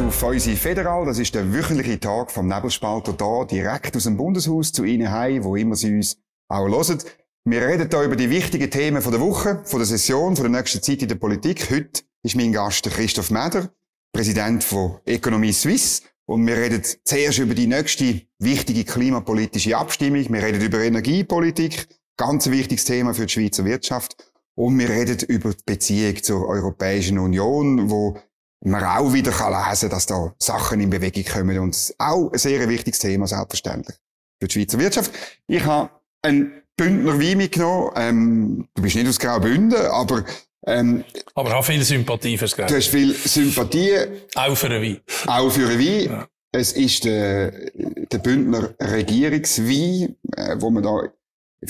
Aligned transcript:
auf 0.00 0.22
unsere 0.22 0.56
Federal. 0.56 1.04
Das 1.04 1.18
ist 1.18 1.34
der 1.34 1.52
wöchentliche 1.52 2.00
Tag 2.00 2.30
vom 2.30 2.46
Nebelspalter 2.46 3.12
da, 3.12 3.44
direkt 3.44 3.96
aus 3.96 4.04
dem 4.04 4.16
Bundeshaus 4.16 4.72
zu 4.72 4.84
Ihnen 4.84 5.10
heim, 5.10 5.44
wo 5.44 5.56
immer 5.56 5.76
Sie 5.76 5.94
uns 5.94 6.16
auch 6.48 6.68
hören. 6.68 6.98
Wir 7.44 7.66
reden 7.66 7.88
hier 7.90 8.02
über 8.02 8.16
die 8.16 8.30
wichtigen 8.30 8.70
Themen 8.70 9.02
von 9.02 9.12
der 9.12 9.20
Woche, 9.20 9.60
von 9.64 9.78
der 9.78 9.86
Session, 9.86 10.36
von 10.36 10.50
der 10.50 10.60
nächsten 10.60 10.82
Zeit 10.82 11.02
in 11.02 11.08
der 11.08 11.16
Politik. 11.16 11.70
Heute 11.70 12.02
ist 12.22 12.36
mein 12.36 12.52
Gast 12.52 12.84
Christoph 12.84 13.30
Meder, 13.30 13.70
Präsident 14.12 14.64
von 14.64 14.98
Economie 15.04 15.52
Suisse. 15.52 16.02
Und 16.26 16.46
wir 16.46 16.56
reden 16.56 16.82
zuerst 17.04 17.38
über 17.38 17.54
die 17.54 17.66
nächste 17.66 18.22
wichtige 18.38 18.84
klimapolitische 18.84 19.76
Abstimmung. 19.76 20.32
Wir 20.32 20.42
reden 20.42 20.62
über 20.62 20.80
Energiepolitik, 20.80 21.88
ganz 22.16 22.46
ein 22.46 22.52
wichtiges 22.52 22.84
Thema 22.84 23.14
für 23.14 23.26
die 23.26 23.32
Schweizer 23.32 23.64
Wirtschaft. 23.64 24.16
Und 24.54 24.78
wir 24.78 24.88
reden 24.88 25.18
über 25.28 25.50
die 25.50 25.62
Beziehung 25.64 26.22
zur 26.22 26.46
Europäischen 26.46 27.18
Union, 27.18 27.90
wo 27.90 28.18
man 28.62 28.84
auch 28.84 29.12
wieder 29.12 29.32
kann 29.32 29.52
lesen 29.52 29.88
kann, 29.88 29.96
dass 29.96 30.06
da 30.06 30.34
Sachen 30.38 30.80
in 30.80 30.90
Bewegung 30.90 31.24
kommen. 31.24 31.58
Und 31.58 31.94
auch 31.98 32.30
ein 32.32 32.38
sehr 32.38 32.68
wichtiges 32.68 33.00
Thema, 33.00 33.26
selbstverständlich, 33.26 33.96
für 34.40 34.48
die 34.48 34.52
Schweizer 34.52 34.78
Wirtschaft. 34.78 35.12
Ich 35.46 35.64
habe 35.64 35.90
einen 36.22 36.62
Bündner 36.76 37.18
Wein 37.20 37.38
mitgenommen. 37.38 37.90
Ähm, 37.96 38.68
du 38.74 38.82
bist 38.82 38.96
nicht 38.96 39.08
aus 39.08 39.18
Graubünden, 39.18 39.86
aber 39.86 40.24
ähm, 40.66 41.04
aber 41.34 41.56
auch 41.56 41.64
viel 41.64 41.82
Sympathie 41.82 42.36
fürs 42.36 42.54
Graubünden. 42.54 42.80
Du 42.80 42.84
hast 42.84 42.90
viel 42.90 43.14
Sympathie. 43.14 43.96
Auch 44.34 44.54
für 44.54 44.66
einen 44.66 44.82
Wein. 44.82 45.00
Auch 45.26 45.50
für 45.50 45.66
einen 45.66 45.78
Wein. 45.78 46.04
Ja. 46.04 46.28
Es 46.52 46.72
ist 46.72 47.04
der, 47.04 47.52
der 47.74 48.18
Bündner 48.18 48.74
Regierungswein, 48.80 50.16
äh, 50.36 50.56
wo 50.58 50.70
man 50.70 50.82
da 50.82 51.02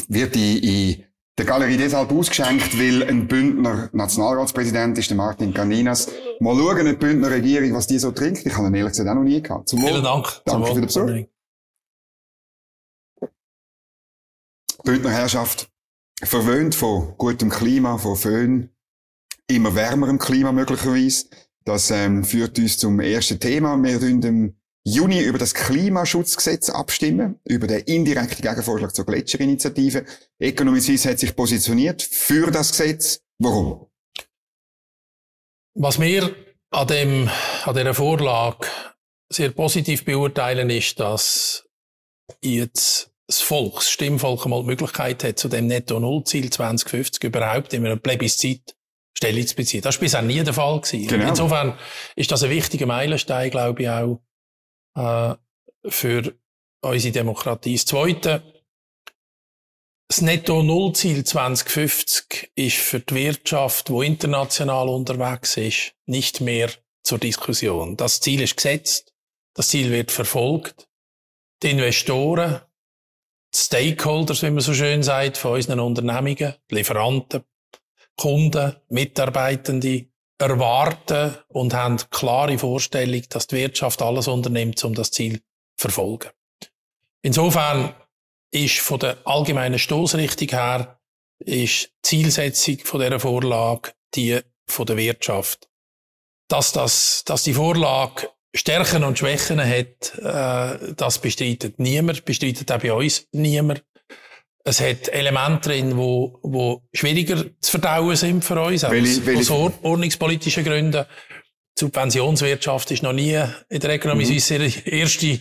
wird 0.08 0.36
in, 0.36 0.56
in 0.56 1.04
der 1.40 1.46
Galerie 1.46 1.78
deshalb 1.78 2.12
ausgeschenkt, 2.12 2.78
weil 2.78 3.02
ein 3.02 3.26
Bündner 3.26 3.88
Nationalratspräsident 3.94 4.98
ist, 4.98 5.08
der 5.08 5.16
Martin 5.16 5.54
Caninas. 5.54 6.10
Mal 6.38 6.54
schauen, 6.54 6.84
die 6.84 6.92
Bündner 6.92 7.30
Regierung, 7.30 7.72
was 7.72 7.86
die 7.86 7.98
so 7.98 8.10
trinkt. 8.10 8.44
Ich 8.44 8.54
habe 8.54 8.66
ihn 8.66 8.74
ehrlich 8.74 8.92
gesagt 8.92 9.08
auch 9.08 9.14
noch 9.14 9.22
nie 9.22 9.40
gehabt. 9.40 9.70
Zum 9.70 9.80
Vielen 9.80 10.02
Dank. 10.02 10.42
Danke 10.44 10.66
für 10.68 10.74
den 10.74 10.86
Besuch. 10.86 11.26
Bündner 14.84 15.10
Herrschaft. 15.10 15.70
Verwöhnt 16.22 16.74
von 16.74 17.14
gutem 17.16 17.48
Klima, 17.48 17.96
von 17.96 18.16
Föhn. 18.16 18.68
Immer 19.46 19.74
wärmerem 19.74 20.18
Klima 20.18 20.52
möglicherweise. 20.52 21.24
Das 21.64 21.90
ähm, 21.90 22.22
führt 22.22 22.58
uns 22.58 22.76
zum 22.76 23.00
ersten 23.00 23.40
Thema. 23.40 23.82
Wir 23.82 23.98
tun 23.98 24.59
Juni 24.84 25.20
über 25.20 25.38
das 25.38 25.54
Klimaschutzgesetz 25.54 26.70
abstimmen, 26.70 27.38
über 27.44 27.66
den 27.66 27.80
indirekten 27.80 28.42
Gegenvorschlag 28.42 28.94
zur 28.94 29.04
Gletscherinitiative. 29.04 30.06
Economy 30.38 30.80
Suisse 30.80 31.10
hat 31.10 31.18
sich 31.18 31.36
positioniert 31.36 32.02
für 32.02 32.50
das 32.50 32.70
Gesetz. 32.70 33.20
Warum? 33.38 33.86
Was 35.74 36.00
wir 36.00 36.34
an, 36.70 36.86
dem, 36.86 37.30
an 37.64 37.74
dieser 37.74 37.94
Vorlage 37.94 38.66
sehr 39.30 39.50
positiv 39.50 40.04
beurteilen, 40.04 40.70
ist, 40.70 40.98
dass 40.98 41.68
jetzt 42.42 43.10
das 43.26 43.40
Volk, 43.42 43.76
das 43.76 43.90
Stimmvolk 43.90 44.44
einmal 44.44 44.62
die 44.62 44.66
Möglichkeit 44.66 45.22
hat, 45.22 45.38
zu 45.38 45.48
dem 45.48 45.66
Netto-Null-Ziel 45.66 46.50
2050 46.50 47.22
überhaupt 47.22 47.72
in 47.74 47.86
einem 47.86 48.00
Plebiszit 48.00 48.74
Stellung 49.16 49.46
zu 49.46 49.54
beziehen. 49.54 49.82
Das 49.82 49.96
war 49.96 50.00
bisher 50.00 50.22
nie 50.22 50.42
der 50.42 50.54
Fall. 50.54 50.80
Gewesen. 50.80 51.06
Genau. 51.06 51.28
Insofern 51.28 51.78
ist 52.16 52.30
das 52.32 52.42
ein 52.42 52.50
wichtiger 52.50 52.86
Meilenstein, 52.86 53.50
glaube 53.50 53.82
ich, 53.82 53.88
auch 53.88 54.20
äh, 54.94 55.34
für 55.88 56.34
unsere 56.82 57.12
Demokratie. 57.12 57.74
Das 57.74 57.86
Zweite, 57.86 58.42
das 60.08 60.22
Netto-Null-Ziel 60.22 61.24
2050 61.24 62.52
ist 62.56 62.76
für 62.76 63.00
die 63.00 63.14
Wirtschaft, 63.14 63.88
die 63.88 64.06
international 64.06 64.88
unterwegs 64.88 65.56
ist, 65.56 65.94
nicht 66.06 66.40
mehr 66.40 66.70
zur 67.02 67.18
Diskussion. 67.18 67.96
Das 67.96 68.20
Ziel 68.20 68.40
ist 68.40 68.56
gesetzt, 68.56 69.12
das 69.54 69.68
Ziel 69.68 69.90
wird 69.90 70.10
verfolgt. 70.10 70.88
Die 71.62 71.70
Investoren, 71.70 72.60
die 73.54 73.58
Stakeholders, 73.58 74.42
wie 74.42 74.50
man 74.50 74.60
so 74.60 74.74
schön 74.74 75.02
sagt, 75.02 75.36
von 75.36 75.52
unseren 75.52 75.80
Unternehmungen, 75.80 76.54
die 76.70 76.74
Lieferanten, 76.74 77.44
Kunden, 78.16 78.76
Mitarbeitende, 78.88 80.09
erwarten 80.40 81.36
und 81.48 81.74
haben 81.74 81.98
klare 82.10 82.58
Vorstellung, 82.58 83.22
dass 83.28 83.46
die 83.46 83.56
Wirtschaft 83.56 84.02
alles 84.02 84.26
unternimmt, 84.26 84.82
um 84.84 84.94
das 84.94 85.10
Ziel 85.10 85.38
zu 85.38 85.42
verfolgen. 85.78 86.30
Insofern 87.22 87.94
ist 88.50 88.78
von 88.78 88.98
der 88.98 89.18
allgemeinen 89.24 89.78
Stoßrichtung 89.78 90.48
her 90.48 91.00
ist 91.38 91.90
Zielsetzung 92.02 92.78
von 92.80 93.00
dieser 93.00 93.20
Vorlage 93.20 93.92
die 94.14 94.40
von 94.66 94.86
der 94.86 94.96
Wirtschaft. 94.96 95.68
Dass, 96.48 96.72
das, 96.72 97.22
dass 97.24 97.44
die 97.44 97.54
Vorlage 97.54 98.28
Stärken 98.54 99.04
und 99.04 99.18
Schwächen 99.18 99.60
hat, 99.60 100.18
äh, 100.18 100.94
das 100.94 101.20
bestreitet 101.20 101.78
niemand, 101.78 102.24
bestreitet 102.24 102.70
auch 102.72 102.80
bei 102.80 102.92
uns 102.92 103.28
niemand. 103.32 103.84
Es 104.64 104.80
hat 104.80 105.08
Elemente 105.08 105.70
drin, 105.70 105.96
wo, 105.96 106.38
wo 106.42 106.82
schwieriger 106.92 107.44
zu 107.70 107.78
verdauen 107.78 108.16
sind 108.16 108.44
für 108.44 108.60
uns, 108.60 108.82
welche, 108.82 109.38
aus, 109.38 109.50
aus 109.50 109.72
ordnungspolitischen 109.82 110.64
Gründen. 110.64 111.04
Die 111.78 111.80
Subventionswirtschaft 111.80 112.90
ist 112.90 113.02
noch 113.02 113.12
nie 113.12 113.40
in 113.68 113.80
der 113.80 113.94
Ökonomie 113.94 114.26
mhm. 114.26 114.32
ihre 114.32 114.66
erste 114.86 115.40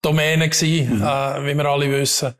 Domäne 0.00 0.48
gewesen, 0.48 0.98
mhm. 0.98 1.02
äh, 1.02 1.44
wie 1.44 1.54
wir 1.54 1.64
alle 1.66 1.90
wissen. 1.90 2.34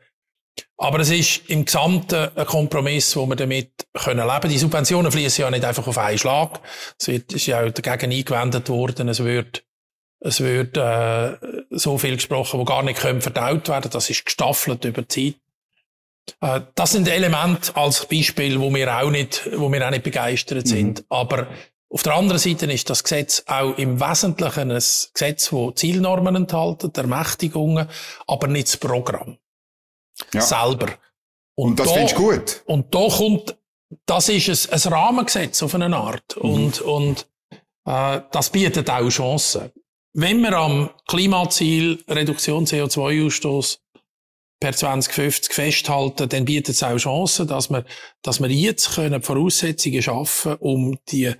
Aber 0.77 0.99
es 0.99 1.09
ist 1.09 1.49
im 1.49 1.65
Gesamten 1.65 2.29
ein 2.35 2.45
Kompromiss, 2.45 3.15
wo 3.15 3.25
wir 3.27 3.35
damit 3.35 3.71
können 3.93 4.27
leben. 4.27 4.49
Die 4.49 4.57
Subventionen 4.57 5.11
fließen 5.11 5.41
ja 5.43 5.51
nicht 5.51 5.65
einfach 5.65 5.87
auf 5.87 5.97
einen 5.97 6.17
Schlag. 6.17 6.59
Es 6.99 7.07
wird, 7.07 7.33
ist 7.33 7.47
ja 7.47 7.63
auch 7.63 7.71
dagegen 7.71 8.11
eingewendet 8.11 8.69
worden. 8.69 9.09
Es 9.09 9.23
wird, 9.23 9.63
es 10.19 10.39
wird 10.39 10.77
äh, 10.77 11.35
so 11.71 11.97
viel 11.97 12.15
gesprochen, 12.15 12.59
wo 12.59 12.63
gar 12.63 12.83
nicht 12.83 12.99
können 12.99 13.21
verdaut 13.21 13.69
werden. 13.69 13.91
Das 13.91 14.09
ist 14.09 14.25
gestaffelt 14.25 14.85
über 14.85 15.07
Zeit. 15.07 15.35
Äh, 16.41 16.61
das 16.75 16.91
sind 16.91 17.07
Elemente 17.07 17.75
als 17.75 18.05
Beispiel, 18.05 18.59
wo 18.59 18.73
wir 18.73 18.95
auch 18.97 19.09
nicht, 19.09 19.49
wo 19.55 19.71
wir 19.71 19.85
auch 19.85 19.91
nicht 19.91 20.03
begeistert 20.03 20.65
mhm. 20.65 20.69
sind. 20.69 20.99
Mhm. 20.99 21.05
Aber 21.09 21.47
auf 21.89 22.03
der 22.03 22.15
anderen 22.15 22.39
Seite 22.39 22.65
ist 22.71 22.89
das 22.89 23.03
Gesetz 23.03 23.43
auch 23.47 23.77
im 23.77 23.99
Wesentlichen 23.99 24.71
ein 24.71 24.77
Gesetz, 24.77 25.49
das 25.49 25.75
Zielnormen 25.75 26.35
enthält, 26.35 26.97
Ermächtigungen, 26.97 27.87
aber 28.27 28.47
nicht 28.47 28.67
das 28.67 28.77
Programm. 28.77 29.37
Ja. 30.33 30.41
Selber. 30.41 30.87
Und, 31.55 31.71
und 31.71 31.79
das 31.79 31.91
findest 31.91 32.17
du 32.17 32.29
gut? 32.29 32.63
Und 32.65 32.93
da 32.93 33.07
kommt, 33.07 33.57
das 34.05 34.29
ist 34.29 34.69
ein, 34.69 34.81
ein 34.81 34.93
Rahmengesetz 34.93 35.63
auf 35.63 35.73
eine 35.75 35.95
Art. 35.95 36.35
Mhm. 36.35 36.49
Und, 36.49 36.81
und 36.81 37.27
äh, 37.85 38.21
das 38.31 38.49
bietet 38.49 38.89
auch 38.89 39.07
Chancen. 39.09 39.71
Wenn 40.13 40.41
wir 40.41 40.53
am 40.53 40.89
Klimaziel 41.07 42.03
Reduktion 42.07 42.65
CO2-Ausstoß 42.65 43.79
per 44.59 44.73
2050 44.73 45.53
festhalten, 45.53 46.29
dann 46.29 46.45
bietet 46.45 46.75
es 46.75 46.83
auch 46.83 46.97
Chancen, 46.97 47.47
dass 47.47 47.69
wir, 47.69 47.85
dass 48.23 48.39
wir 48.39 48.49
jetzt 48.49 48.95
können 48.95 49.21
Voraussetzungen 49.21 50.01
schaffen, 50.01 50.55
um 50.55 50.97
die, 51.09 51.31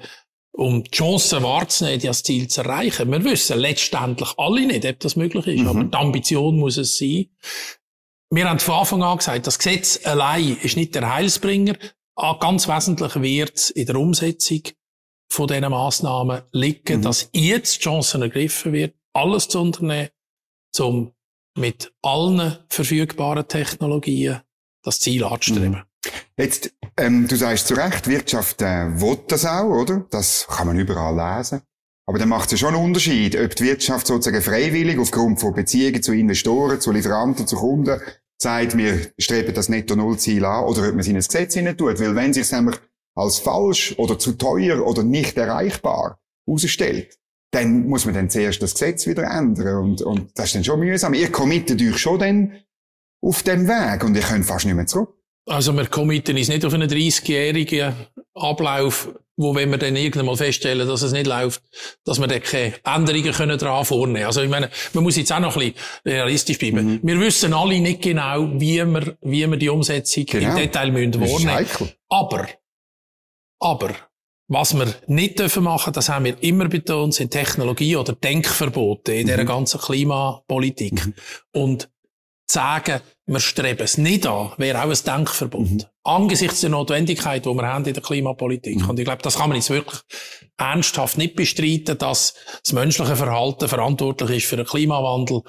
um 0.51 0.83
die 0.83 0.91
Chancen 0.91 1.43
wahrzunehmen, 1.43 2.01
das 2.01 2.23
Ziel 2.23 2.47
zu 2.47 2.61
erreichen. 2.61 3.11
Wir 3.11 3.23
wissen 3.23 3.59
letztendlich 3.59 4.29
alle 4.37 4.67
nicht, 4.67 4.85
ob 4.85 4.99
das 4.99 5.15
möglich 5.15 5.47
ist, 5.47 5.61
mhm. 5.61 5.67
aber 5.67 5.83
die 5.83 5.97
Ambition 5.97 6.57
muss 6.57 6.77
es 6.77 6.97
sein. 6.97 7.27
Wir 8.29 8.49
haben 8.49 8.59
von 8.59 8.75
Anfang 8.75 9.03
an 9.03 9.17
gesagt, 9.17 9.47
das 9.47 9.57
Gesetz 9.57 10.05
allein 10.05 10.57
ist 10.61 10.75
nicht 10.75 10.93
der 10.93 11.13
Heilsbringer. 11.13 11.75
Ah, 12.15 12.37
ganz 12.39 12.67
wesentlich 12.67 13.15
wird 13.21 13.55
es 13.55 13.69
in 13.69 13.85
der 13.85 13.95
Umsetzung 13.95 14.61
von 15.29 15.47
diesen 15.47 15.69
Massnahmen 15.69 16.41
liegen, 16.51 16.99
mhm. 16.99 17.03
dass 17.03 17.29
jetzt 17.33 17.77
die 17.77 17.81
Chancen 17.81 18.21
ergriffen 18.21 18.73
wird, 18.73 18.95
alles 19.13 19.47
zu 19.47 19.61
unternehmen, 19.61 20.09
um 20.79 21.13
mit 21.57 21.93
allen 22.01 22.57
verfügbaren 22.69 23.47
Technologien 23.47 24.41
das 24.83 24.99
Ziel 24.99 25.23
anzustreben. 25.23 25.71
Mhm. 25.71 26.11
Jetzt, 26.37 26.71
ähm, 26.97 27.27
du 27.27 27.35
sagst 27.35 27.67
zu 27.67 27.73
Recht, 27.73 28.07
Wirtschaft 28.07 28.61
äh, 28.61 29.01
will 29.01 29.19
das 29.27 29.45
auch, 29.45 29.65
oder? 29.65 30.05
Das 30.11 30.47
kann 30.47 30.67
man 30.67 30.79
überall 30.79 31.15
lesen. 31.15 31.61
Aber 32.05 32.19
dann 32.19 32.29
macht 32.29 32.45
es 32.45 32.51
ja 32.53 32.57
schon 32.57 32.75
einen 32.75 32.85
Unterschied, 32.85 33.35
ob 33.35 33.55
die 33.55 33.65
Wirtschaft 33.65 34.07
sozusagen 34.07 34.41
freiwillig 34.41 34.97
aufgrund 34.97 35.41
von 35.41 35.53
Beziehungen 35.53 36.01
zu 36.01 36.13
Investoren, 36.13 36.79
zu 36.79 36.91
Lieferanten, 36.91 37.47
zu 37.47 37.57
Kunden 37.57 37.99
sagt, 38.41 38.77
wir 38.77 39.11
streben 39.17 39.53
das 39.53 39.67
Netto-Null-Ziel 39.67 40.45
an, 40.45 40.65
oder 40.65 40.83
ob 40.83 40.91
man 40.91 40.99
es 40.99 41.07
in 41.07 41.15
ein 41.15 41.21
Gesetz 41.21 41.55
hinein 41.55 41.77
tut. 41.77 41.99
Weil 41.99 42.15
wenn 42.15 42.33
sich 42.33 42.43
es 42.43 42.51
nämlich 42.51 42.77
als 43.15 43.39
falsch 43.39 43.95
oder 43.97 44.19
zu 44.19 44.33
teuer 44.33 44.85
oder 44.85 45.03
nicht 45.03 45.37
erreichbar 45.37 46.19
herausstellt, 46.45 47.17
dann 47.51 47.87
muss 47.87 48.05
man 48.05 48.13
dann 48.13 48.29
zuerst 48.29 48.61
das 48.61 48.73
Gesetz 48.73 49.07
wieder 49.07 49.23
ändern. 49.23 49.83
Und, 49.83 50.01
und 50.01 50.37
das 50.37 50.47
ist 50.47 50.55
dann 50.55 50.63
schon 50.63 50.79
mühsam. 50.79 51.13
Ihr 51.13 51.31
committet 51.31 51.81
euch 51.81 51.97
schon 51.97 52.19
dann 52.19 52.53
auf 53.21 53.43
dem 53.43 53.67
Weg 53.67 54.03
und 54.03 54.15
ihr 54.15 54.21
könnt 54.21 54.45
fast 54.45 54.65
nicht 54.65 54.75
mehr 54.75 54.87
zurück. 54.87 55.13
Also 55.47 55.71
wir 55.73 55.85
committen 55.87 56.37
uns 56.37 56.49
nicht 56.49 56.65
auf 56.65 56.73
einen 56.73 56.89
30-jährigen 56.89 57.93
Ablauf, 58.33 59.09
wo 59.37 59.55
wenn 59.55 59.69
wir 59.69 59.77
dann 59.77 59.95
irgendwann 59.95 60.25
mal 60.25 60.35
feststellen, 60.35 60.87
dass 60.87 61.03
es 61.03 61.13
nicht 61.13 61.25
läuft, 61.25 61.61
dass 62.03 62.19
wir 62.19 62.27
dann 62.27 62.41
keine 62.41 62.73
Änderungen 62.83 63.31
können 63.31 63.57
daran 63.57 63.85
vornehmen 63.85 64.25
Also 64.25 64.41
ich 64.41 64.49
meine, 64.49 64.69
man 64.93 65.03
muss 65.03 65.15
jetzt 65.15 65.31
auch 65.31 65.39
noch 65.39 65.55
ein 65.55 65.71
bisschen 65.71 65.75
realistisch 66.05 66.57
bleiben. 66.57 66.85
Mhm. 66.85 66.99
Wir 67.01 67.19
wissen 67.19 67.53
alle 67.53 67.79
nicht 67.79 68.01
genau, 68.01 68.49
wie 68.59 68.83
wir, 68.83 69.17
wie 69.21 69.49
wir 69.49 69.57
die 69.57 69.69
Umsetzung 69.69 70.25
genau. 70.25 70.49
im 70.49 70.55
Detail 70.57 70.91
müssen 70.91 71.21
wahrnehmen. 71.21 71.67
Aber, 72.09 72.47
aber, 73.59 73.95
Was 74.49 74.77
wir 74.77 74.93
nicht 75.07 75.39
dürfen 75.39 75.63
machen, 75.63 75.91
das 75.91 76.07
haben 76.07 76.25
wir 76.25 76.41
immer 76.41 76.69
betont, 76.69 77.13
sind 77.13 77.31
Technologie- 77.31 77.97
oder 77.97 78.13
Denkverbote 78.13 79.13
in 79.13 79.23
mhm. 79.23 79.31
dieser 79.31 79.45
ganzen 79.45 79.79
Klimapolitik. 79.81 81.05
Mhm. 81.05 81.13
Und 81.51 81.89
sagen, 82.49 83.01
wir 83.25 83.41
streben 83.41 83.83
es 83.83 83.97
nicht 83.97 84.25
an, 84.25 84.51
wäre 84.57 84.81
auch 84.83 84.89
ein 84.89 84.97
Denkverbot. 85.05 85.69
Mhm. 85.69 85.83
Angesichts 86.03 86.61
der 86.61 86.69
Notwendigkeit, 86.69 87.45
die 87.45 87.49
wir 87.49 87.67
haben 87.67 87.83
in 87.83 87.93
der 87.93 88.01
Klimapolitik. 88.03 88.79
Mhm. 88.79 88.89
Und 88.89 88.99
ich 88.99 89.05
glaube, 89.05 89.21
das 89.21 89.37
kann 89.37 89.49
man 89.49 89.57
jetzt 89.57 89.69
wirklich 89.69 89.99
ernsthaft 90.55 91.17
nicht 91.17 91.35
bestreiten, 91.35 91.97
dass 91.97 92.35
das 92.63 92.71
menschliche 92.71 93.17
Verhalten 93.17 93.67
verantwortlich 93.67 94.37
ist 94.37 94.45
für 94.47 94.55
den 94.55 94.65
Klimawandel. 94.65 95.41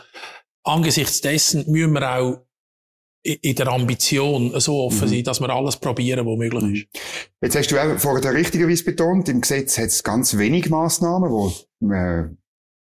Angesichts 0.65 1.21
dessen 1.21 1.71
müssen 1.71 1.93
wir 1.93 2.11
auch 2.11 2.48
in 3.29 3.57
der 3.57 3.69
Ambition 3.69 4.59
so 4.61 4.81
offen 4.81 5.09
mhm. 5.09 5.13
sein, 5.13 5.25
dass 5.25 5.41
wir 5.41 5.51
alles 5.51 5.77
probieren, 5.77 6.27
was 6.27 6.39
möglich 6.39 6.63
ist. 6.63 6.87
Mhm. 6.87 7.01
Jetzt 7.43 7.57
hast 7.57 7.69
du 7.69 7.79
auch 7.79 7.99
vorher 7.99 8.33
richtigerweise 8.33 8.85
betont, 8.85 9.29
im 9.29 9.41
Gesetz 9.41 9.79
hat 9.79 9.87
es 9.87 10.03
ganz 10.03 10.37
wenig 10.37 10.71
Massnahmen, 10.71 11.31
die 11.81 11.87
äh, 11.95 12.25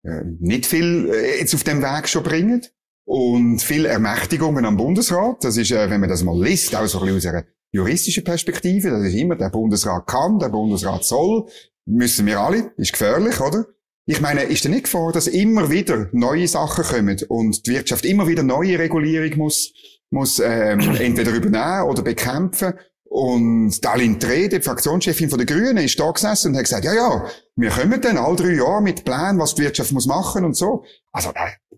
äh, 0.06 0.24
nicht 0.40 0.66
viel 0.66 1.10
äh, 1.12 1.40
jetzt 1.40 1.56
auf 1.56 1.64
dem 1.64 1.82
Weg 1.82 2.08
schon 2.08 2.24
bringen. 2.24 2.66
Und 3.08 3.60
viel 3.60 3.86
Ermächtigungen 3.86 4.66
am 4.66 4.78
Bundesrat. 4.78 5.44
Das 5.44 5.58
ist, 5.58 5.72
äh, 5.72 5.90
wenn 5.92 6.00
man 6.00 6.10
das 6.10 6.24
mal 6.24 6.42
liest, 6.42 6.76
auch 6.76 6.88
so 6.88 7.00
ein 7.00 7.06
bisschen 7.06 7.18
aus 7.18 7.36
einer 7.36 7.46
juristischen 7.72 8.24
Perspektive. 8.24 8.90
Das 8.90 9.04
ist 9.04 9.14
immer, 9.14 9.36
der 9.36 9.50
Bundesrat 9.50 10.08
kann, 10.08 10.40
der 10.40 10.50
Bundesrat 10.50 11.06
soll. 11.06 11.46
Müssen 11.86 12.26
wir 12.26 12.40
alle. 12.40 12.72
Ist 12.78 12.94
gefährlich, 12.94 13.40
oder? 13.40 13.66
Ich 14.08 14.22
meine, 14.22 14.44
ist 14.44 14.64
denn 14.64 14.72
nicht 14.72 14.88
vor, 14.88 15.12
dass 15.12 15.28
immer 15.28 15.72
wieder 15.72 16.10
neue 16.14 16.48
Sachen 16.48 16.84
kommen 16.84 17.20
und 17.28 17.66
die 17.66 17.72
Wirtschaft 17.72 18.06
immer 18.06 18.28
wieder 18.28 18.44
neue 18.44 18.78
Regulierung 18.78 19.38
muss 19.38 19.74
muss 20.16 20.40
ähm, 20.40 20.80
entweder 21.00 21.32
übernehmen 21.32 21.90
oder 21.90 22.02
bekämpfen. 22.02 22.74
Und 23.04 23.86
Dalin 23.86 24.20
Treh, 24.20 24.50
die 24.50 24.62
Fraktionschefin 24.62 25.30
von 25.30 25.38
der 25.38 25.46
Grünen, 25.46 25.78
ist 25.78 26.00
da 26.00 26.10
gesessen 26.10 26.52
und 26.52 26.58
hat 26.58 26.64
gesagt, 26.64 26.86
ja, 26.86 26.94
ja, 26.94 27.26
wir 27.56 27.70
kommen 27.70 28.02
dann 28.02 28.18
all 28.18 28.36
drei 28.36 28.56
Jahre 28.56 28.82
mit 28.82 29.06
Plänen, 29.06 29.40
was 29.40 29.56
die 29.56 29.62
Wirtschaft 29.62 29.92
muss 29.92 30.08
machen 30.08 30.44
und 30.44 30.56
so. 30.56 30.84
Also, 31.12 31.32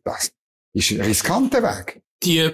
das 0.04 0.32
ist 0.74 0.92
ein 0.92 1.02
riskanter 1.02 1.62
Weg. 1.62 2.02
Die 2.24 2.50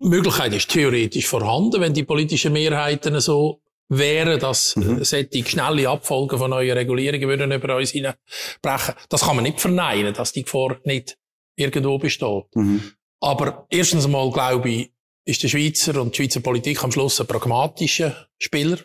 Möglichkeit 0.00 0.52
ist 0.52 0.70
theoretisch 0.70 1.26
vorhanden, 1.26 1.80
wenn 1.80 1.94
die 1.94 2.02
politischen 2.02 2.52
Mehrheiten 2.52 3.18
so 3.20 3.62
wären, 3.88 4.38
dass 4.40 4.76
mhm. 4.76 5.04
solche 5.04 5.46
schnelle 5.46 5.88
Abfolgen 5.88 6.38
von 6.38 6.50
neuen 6.50 6.76
Regulierungen 6.76 7.28
würden 7.28 7.52
über 7.52 7.76
uns 7.76 7.90
hineinbrechen. 7.90 8.94
Das 9.08 9.22
kann 9.22 9.36
man 9.36 9.44
nicht 9.44 9.60
verneinen, 9.60 10.12
dass 10.12 10.32
die 10.32 10.42
Gefahr 10.42 10.78
nicht 10.84 11.16
irgendwo 11.56 11.98
besteht. 11.98 12.44
Mhm. 12.54 12.92
Aber 13.20 13.66
erstens 13.70 14.04
einmal 14.04 14.30
glaube 14.30 14.68
ich, 14.68 14.92
ist 15.26 15.42
der 15.42 15.48
Schweizer 15.48 16.00
und 16.00 16.16
die 16.16 16.22
Schweizer 16.22 16.40
Politik 16.40 16.82
am 16.82 16.92
Schluss 16.92 17.20
ein 17.20 17.26
pragmatischer 17.26 18.28
Spieler. 18.38 18.78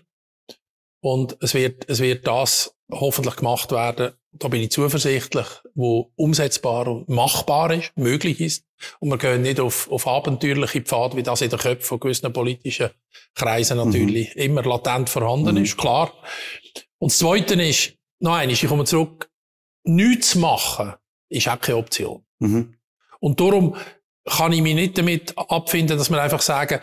Und 0.99 1.37
es 1.39 1.53
wird, 1.53 1.87
es 1.87 1.99
wird 1.99 2.27
das 2.27 2.75
hoffentlich 2.91 3.37
gemacht 3.37 3.71
werden, 3.71 4.13
da 4.33 4.47
bin 4.47 4.61
ich 4.61 4.71
zuversichtlich, 4.71 5.45
wo 5.75 6.11
umsetzbar 6.15 6.87
und 6.87 7.09
machbar 7.09 7.73
ist, 7.73 7.91
möglich 7.95 8.39
ist. 8.39 8.65
Und 8.99 9.09
wir 9.09 9.17
gehen 9.17 9.41
nicht 9.41 9.59
auf, 9.59 9.91
auf 9.91 10.07
abenteuerliche 10.07 10.81
Pfade, 10.81 11.17
wie 11.17 11.23
das 11.23 11.41
in 11.41 11.49
den 11.49 11.59
Köpfen 11.59 11.85
von 11.85 11.99
gewissen 11.99 12.31
politischen 12.31 12.91
Kreisen 13.35 13.77
natürlich 13.77 14.35
mhm. 14.35 14.41
immer 14.41 14.63
latent 14.63 15.09
vorhanden 15.09 15.55
mhm. 15.55 15.63
ist, 15.63 15.77
klar. 15.77 16.13
Und 16.97 17.11
das 17.11 17.19
Zweite 17.19 17.61
ist, 17.61 17.93
noch 18.19 18.35
eines, 18.35 18.61
ich 18.61 18.69
komme 18.69 18.85
zurück, 18.85 19.29
nichts 19.83 20.31
zu 20.31 20.39
machen, 20.39 20.93
ist 21.29 21.47
auch 21.47 21.59
keine 21.59 21.77
Option. 21.77 22.23
Mhm. 22.39 22.75
Und 23.19 23.39
darum 23.39 23.75
kann 24.25 24.53
ich 24.53 24.61
mich 24.61 24.75
nicht 24.75 24.97
damit 24.97 25.37
abfinden, 25.37 25.97
dass 25.97 26.09
wir 26.09 26.21
einfach 26.21 26.41
sagen, 26.41 26.79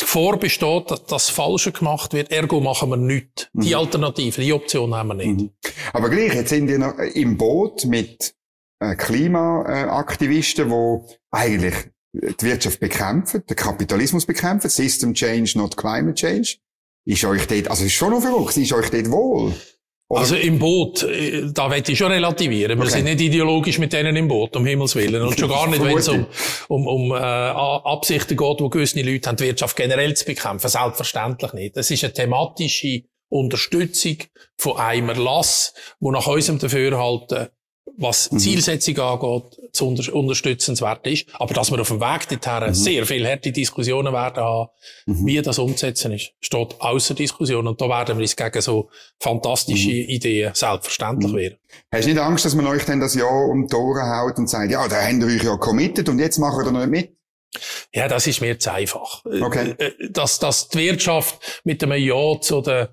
die 0.00 0.04
Gefahr 0.04 0.36
besteht, 0.36 0.90
dass 0.90 1.04
das 1.06 1.28
Falsche 1.28 1.72
gemacht 1.72 2.12
wird, 2.12 2.30
ergo 2.30 2.60
machen 2.60 2.90
wir 2.90 2.96
nichts. 2.96 3.48
Mhm. 3.52 3.60
Die 3.60 3.74
Alternative, 3.74 4.40
die 4.40 4.52
Option 4.52 4.94
haben 4.94 5.08
wir 5.08 5.14
nicht. 5.14 5.40
Mhm. 5.40 5.50
Aber 5.92 6.08
gleich, 6.08 6.34
jetzt 6.34 6.50
sind 6.50 6.68
wir 6.68 6.78
noch 6.78 6.98
im 6.98 7.36
Boot 7.36 7.84
mit 7.84 8.34
äh, 8.80 8.94
Klimaaktivisten, 8.96 10.68
die 10.68 10.98
eigentlich 11.30 11.74
die 12.12 12.44
Wirtschaft 12.46 12.80
bekämpfen, 12.80 13.44
den 13.46 13.56
Kapitalismus 13.56 14.26
bekämpfen, 14.26 14.68
System 14.68 15.14
Change, 15.14 15.52
not 15.56 15.76
Climate 15.76 16.14
Change. 16.14 16.58
Ist 17.04 17.24
euch 17.24 17.46
dort, 17.46 17.68
also 17.68 17.84
ist 17.84 17.94
schon 17.94 18.10
noch 18.10 18.20
verrückt, 18.20 18.56
ist 18.56 18.72
euch 18.72 18.90
dort 18.90 19.10
wohl? 19.10 19.54
Also 20.14 20.36
im 20.36 20.58
Boot, 20.58 21.02
äh, 21.04 21.50
da 21.52 21.70
werde 21.70 21.90
ich 21.90 21.98
schon 21.98 22.12
relativieren. 22.12 22.78
Wir 22.78 22.84
okay. 22.84 22.96
sind 22.96 23.04
nicht 23.04 23.20
ideologisch 23.20 23.78
mit 23.78 23.92
denen 23.92 24.14
im 24.16 24.28
Boot, 24.28 24.54
um 24.56 24.66
Himmels 24.66 24.94
Willen. 24.94 25.22
Und 25.22 25.38
schon 25.38 25.48
gar 25.48 25.66
nicht, 25.68 25.82
wenn 25.82 25.96
es 25.96 26.08
um, 26.08 26.26
um, 26.68 26.86
um 26.86 27.12
äh, 27.12 27.14
Absichten 27.14 28.36
geht, 28.36 28.60
wo 28.60 28.68
gewisse 28.68 29.00
Leute 29.00 29.28
haben, 29.28 29.36
die 29.36 29.44
Wirtschaft 29.44 29.76
generell 29.76 30.14
zu 30.14 30.24
bekämpfen. 30.24 30.68
Selbstverständlich 30.68 31.52
nicht. 31.54 31.76
Das 31.76 31.90
ist 31.90 32.04
eine 32.04 32.12
thematische 32.12 33.02
Unterstützung 33.28 34.18
von 34.58 34.76
einem 34.76 35.08
Erlass, 35.08 35.72
wo 35.98 36.10
nach 36.10 36.26
unserem 36.26 36.58
Dafürhalten 36.58 37.48
was 37.98 38.30
mhm. 38.30 38.38
Zielsetzung 38.38 38.98
angeht, 38.98 39.58
zu 39.72 39.88
unter 39.88 40.14
unterstützenswert 40.14 41.06
ist. 41.06 41.26
Aber 41.34 41.54
dass 41.54 41.70
wir 41.70 41.80
auf 41.80 41.88
dem 41.88 42.00
Weg 42.00 42.28
dorthin 42.28 42.68
mhm. 42.68 42.74
sehr 42.74 43.06
viel 43.06 43.26
harte 43.26 43.52
Diskussionen 43.52 44.12
werden 44.12 44.42
haben, 44.42 44.70
mhm. 45.06 45.26
wie 45.26 45.40
das 45.42 45.58
umzusetzen 45.58 46.12
ist, 46.12 46.32
steht 46.40 46.80
außer 46.80 47.14
Diskussion. 47.14 47.66
Und 47.66 47.80
da 47.80 47.88
werden 47.88 48.16
wir 48.16 48.22
uns 48.22 48.36
gegen 48.36 48.60
so 48.60 48.90
fantastische 49.20 49.90
mhm. 49.90 50.08
Ideen 50.08 50.54
selbstverständlich 50.54 51.32
mhm. 51.32 51.36
wehren. 51.36 51.56
Hast 51.92 52.04
du 52.04 52.10
nicht 52.10 52.20
Angst, 52.20 52.44
dass 52.44 52.54
man 52.54 52.66
euch 52.66 52.84
dann 52.84 53.00
das 53.00 53.14
Jahr 53.14 53.48
um 53.48 53.66
die 53.66 53.70
Tore 53.70 54.02
haut 54.02 54.38
und 54.38 54.48
sagt, 54.48 54.70
ja, 54.70 54.86
da 54.88 55.02
habt 55.02 55.14
ihr 55.14 55.26
euch 55.26 55.42
ja 55.42 55.56
committed 55.56 56.08
und 56.08 56.18
jetzt 56.18 56.38
machen 56.38 56.64
wir 56.64 56.72
da 56.72 56.86
nicht 56.86 56.90
mit? 56.90 57.16
Ja, 57.92 58.08
das 58.08 58.26
ist 58.26 58.40
mir 58.40 58.58
zu 58.58 58.72
einfach. 58.72 59.24
Okay. 59.24 59.74
Äh, 59.78 59.84
äh, 59.84 60.10
dass, 60.10 60.38
dass 60.38 60.68
die 60.68 60.78
Wirtschaft 60.78 61.60
mit 61.64 61.82
einem 61.82 62.02
Ja 62.02 62.40
zu 62.40 62.62
der, 62.62 62.90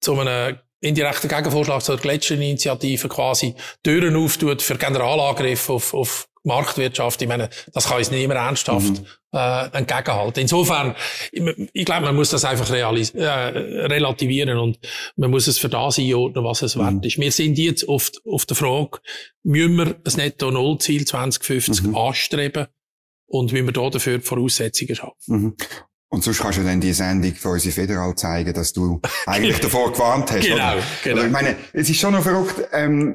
zu 0.00 0.18
einem 0.18 0.58
indirekter 0.80 1.28
Gegenvorschlag 1.28 1.82
zur 1.82 1.98
Gletscherinitiative 1.98 3.08
quasi 3.08 3.54
Türen 3.82 4.16
auftut 4.16 4.62
für 4.62 4.76
Generalangriff 4.76 5.68
auf, 5.68 5.94
auf 5.94 6.28
Marktwirtschaft. 6.42 7.20
Ich 7.20 7.28
meine, 7.28 7.50
das 7.72 7.88
kann 7.88 7.98
uns 7.98 8.10
niemand 8.10 8.40
ernsthaft 8.40 9.00
mhm. 9.00 9.06
äh, 9.32 9.76
entgegenhalten. 9.76 10.40
Insofern, 10.40 10.94
ich, 11.32 11.42
ich 11.72 11.84
glaube, 11.84 12.06
man 12.06 12.16
muss 12.16 12.30
das 12.30 12.44
einfach 12.44 12.70
realis 12.70 13.10
äh, 13.10 13.28
relativieren 13.28 14.58
und 14.58 14.78
man 15.16 15.30
muss 15.30 15.46
es 15.46 15.58
für 15.58 15.68
das 15.68 15.98
einordnen, 15.98 16.44
was 16.44 16.62
es 16.62 16.76
mhm. 16.76 16.80
wert 16.80 17.06
ist. 17.06 17.18
Wir 17.18 17.32
sind 17.32 17.58
jetzt 17.58 17.86
oft 17.86 18.22
auf 18.26 18.46
der 18.46 18.56
Frage, 18.56 19.00
müssen 19.42 19.76
wir 19.76 19.86
ein 19.86 20.12
Netto-Null-Ziel 20.16 21.06
2050 21.06 21.82
mhm. 21.82 21.96
anstreben 21.96 22.66
und 23.26 23.52
wie 23.52 23.62
wir 23.62 23.72
da 23.72 23.90
dafür 23.90 24.18
die 24.18 24.24
Voraussetzungen 24.24 24.96
schaffen. 24.96 25.16
Mhm. 25.26 25.56
Und 26.12 26.24
sonst 26.24 26.40
kannst 26.40 26.58
du 26.58 26.64
dann 26.64 26.80
die 26.80 26.92
Sendung 26.92 27.32
für 27.34 27.50
unsere 27.50 27.72
Federal 27.72 28.16
zeigen, 28.16 28.52
dass 28.52 28.72
du 28.72 29.00
eigentlich 29.26 29.60
davor 29.60 29.92
gewarnt 29.92 30.32
hast. 30.32 30.44
Genau, 30.44 30.72
oder? 30.72 30.82
genau. 31.04 31.16
Also 31.16 31.26
ich 31.26 31.32
meine, 31.32 31.56
es 31.72 31.88
ist 31.88 32.00
schon 32.00 32.14
noch 32.14 32.22
verrückt, 32.24 32.68
ähm, 32.72 33.14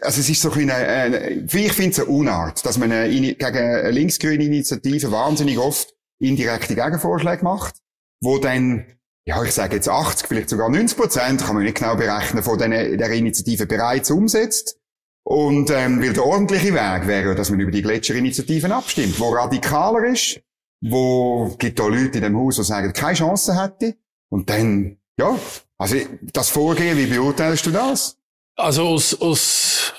also 0.00 0.20
es 0.20 0.30
ist 0.30 0.40
so 0.40 0.52
ein 0.52 0.70
eine, 0.70 1.18
äh, 1.18 1.34
ich 1.52 1.72
finde 1.72 1.90
es 1.90 1.98
eine 1.98 2.08
Unart, 2.08 2.64
dass 2.64 2.78
man 2.78 2.92
eine, 2.92 3.10
gegen 3.10 3.44
eine 3.44 3.90
linksgrüne 3.90 4.44
Initiative 4.44 5.10
wahnsinnig 5.10 5.58
oft 5.58 5.94
indirekte 6.20 6.76
Gegenvorschläge 6.76 7.42
macht, 7.42 7.74
wo 8.20 8.38
dann, 8.38 8.86
ja, 9.26 9.42
ich 9.42 9.52
sage 9.52 9.74
jetzt 9.74 9.88
80, 9.88 10.28
vielleicht 10.28 10.48
sogar 10.48 10.68
90 10.68 10.96
Prozent, 10.96 11.44
kann 11.44 11.56
man 11.56 11.64
nicht 11.64 11.78
genau 11.78 11.96
berechnen, 11.96 12.44
von 12.44 12.56
den, 12.56 12.70
der 12.70 13.10
Initiative 13.10 13.66
bereits 13.66 14.12
umsetzt. 14.12 14.78
Und 15.24 15.70
ähm, 15.70 16.00
weil 16.00 16.12
der 16.12 16.24
ordentliche 16.24 16.74
Weg 16.74 17.06
wäre, 17.06 17.34
dass 17.34 17.50
man 17.50 17.60
über 17.60 17.70
die 17.70 17.82
Gletscherinitiativen 17.82 18.70
abstimmt, 18.70 19.18
wo 19.18 19.30
radikaler 19.30 20.04
ist, 20.04 20.40
wo 20.82 21.54
gibt 21.58 21.78
da 21.78 21.86
Leute 21.86 22.18
in 22.18 22.24
dem 22.24 22.36
Haus, 22.36 22.56
die 22.56 22.64
sagen, 22.64 22.92
keine 22.92 23.16
Chance 23.16 23.60
hätte. 23.60 23.96
Und 24.28 24.50
dann, 24.50 24.98
ja, 25.16 25.38
also 25.78 25.96
das 26.32 26.50
Vorgehen, 26.50 26.98
wie 26.98 27.06
beurteilst 27.06 27.64
du 27.66 27.70
das? 27.70 28.18
Also 28.56 28.88
aus, 28.88 29.20
aus 29.20 29.94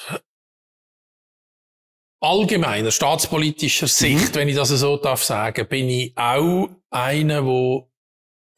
allgemeiner 2.19 2.91
staatspolitischer 2.91 3.87
Sicht, 3.87 4.33
mhm. 4.33 4.35
wenn 4.35 4.49
ich 4.49 4.55
das 4.55 4.69
so 4.69 4.97
darf 4.97 5.23
sagen, 5.23 5.67
bin 5.67 5.89
ich 5.89 6.17
auch 6.17 6.69
einer, 6.89 7.45
wo 7.45 7.89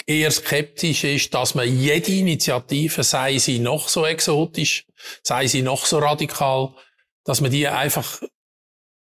eher 0.08 0.32
skeptisch 0.32 1.04
ist, 1.04 1.34
dass 1.34 1.56
man 1.56 1.68
jede 1.68 2.12
Initiative, 2.12 3.04
sei 3.04 3.38
sie 3.38 3.60
noch 3.60 3.88
so 3.88 4.06
exotisch, 4.06 4.86
sei 5.24 5.48
sie 5.48 5.62
noch 5.62 5.86
so 5.86 6.00
radikal, 6.00 6.74
dass 7.24 7.42
man 7.42 7.52
die 7.52 7.68
einfach 7.68 8.22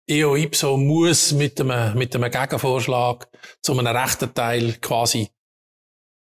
EO 0.10 0.36
ipso 0.36 0.78
muss 0.78 1.34
mit 1.34 1.60
einem, 1.60 1.98
mit 1.98 2.16
einem 2.16 2.32
Gegenvorschlag 2.32 3.28
zu 3.62 3.78
einem 3.78 3.88
rechten 3.88 4.34
Teil 4.34 4.74
quasi 4.82 5.30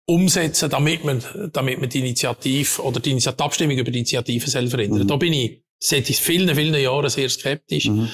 umsetzen, 0.06 0.68
damit 0.68 1.04
man, 1.04 1.22
damit 1.52 1.80
man 1.80 1.88
die 1.88 2.00
Initiative 2.00 2.82
oder 2.82 2.98
die, 2.98 3.12
Initiative, 3.12 3.36
die 3.36 3.44
Abstimmung 3.44 3.78
über 3.78 3.90
die 3.90 3.98
Initiative 3.98 4.50
selber 4.50 4.70
verändert. 4.70 5.04
Mhm. 5.04 5.08
Da 5.08 5.16
bin 5.16 5.32
ich 5.32 5.62
seit 5.78 6.06
vielen, 6.06 6.54
vielen 6.54 6.74
Jahren 6.74 7.08
sehr 7.08 7.28
skeptisch. 7.28 7.86
Mhm. 7.86 8.08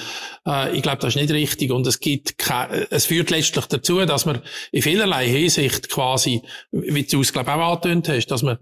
Äh, 0.45 0.75
ich 0.75 0.83
glaube, 0.83 0.99
das 0.99 1.15
ist 1.15 1.21
nicht 1.21 1.31
richtig 1.31 1.71
und 1.71 1.85
es 1.87 1.99
gibt 1.99 2.37
keine, 2.37 2.87
es 2.91 3.05
führt 3.05 3.29
letztlich 3.29 3.65
dazu, 3.65 4.05
dass 4.05 4.25
man 4.25 4.41
in 4.71 4.81
vielerlei 4.81 5.27
Hinsicht 5.27 5.89
quasi, 5.89 6.41
wie 6.71 7.03
du 7.03 7.21
es 7.21 7.33
glaube 7.33 7.53
auch 7.53 7.75
angetönt 7.75 8.09
hast, 8.09 8.27
dass 8.27 8.43
man 8.43 8.57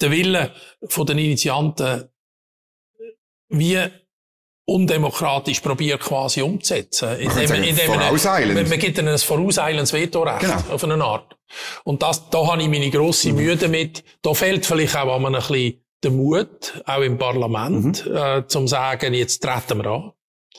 den 0.00 0.12
Willen 0.12 0.50
von 0.88 1.06
den 1.06 1.18
Initianten 1.18 2.04
wie 3.48 3.78
undemokratisch 4.66 5.60
probiert 5.60 6.00
quasi 6.00 6.42
umzusetzen. 6.42 7.16
Indem, 7.18 7.46
sagen, 7.46 7.62
indem 7.62 7.86
vorauseilend. 7.86 8.54
Man, 8.54 8.68
man 8.68 8.78
gibt 8.78 8.98
ihnen 8.98 9.08
ein 9.08 9.18
vorauseilendes 9.18 9.92
Vetorecht 9.92 10.40
genau. 10.40 10.56
auf 10.70 10.84
eine 10.84 11.02
Art. 11.02 11.36
Und 11.84 12.02
das, 12.02 12.28
da 12.30 12.46
habe 12.46 12.62
ich 12.62 12.68
meine 12.68 12.90
grosse 12.90 13.30
mhm. 13.30 13.36
Mühe 13.36 13.56
damit. 13.56 14.04
Da 14.22 14.34
fehlt 14.34 14.66
vielleicht 14.66 14.96
auch 14.96 15.24
ein 15.24 15.32
bisschen 15.32 15.80
den 16.04 16.16
Mut, 16.16 16.82
auch 16.84 17.00
im 17.00 17.16
Parlament, 17.16 18.04
mhm. 18.06 18.16
äh, 18.16 18.46
zum 18.46 18.68
sagen, 18.68 19.14
jetzt 19.14 19.42
treten 19.42 19.78
wir 19.78 19.86
an. 19.86 20.12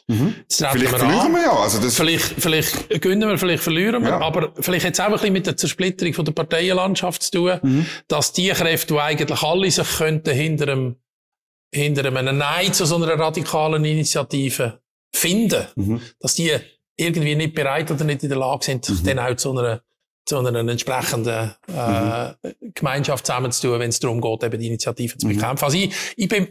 Mhm. 0.07 0.35
Vielleicht 0.49 0.81
wir 0.81 0.89
verlieren 0.89 1.19
an. 1.19 1.31
wir 1.33 1.41
ja. 1.41 1.51
Also 1.51 1.81
das 1.81 1.95
vielleicht, 1.95 2.23
vielleicht 2.23 2.89
gewinnen 3.01 3.27
wir, 3.29 3.37
vielleicht 3.37 3.63
verlieren 3.63 4.03
wir. 4.03 4.11
Ja. 4.11 4.19
Aber 4.19 4.53
vielleicht 4.59 4.85
jetzt 4.85 5.01
auch 5.01 5.07
ein 5.07 5.11
bisschen 5.13 5.33
mit 5.33 5.47
der 5.47 5.57
Zersplitterung 5.57 6.13
von 6.13 6.25
der 6.25 6.31
Parteienlandschaft 6.31 7.23
zu 7.23 7.31
tun, 7.31 7.59
mhm. 7.61 7.85
dass 8.07 8.31
die 8.31 8.49
Kräfte, 8.49 8.93
die 8.93 8.99
eigentlich 8.99 9.43
alle 9.43 9.69
sich 9.69 9.97
könnten 9.97 10.33
hinter 10.33 10.71
einem, 10.71 10.95
hinter 11.73 12.05
einem 12.05 12.37
Nein 12.37 12.73
zu 12.73 12.85
so 12.85 12.95
einer 12.95 13.07
radikalen 13.19 13.83
Initiative 13.85 14.81
finden, 15.13 15.67
mhm. 15.75 16.01
dass 16.19 16.35
die 16.35 16.51
irgendwie 16.95 17.35
nicht 17.35 17.53
bereit 17.53 17.91
oder 17.91 18.03
nicht 18.03 18.23
in 18.23 18.29
der 18.29 18.37
Lage 18.37 18.65
sind, 18.65 18.89
mhm. 18.89 19.03
dann 19.03 19.19
auch 19.19 19.35
zu 19.35 19.57
einer, 19.57 19.81
zu 20.25 20.37
einer 20.37 20.59
entsprechenden 20.59 21.53
äh, 21.67 22.29
mhm. 22.29 22.73
Gemeinschaft 22.73 23.25
zusammenzutun, 23.25 23.79
wenn 23.79 23.89
es 23.89 23.99
darum 23.99 24.21
geht, 24.21 24.43
eben 24.43 24.59
die 24.59 24.67
Initiative 24.67 25.17
zu 25.17 25.27
mhm. 25.27 25.35
bekämpfen. 25.35 25.65
Also 25.65 25.77
ich, 25.77 25.93
ich 26.15 26.27
bin 26.27 26.47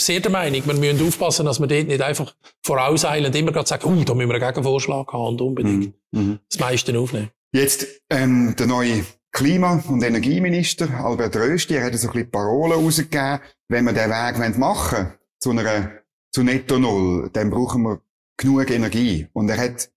sehr 0.00 0.20
der 0.20 0.30
Meinung, 0.30 0.62
wir 0.66 0.74
müssen 0.74 1.06
aufpassen, 1.06 1.46
dass 1.46 1.60
wir 1.60 1.66
dort 1.66 1.86
nicht 1.86 2.00
einfach 2.00 2.34
vorauseilend 2.64 3.34
immer 3.36 3.52
gerade 3.52 3.68
sagen, 3.68 3.86
uh, 3.86 4.04
da 4.04 4.14
müssen 4.14 4.30
wir 4.30 4.36
einen 4.36 4.46
Gegenvorschlag 4.46 5.12
haben 5.12 5.26
und 5.26 5.40
unbedingt 5.40 5.94
mhm. 6.12 6.20
mhm. 6.20 6.38
das 6.48 6.58
meiste 6.58 6.98
aufnehmen. 6.98 7.30
Jetzt 7.54 7.86
ähm, 8.08 8.54
der 8.58 8.66
neue 8.66 9.04
Klima- 9.32 9.82
und 9.88 10.02
Energieminister 10.02 11.02
Albert 11.02 11.36
Rösti, 11.36 11.74
er 11.74 11.86
hat 11.86 11.94
so 11.94 12.08
ein 12.08 12.12
bisschen 12.12 12.30
Parolen 12.30 12.72
rausgegeben, 12.72 13.40
wenn 13.68 13.84
wir 13.86 13.92
den 13.92 14.10
Weg 14.10 14.58
machen 14.58 14.98
wollen, 14.98 15.12
zu 15.38 15.50
einer 15.50 15.90
zu 16.32 16.42
Netto 16.42 16.78
Null, 16.78 17.30
dann 17.32 17.50
brauchen 17.50 17.82
wir 17.82 18.00
genug 18.36 18.70
Energie. 18.70 19.28
Und 19.32 19.48
er 19.48 19.58
hat 19.58 19.90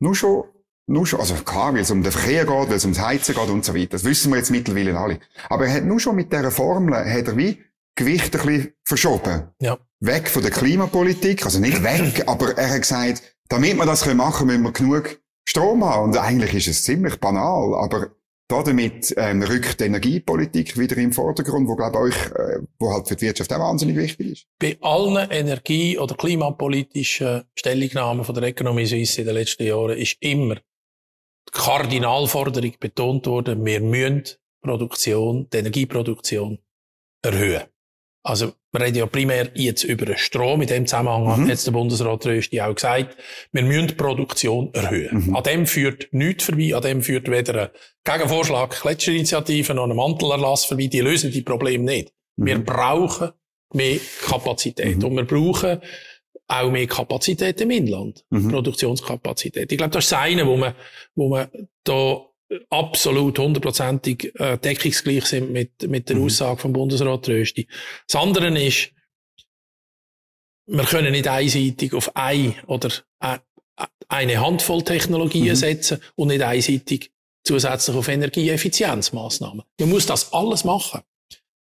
nur 0.00 0.14
schon, 0.14 0.44
nur 0.86 1.06
schon, 1.06 1.20
also 1.20 1.34
klar, 1.34 1.74
weil 1.74 1.82
es 1.82 1.90
um 1.90 2.02
den 2.02 2.12
Verkehr 2.12 2.44
geht, 2.44 2.68
weil 2.68 2.76
es 2.76 2.84
ums 2.84 3.00
Heizen 3.00 3.34
geht 3.34 3.48
und 3.48 3.64
so 3.64 3.74
weiter. 3.74 3.90
Das 3.90 4.04
wissen 4.04 4.30
wir 4.30 4.38
jetzt 4.38 4.50
mittlerweile 4.50 4.96
alle. 4.98 5.20
Aber 5.48 5.66
er 5.66 5.74
hat 5.74 5.84
nur 5.84 6.00
schon 6.00 6.16
mit 6.16 6.32
dieser 6.32 6.50
Formel, 6.50 6.94
hat 6.94 7.28
er 7.28 7.36
wie 7.36 7.62
Gewicht 7.96 8.34
ein 8.36 8.46
bisschen 8.46 8.72
verschoben. 8.84 9.50
Ja. 9.60 9.78
Weg 10.00 10.28
von 10.28 10.42
der 10.42 10.50
Klimapolitik, 10.50 11.44
also 11.44 11.60
nicht 11.60 11.82
weg, 11.82 12.24
aber 12.26 12.56
er 12.56 12.70
hat 12.70 12.82
gesagt, 12.82 13.22
damit 13.48 13.76
wir 13.76 13.84
das 13.86 14.06
machen 14.14 14.48
können, 14.48 14.62
müssen 14.62 14.64
wir 14.64 14.72
genug 14.72 15.20
Strom 15.44 15.84
haben. 15.84 16.04
Und 16.04 16.16
eigentlich 16.16 16.54
ist 16.54 16.68
es 16.68 16.84
ziemlich 16.84 17.20
banal, 17.20 17.74
aber 17.74 18.10
damit 18.50 19.14
ähm, 19.16 19.42
rückt 19.42 19.80
die 19.80 19.84
Energiepolitik 19.84 20.78
wieder 20.78 20.96
im 20.96 21.12
Vordergrund, 21.12 21.68
wo 21.68 21.76
glaube 21.76 22.08
ich, 22.08 22.16
äh, 22.16 22.60
wo 22.78 22.92
halt 22.92 23.08
für 23.08 23.16
die 23.16 23.26
Wirtschaft 23.26 23.52
auch 23.52 23.60
wahnsinnig 23.60 23.96
wichtig 23.96 24.32
ist. 24.32 24.46
Bei 24.58 24.76
allen 24.80 25.30
Energie- 25.30 25.98
oder 25.98 26.14
klimapolitischen 26.14 27.44
Stellungnahmen 27.54 28.24
von 28.24 28.34
der 28.34 28.44
Economy 28.44 28.86
Suisse 28.86 29.20
in 29.20 29.26
den 29.26 29.36
letzten 29.36 29.66
Jahren 29.66 29.96
ist 29.96 30.16
immer 30.20 30.56
die 30.56 31.52
Kardinalforderung 31.52 32.74
betont 32.78 33.26
worden, 33.26 33.64
wir 33.64 33.80
müssen 33.80 34.24
Produktion, 34.62 35.48
die 35.52 35.58
Energieproduktion 35.58 36.58
erhöhen. 37.22 37.62
Also, 38.22 38.52
wir 38.72 38.82
reden 38.82 38.98
ja 38.98 39.06
primär 39.06 39.50
jetzt 39.54 39.82
über 39.84 40.04
den 40.04 40.18
Strom. 40.18 40.60
In 40.60 40.68
dem 40.68 40.86
Zusammenhang 40.86 41.44
mhm. 41.44 41.50
hat 41.50 41.66
der 41.66 41.70
Bundesrat 41.70 42.26
Rösti 42.26 42.60
auch 42.60 42.74
gesagt, 42.74 43.16
wir 43.52 43.62
müssen 43.62 43.88
die 43.88 43.94
Produktion 43.94 44.72
erhöhen. 44.74 45.26
Mhm. 45.26 45.36
An 45.36 45.42
dem 45.42 45.66
führt 45.66 46.08
nichts 46.12 46.44
vorbei, 46.44 46.74
an 46.74 46.82
dem 46.82 47.02
führt 47.02 47.30
weder 47.30 47.62
ein 47.62 47.68
Gegenvorschlag, 48.04 48.70
Kletscherinitiative 48.70 49.74
noch 49.74 49.88
ein 49.88 49.96
Mantelerlass 49.96 50.66
vorbei. 50.66 50.86
Die 50.86 51.00
lösen 51.00 51.30
die 51.30 51.42
Probleme 51.42 51.84
nicht. 51.84 52.12
Mhm. 52.36 52.46
Wir 52.46 52.58
brauchen 52.58 53.30
mehr 53.72 53.98
Kapazität. 54.26 54.98
Mhm. 54.98 55.04
Und 55.04 55.16
wir 55.16 55.24
brauchen 55.24 55.80
auch 56.46 56.70
mehr 56.70 56.86
Kapazität 56.86 57.60
im 57.60 57.70
Inland. 57.70 58.24
Mhm. 58.30 58.50
Produktionskapazität. 58.50 59.70
Ich 59.72 59.78
glaube, 59.78 59.92
das 59.92 60.04
ist 60.04 60.12
das 60.12 60.20
eine, 60.20 60.46
wo 60.46 60.56
man, 60.56 60.74
wo 61.14 61.28
man 61.28 61.48
da 61.84 62.26
absolut 62.68 63.38
hundertprozentig 63.38 64.32
äh, 64.38 64.58
deckungsgleich 64.58 65.24
sind 65.26 65.52
mit, 65.52 65.88
mit 65.88 66.08
der 66.08 66.16
mhm. 66.16 66.24
Aussage 66.24 66.60
vom 66.60 66.72
Bundesrat 66.72 67.28
Rösti. 67.28 67.68
Das 68.06 68.20
andere 68.20 68.48
ist, 68.58 68.92
wir 70.66 70.84
können 70.84 71.12
nicht 71.12 71.28
einseitig 71.28 71.94
auf 71.94 72.14
ein 72.16 72.54
oder 72.66 72.90
eine 74.08 74.40
Handvoll 74.40 74.82
Technologien 74.82 75.48
mhm. 75.48 75.56
setzen 75.56 76.00
und 76.16 76.28
nicht 76.28 76.42
einseitig 76.42 77.12
zusätzlich 77.44 77.96
auf 77.96 78.08
Energieeffizienzmaßnahmen. 78.08 79.62
Man 79.78 79.88
muss 79.88 80.06
das 80.06 80.32
alles 80.32 80.64
machen. 80.64 81.00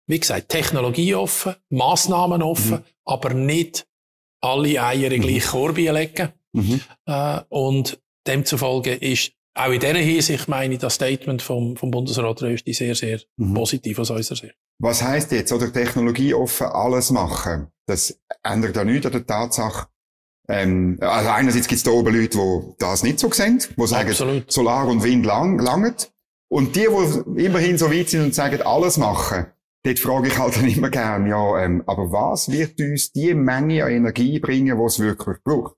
Wie 0.07 0.19
gesagt, 0.19 0.49
Technologie 0.49 1.15
offen, 1.15 1.55
Maßnahmen 1.69 2.43
offen, 2.43 2.77
mhm. 2.77 2.83
aber 3.05 3.33
nicht 3.33 3.87
alle 4.41 4.81
Eier 4.81 5.11
in 5.11 5.21
mhm. 5.21 5.27
gleich 5.27 5.45
Korb 5.45 5.77
legen. 5.77 6.31
Mhm. 6.53 6.81
Äh, 7.05 7.41
und 7.49 7.99
demzufolge 8.27 8.93
ist 8.93 9.34
auch 9.55 9.71
in 9.71 9.79
dieser 9.79 9.93
Hinsicht 9.95 10.47
meine 10.47 10.75
ich 10.75 10.79
das 10.79 10.95
Statement 10.95 11.41
vom, 11.41 11.75
vom 11.75 11.91
Bundesrat 11.91 12.41
Rösti 12.41 12.73
sehr, 12.73 12.95
sehr 12.95 13.19
mhm. 13.37 13.53
positiv 13.53 13.99
aus 13.99 14.11
unserer 14.11 14.37
Sicht. 14.37 14.55
Was 14.79 15.01
heißt 15.01 15.31
jetzt, 15.31 15.51
oder 15.51 15.71
Technologie 15.71 16.33
offen 16.33 16.67
alles 16.67 17.09
machen? 17.11 17.67
Das 17.87 18.19
ändert 18.43 18.75
ja 18.75 18.83
nichts 18.83 19.05
an 19.05 19.13
der 19.13 19.25
Tatsache, 19.25 19.87
ähm, 20.47 20.97
also 21.01 21.29
einerseits 21.29 21.67
gibt 21.67 21.77
es 21.77 21.83
da 21.83 21.91
oben 21.91 22.15
Leute, 22.15 22.37
die 22.37 22.75
das 22.77 23.03
nicht 23.03 23.19
so 23.19 23.31
sehen, 23.31 23.61
die 23.77 23.87
sagen, 23.87 24.09
Absolut. 24.09 24.51
Solar 24.51 24.87
und 24.87 25.03
Wind 25.03 25.25
lang, 25.25 25.59
langet. 25.59 26.11
Und 26.49 26.75
die, 26.75 26.87
die 26.87 27.45
immerhin 27.45 27.77
so 27.77 27.91
weit 27.91 28.09
sind 28.09 28.23
und 28.23 28.35
sagen, 28.35 28.61
alles 28.61 28.97
machen, 28.97 29.47
dort 29.83 29.99
frage 29.99 30.27
ich 30.27 30.37
halt 30.37 30.55
dann 30.55 30.67
immer 30.67 30.89
gern, 30.89 31.27
ja, 31.27 31.63
ähm, 31.63 31.83
aber 31.87 32.11
was 32.11 32.51
wird 32.51 32.79
uns 32.79 33.11
die 33.11 33.33
Menge 33.33 33.83
an 33.83 33.91
Energie 33.91 34.39
bringen, 34.39 34.77
die 34.77 34.83
es 34.83 34.99
wirklich 34.99 35.37
braucht? 35.43 35.75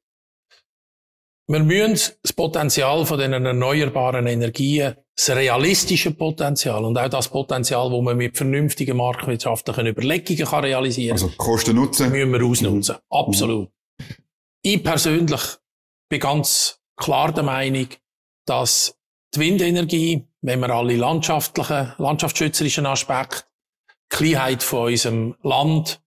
Wir 1.50 1.60
müssen 1.62 2.14
das 2.22 2.34
Potenzial 2.34 3.06
von 3.06 3.18
den 3.18 3.32
erneuerbaren 3.32 4.28
Energien, 4.28 4.96
das 5.16 5.30
realistische 5.30 6.12
Potenzial 6.12 6.84
und 6.84 6.98
auch 6.98 7.08
das 7.08 7.30
Potenzial, 7.30 7.90
wo 7.90 8.02
man 8.02 8.18
mit 8.18 8.36
vernünftigen 8.36 8.98
marktwirtschaftlichen 8.98 9.88
Überlegungen 9.88 10.46
kann 10.46 10.64
realisieren 10.66 11.16
kann. 11.16 11.28
Also 11.28 11.38
Kosten 11.38 11.76
nutzen. 11.78 12.12
Müssen 12.12 12.34
wir 12.34 12.46
ausnutzen. 12.46 12.96
Mhm. 12.96 13.18
Absolut. 13.18 13.70
Ich 14.62 14.84
persönlich 14.84 15.42
bin 16.10 16.20
ganz 16.20 16.82
klar 16.98 17.32
der 17.32 17.44
Meinung, 17.44 17.88
dass 18.46 18.98
die 19.34 19.40
Windenergie, 19.40 20.28
wenn 20.42 20.60
wir 20.60 20.70
alle 20.70 20.98
landschaftlichen, 20.98 21.94
landschaftsschützerischen 21.98 22.86
Aspekte, 22.86 23.44
Kleinheit 24.10 24.64
von 24.64 24.92
unserem 24.92 25.36
Land, 25.44 26.02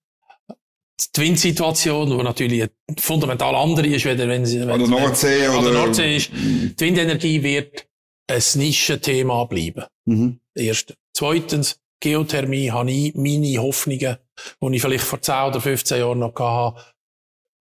die 1.16 1.20
Windsituation, 1.20 2.10
die 2.10 2.22
natürlich 2.22 2.68
fundamental 2.98 3.54
andere 3.54 3.86
ist, 3.86 4.04
wenn, 4.04 4.18
wenn, 4.18 4.90
Nordsee 4.90 5.48
oder, 5.48 5.60
oder 5.60 5.72
Nordsee 5.72 6.16
ist. 6.16 6.30
Die 6.32 6.80
Windenergie 6.80 7.42
wird 7.42 7.86
ein 8.26 8.42
Nischenthema 8.54 9.44
bleiben. 9.44 9.84
Mhm. 10.04 10.40
Erstens. 10.54 10.96
Zweitens, 11.12 11.80
Geothermie 12.00 12.70
habe 12.70 12.90
ich 12.90 13.14
meine 13.14 13.58
Hoffnungen, 13.58 14.16
die 14.62 14.76
ich 14.76 14.82
vielleicht 14.82 15.04
vor 15.04 15.20
10 15.20 15.34
oder 15.48 15.60
15 15.60 15.98
Jahren 15.98 16.18
noch 16.18 16.34
hatte, 16.34 16.82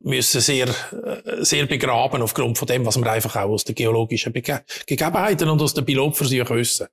müssen 0.01 0.41
sehr, 0.41 0.67
äh, 0.67 1.43
sehr 1.43 1.65
begraben 1.65 2.21
aufgrund 2.21 2.57
von 2.57 2.67
dem, 2.67 2.85
was 2.85 2.97
wir 2.97 3.11
einfach 3.11 3.35
auch 3.35 3.49
aus 3.49 3.65
den 3.65 3.75
geologischen 3.75 4.31
Bege 4.31 4.63
Gegebenheiten 4.85 5.49
und 5.49 5.61
aus 5.61 5.73
den 5.73 5.85
Pilotversuchen 5.85 6.55
wissen. 6.55 6.87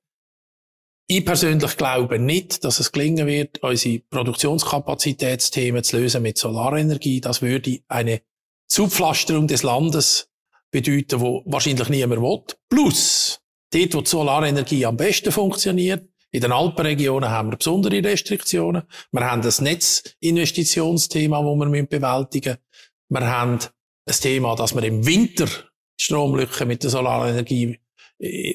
Ich 1.09 1.23
persönlich 1.23 1.77
glaube 1.77 2.19
nicht, 2.19 2.65
dass 2.65 2.81
es 2.81 2.91
gelingen 2.91 3.27
wird, 3.27 3.63
unsere 3.63 3.99
Produktionskapazitätsthemen 4.09 5.81
zu 5.81 5.97
lösen 5.97 6.21
mit 6.21 6.37
Solarenergie. 6.37 7.21
Das 7.21 7.41
würde 7.41 7.79
eine 7.87 8.21
Zupflasterung 8.67 9.47
des 9.47 9.63
Landes 9.63 10.29
bedeuten, 10.69 11.21
wo 11.21 11.43
wahrscheinlich 11.45 11.87
niemand 11.87 12.21
will. 12.21 12.43
Plus, 12.69 13.39
dort, 13.71 13.93
wo 13.93 14.01
die 14.01 14.09
Solarenergie 14.09 14.85
am 14.85 14.97
besten 14.97 15.31
funktioniert, 15.31 16.09
in 16.31 16.41
den 16.41 16.51
Alpenregionen 16.51 17.29
haben 17.29 17.51
wir 17.51 17.57
besondere 17.57 18.03
Restriktionen. 18.03 18.83
Wir 19.13 19.31
haben 19.31 19.41
das 19.41 19.61
Netzinvestitionsthema, 19.61 21.41
das 21.41 21.71
wir 21.71 21.85
bewältigen 21.85 22.57
müssen. 23.07 23.23
Wir 23.23 23.31
haben 23.31 23.59
ein 24.05 24.15
Thema, 24.19 24.55
dass 24.55 24.75
wir 24.75 24.83
im 24.83 25.05
Winter 25.05 25.45
die 25.45 26.03
Stromlücke 26.03 26.65
mit 26.65 26.83
der 26.83 26.89
Solarenergie 26.89 27.79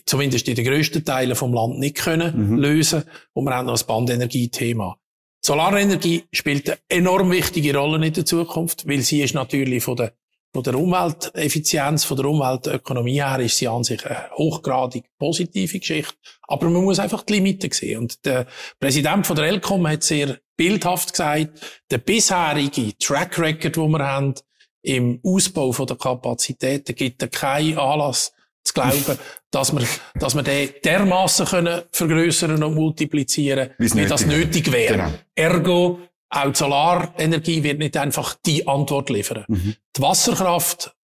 zumindest 0.07 0.49
in 0.49 0.57
den 0.57 0.65
grössten 0.65 1.05
Teilen 1.05 1.37
vom 1.37 1.55
Land 1.55 1.79
nicht 1.79 1.97
können 1.97 2.51
mhm. 2.51 2.59
lösen. 2.59 3.05
Und 3.33 3.45
wir 3.45 3.55
haben 3.55 3.67
noch 3.67 3.75
das 3.75 3.85
Bandenergie-Thema. 3.85 4.99
Solarenergie 5.45 6.25
spielt 6.33 6.69
eine 6.69 6.79
enorm 6.89 7.31
wichtige 7.31 7.77
Rolle 7.77 8.05
in 8.07 8.13
der 8.13 8.25
Zukunft, 8.25 8.87
weil 8.89 9.01
sie 9.01 9.23
ist 9.23 9.35
natürlich 9.35 9.83
von 9.83 9.97
der, 9.97 10.13
von 10.53 10.63
der 10.63 10.77
Umwelteffizienz, 10.77 12.05
von 12.05 12.17
der 12.17 12.27
Umweltökonomie 12.27 13.23
her, 13.23 13.41
ist 13.41 13.59
sie 13.59 13.67
an 13.67 13.83
sich 13.83 14.05
eine 14.07 14.31
hochgradig 14.37 15.05
positive 15.19 15.79
Geschichte. 15.79 16.15
Aber 16.43 16.69
man 16.69 16.85
muss 16.85 17.01
einfach 17.01 17.23
die 17.23 17.35
Limiten 17.35 17.73
sehen. 17.73 17.99
Und 17.99 18.25
der 18.25 18.47
Präsident 18.79 19.27
von 19.27 19.35
der 19.35 19.47
Elcom 19.47 19.87
hat 19.89 20.05
sehr 20.05 20.39
bildhaft 20.57 21.13
gesagt, 21.13 21.83
der 21.91 21.99
bisherige 21.99 22.97
Track 22.99 23.39
Record, 23.39 23.77
den 23.77 23.91
wir 23.91 24.07
haben, 24.07 24.35
im 24.83 25.21
Ausbau 25.25 25.73
von 25.73 25.87
der 25.87 25.97
Kapazitäten 25.97 26.95
gibt 26.95 27.31
keinen 27.33 27.79
Anlass 27.79 28.33
zu 28.65 28.75
glauben, 28.75 29.19
dass 29.51 29.73
wir, 29.73 29.87
dass 30.15 30.35
wir 30.35 30.43
den 30.43 30.71
dermassen 30.85 31.47
können 31.47 31.83
vergrößern 31.91 32.63
und 32.63 32.75
multiplizieren, 32.75 33.71
wie 33.79 34.07
das 34.07 34.27
nötig 34.27 34.73
wäre. 34.73 34.95
Genau. 34.95 35.13
Ergo, 35.35 36.01
auch 36.31 36.51
die 36.51 36.57
Solarenergie 36.57 37.63
wird 37.63 37.79
nicht 37.79 37.97
einfach 37.97 38.35
die 38.47 38.67
Antwort 38.67 39.11
liefern. 39.11 39.45
Mhm. 39.49 39.75
Die 39.97 40.03
Wasserkraft, 40.03 40.95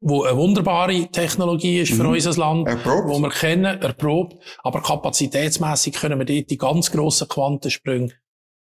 wo 0.00 0.22
eine 0.22 0.36
wunderbare 0.36 1.08
Technologie 1.08 1.80
ist 1.80 1.92
für 1.92 2.04
mhm. 2.04 2.10
unser 2.10 2.36
Land, 2.36 2.68
erprobt. 2.68 3.08
wo 3.08 3.18
wir 3.18 3.30
kennen, 3.30 3.82
erprobt, 3.82 4.36
aber 4.62 4.80
kapazitätsmässig 4.82 5.94
können 5.94 6.18
wir 6.18 6.26
dort 6.26 6.50
die 6.50 6.58
ganz 6.58 6.90
grossen 6.90 7.28
Quantensprünge 7.28 8.12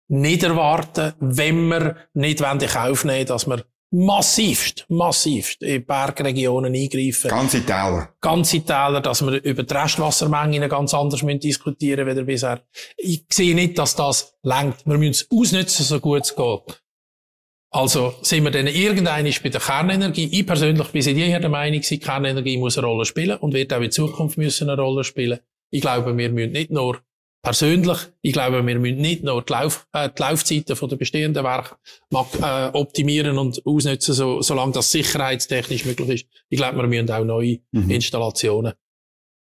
nicht 0.10 0.44
erwarten, 0.44 1.14
wenn 1.20 1.68
wir 1.70 1.96
nicht 2.14 2.42
in 2.42 2.60
Kauf 2.60 3.06
nehmen 3.06 3.26
dass 3.26 3.48
wir 3.48 3.64
massivst, 3.94 4.86
massivst 4.90 5.62
in 5.62 5.86
Bergregionen 5.86 6.74
eingreifen. 6.74 7.30
Ganze 7.30 7.64
Täler. 7.64 8.10
Ganze 8.20 8.62
Täler, 8.62 9.02
dass 9.02 9.22
wir 9.22 9.42
über 9.44 9.64
die 9.64 9.74
Restwassermengen 9.74 10.68
ganz 10.68 10.94
anders 10.94 11.22
müssen 11.22 11.40
diskutieren 11.40 12.06
müssen, 12.06 12.22
wie 12.22 12.32
bisher. 12.34 12.64
Ich 12.98 13.26
sehe 13.32 13.54
nicht, 13.54 13.78
dass 13.78 13.96
das 13.96 14.36
längt. 14.42 14.86
Wir 14.86 14.98
müssen 14.98 15.12
es 15.12 15.28
ausnutzen, 15.32 15.86
so 15.86 16.00
gut 16.00 16.24
es 16.24 16.36
geht. 16.36 16.84
Also 17.70 18.16
sind 18.22 18.44
wir 18.44 18.52
dann 18.52 18.68
irgendeinisch 18.68 19.42
bei 19.42 19.50
der 19.50 19.62
Kernenergie. 19.62 20.30
Ich 20.32 20.46
persönlich 20.46 20.88
bin 20.88 21.02
seit 21.02 21.16
jeher 21.16 21.40
der 21.40 21.50
Meinung, 21.50 21.82
die 21.82 22.00
Kernenergie 22.00 22.58
muss 22.58 22.78
eine 22.78 22.88
Rolle 22.88 23.06
spielen 23.06 23.38
und 23.38 23.54
wird 23.54 23.74
auch 23.74 23.82
in 23.82 23.92
Zukunft 23.92 24.38
müssen 24.38 24.70
eine 24.70 24.82
Rolle 24.82 25.04
spielen. 25.04 25.40
Ich 25.72 25.82
glaube, 25.82 26.18
wir 26.18 26.30
müssen 26.30 26.52
nicht 26.52 26.72
nur 26.72 27.00
persönlich, 27.44 27.98
ich 28.22 28.34
glaube, 28.34 28.66
wir 28.66 28.80
müssen 28.80 28.98
nicht 28.98 29.24
nur 29.24 29.44
die, 29.44 29.52
Lauf, 29.52 29.86
äh, 29.92 30.10
die 30.10 30.22
Laufzeiten 30.22 30.76
von 30.76 30.90
der 30.90 30.96
bestehenden 30.96 31.44
Werke 31.44 31.76
äh, 32.12 32.70
optimieren 32.74 33.38
und 33.38 33.62
ausnutzen, 33.66 34.14
so, 34.14 34.42
solange 34.42 34.72
das 34.72 34.92
sicherheitstechnisch 34.92 35.86
möglich 35.86 36.10
ist. 36.10 36.26
Ich 36.50 36.58
glaube, 36.58 36.78
wir 36.78 36.88
müssen 36.88 37.12
auch 37.12 37.24
neue 37.24 37.60
mhm. 37.72 37.90
Installationen 37.92 38.74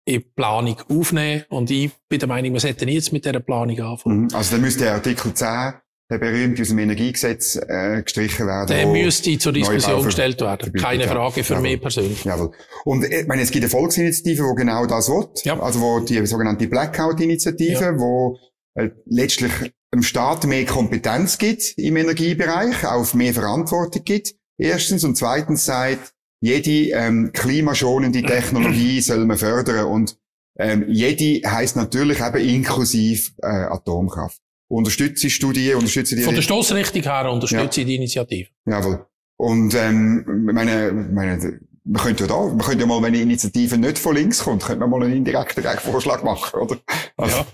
in 0.06 0.24
Planung 0.36 0.77
aufnehmen. 0.89 1.44
Und 1.50 1.70
ich 1.72 1.92
bin 2.08 2.20
der 2.20 2.30
Meinung, 2.30 2.54
wir 2.54 2.60
sollten 2.60 2.88
jetzt 2.88 3.12
mit 3.12 3.25
dieser 3.25 3.39
Planung 3.39 3.80
anfangen. 3.82 4.22
Mhm. 4.22 4.30
Also 4.34 4.51
dann 4.51 4.62
müsste 4.62 4.89
Artikel 4.92 5.34
10 5.34 5.74
der 6.09 6.19
berühmte 6.19 6.61
aus 6.61 6.69
dem 6.69 6.79
Energiegesetz 6.79 7.57
äh, 7.57 8.01
gestrichen 8.01 8.47
werden. 8.47 8.67
Der 8.67 8.87
müsste 8.87 9.37
zur 9.37 9.51
Diskussion 9.51 10.03
gestellt 10.03 10.39
werden. 10.39 10.71
Keine 10.73 11.07
Frage 11.07 11.43
für 11.43 11.55
Jawohl. 11.55 11.69
mich 11.69 11.81
persönlich. 11.81 12.23
Jawohl. 12.23 12.51
Und 12.85 13.03
äh, 13.03 13.21
ich 13.21 13.27
meine, 13.27 13.41
es 13.41 13.51
gibt 13.51 13.65
eine 13.65 13.69
Volksinitiative, 13.69 14.43
die 14.49 14.55
genau 14.55 14.85
das 14.85 15.09
will. 15.09 15.27
Ja. 15.43 15.59
Also 15.59 15.81
wo 15.81 15.99
die 15.99 16.25
sogenannte 16.25 16.67
Blackout-Initiative, 16.67 17.81
ja. 17.81 17.99
wo 17.99 18.37
äh, 18.75 18.89
letztlich 19.05 19.51
dem 19.93 20.03
Staat 20.03 20.45
mehr 20.45 20.65
Kompetenz 20.65 21.37
gibt 21.37 21.77
im 21.77 21.97
Energiebereich, 21.97 22.85
auf 22.85 23.13
mehr 23.13 23.33
Verantwortung 23.33 24.03
gibt. 24.03 24.35
Erstens 24.57 25.03
und 25.03 25.17
zweitens 25.17 25.65
sagt, 25.65 26.13
jede 26.39 26.91
ähm, 26.91 27.31
klimaschonende 27.33 28.21
Technologie 28.21 29.01
soll 29.01 29.25
man 29.25 29.37
fördern 29.37 29.85
und 29.85 30.17
ähm, 30.59 30.85
jede 30.87 31.47
heißt 31.47 31.75
natürlich 31.75 32.19
eben 32.19 32.37
inklusiv 32.37 33.33
äh, 33.41 33.47
Atomkraft. 33.47 34.39
Unterstütze 34.69 35.29
Studie, 35.29 35.74
unterstütze 35.74 36.15
die... 36.15 36.24
Von 36.24 36.36
der 36.36 36.41
Stoßrichtung 36.41 37.01
her 37.03 37.31
unterstütze 37.31 37.81
ja. 37.81 37.88
die 37.88 37.95
Initiative. 37.95 38.50
Jawohl. 38.65 39.05
Und, 39.38 39.74
ähm, 39.75 40.25
meine, 40.51 40.91
meine, 40.91 41.59
man 41.83 42.01
könnte 42.01 42.25
ja 42.25 42.27
da, 42.27 42.47
man 42.47 42.59
könnte 42.59 42.81
ja 42.81 42.86
mal, 42.86 43.01
wenn 43.01 43.13
die 43.13 43.21
Initiative 43.21 43.77
nicht 43.77 43.97
von 43.97 44.15
links 44.15 44.43
kommt, 44.43 44.63
könnte 44.63 44.79
man 44.81 44.89
mal 44.89 45.03
einen 45.03 45.15
indirekten 45.15 45.63
Vorschlag 45.79 46.24
machen, 46.24 46.59
oder? 46.59 46.77
Also, 47.15 47.38
ja. 47.38 47.47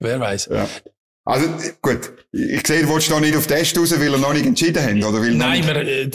Wer 0.00 0.18
weiß. 0.18 0.48
Ja. 0.50 0.68
Also, 1.24 1.46
gut. 1.80 2.12
Ich 2.32 2.66
sehe, 2.66 2.82
du 2.82 2.88
willst 2.88 3.10
da 3.10 3.20
nicht 3.20 3.36
auf 3.36 3.46
Test 3.46 3.78
raus, 3.78 3.92
weil 3.96 4.12
er 4.12 4.18
noch 4.18 4.32
nicht 4.32 4.44
entschieden 4.46 4.82
haben, 4.82 5.04
oder? 5.04 5.20
Weil 5.20 5.34
Nein, 5.34 5.64
wir, 5.64 5.76
äh, 5.76 6.10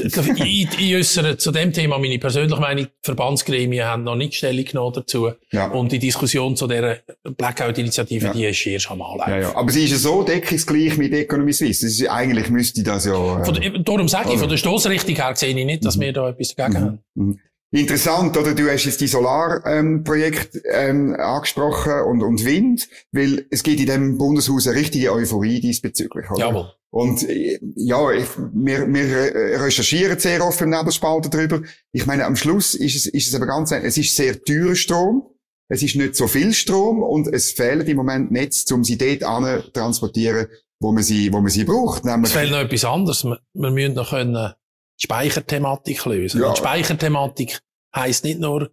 ich, 0.46 0.80
ich 0.80 0.96
äußere 0.96 1.38
zu 1.38 1.52
dem 1.52 1.72
Thema 1.72 1.98
meine 1.98 2.20
persönliche 2.20 2.60
Meinung. 2.60 2.86
Die 2.86 2.92
Verbandsgremien 3.04 3.86
haben 3.86 4.04
noch 4.04 4.16
nicht 4.16 4.34
Stellung 4.34 4.66
genommen 4.66 4.94
dazu. 4.96 5.32
Ja. 5.52 5.68
Und 5.68 5.94
die 5.94 6.00
Diskussion 6.00 6.58
zu 6.58 6.68
dieser 6.68 6.98
Blackout-Initiative, 7.24 8.26
ja. 8.26 8.34
die 8.34 8.46
ist 8.46 8.66
erst 8.66 8.92
am 8.92 9.02
Anlaufen. 9.02 9.32
Ja, 9.32 9.40
ja. 9.40 9.56
Aber 9.56 9.72
sie 9.72 9.86
ist 9.86 9.92
ja 9.92 9.98
so 9.98 10.24
deckungsgleich 10.24 10.98
mit 10.98 11.14
Economy 11.14 11.54
Suisse. 11.54 11.86
Ist, 11.86 12.06
eigentlich 12.10 12.50
müsste 12.50 12.84
das 12.84 13.06
ja... 13.06 13.42
Äh, 13.42 13.46
von 13.46 13.84
darum 13.86 14.10
sage 14.10 14.34
ich, 14.34 14.40
von 14.40 14.50
der 14.50 14.58
Stoßrichtung 14.58 15.16
her 15.16 15.34
sehe 15.36 15.58
ich 15.58 15.66
nicht, 15.66 15.86
dass 15.86 15.96
mhm. 15.96 16.02
wir 16.02 16.14
da 16.14 16.30
etwas 16.30 16.54
dagegen 16.54 16.80
mhm. 16.80 16.86
haben. 16.86 17.00
Mhm. 17.14 17.40
Interessant, 17.72 18.38
oder? 18.38 18.56
Du 18.56 18.70
hast 18.70 18.86
jetzt 18.86 19.02
die 19.02 19.08
Solarprojekt 19.08 20.56
ähm, 20.72 21.14
ähm, 21.14 21.16
angesprochen 21.16 22.02
und, 22.08 22.24
und 22.24 22.46
Wind, 22.46 22.88
weil 23.12 23.46
es 23.50 23.62
geht 23.62 23.82
in 23.82 23.88
dem 23.88 24.18
Bundeshaus 24.18 24.68
eine 24.68 24.78
richtige 24.78 25.12
Euphorie 25.12 25.60
diesbezüglich, 25.60 26.32
oder? 26.32 26.40
Jawohl. 26.40 26.72
Und 26.90 27.28
äh, 27.28 27.60
ja, 27.76 28.10
ich, 28.12 28.28
wir, 28.54 28.88
wir 28.88 29.62
recherchieren 29.62 30.18
sehr 30.18 30.46
oft 30.46 30.62
im 30.62 30.70
Nebelspalter 30.70 31.30
darüber. 31.30 31.62
Ich 31.92 32.06
meine, 32.06 32.26
am 32.26 32.38
Schluss 32.38 32.74
ist 32.74 32.96
es, 32.96 33.06
ist 33.06 33.28
es 33.28 33.36
aber 33.36 33.48
ganz, 33.48 33.72
es 33.72 33.98
ist 33.98 34.16
sehr 34.16 34.42
teurer 34.42 34.76
Strom, 34.76 35.24
es 35.68 35.84
ist 35.84 35.98
nicht 35.98 36.16
so 36.16 36.28
viel 36.28 36.54
Strom 36.54 37.04
und 37.04 37.28
es 37.28 37.52
fehlen 37.52 37.86
im 37.86 37.98
Moment 37.98 38.32
Netze, 38.32 38.74
um 38.74 38.86
sie 38.86 38.98
dort 38.98 39.24
an 39.24 39.62
transportieren, 39.74 40.48
wo 40.80 40.94
man 40.94 41.04
sie, 41.04 41.34
wo 41.34 41.42
man 41.42 41.50
sie 41.50 41.66
braucht. 41.66 42.06
Nämlich 42.06 42.32
es 42.32 42.38
fehlt 42.38 42.52
noch 42.52 42.60
etwas 42.60 42.86
anderes. 42.86 43.26
Wir, 43.26 43.40
wir 43.54 43.72
müssen 43.72 43.94
noch 43.94 44.12
können 44.12 44.54
Speicherthematik 44.98 46.06
lösen. 46.06 46.42
Ja. 46.42 46.50
Und 46.50 46.58
Speicherthematik 46.58 47.60
heisst 47.96 48.24
nicht 48.24 48.40
nur 48.40 48.72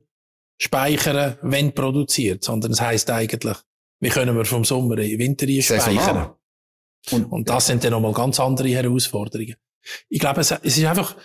speichern, 0.58 1.38
wenn 1.42 1.74
produziert, 1.74 2.44
sondern 2.44 2.72
es 2.72 2.80
heisst 2.80 3.10
eigentlich, 3.10 3.56
wie 4.00 4.08
können 4.08 4.36
wir 4.36 4.44
vom 4.44 4.64
Sommer 4.64 4.98
in 4.98 5.10
den 5.10 5.18
Winter 5.18 5.46
speichern. 5.62 6.34
Und, 7.10 7.24
und 7.26 7.48
das 7.48 7.66
sind 7.66 7.84
dann 7.84 7.92
nochmal 7.92 8.12
ganz 8.12 8.40
andere 8.40 8.68
Herausforderungen. 8.68 9.56
Ich 10.08 10.20
glaube, 10.20 10.40
es, 10.40 10.50
es 10.50 10.78
ist 10.78 10.84
einfach, 10.84 11.16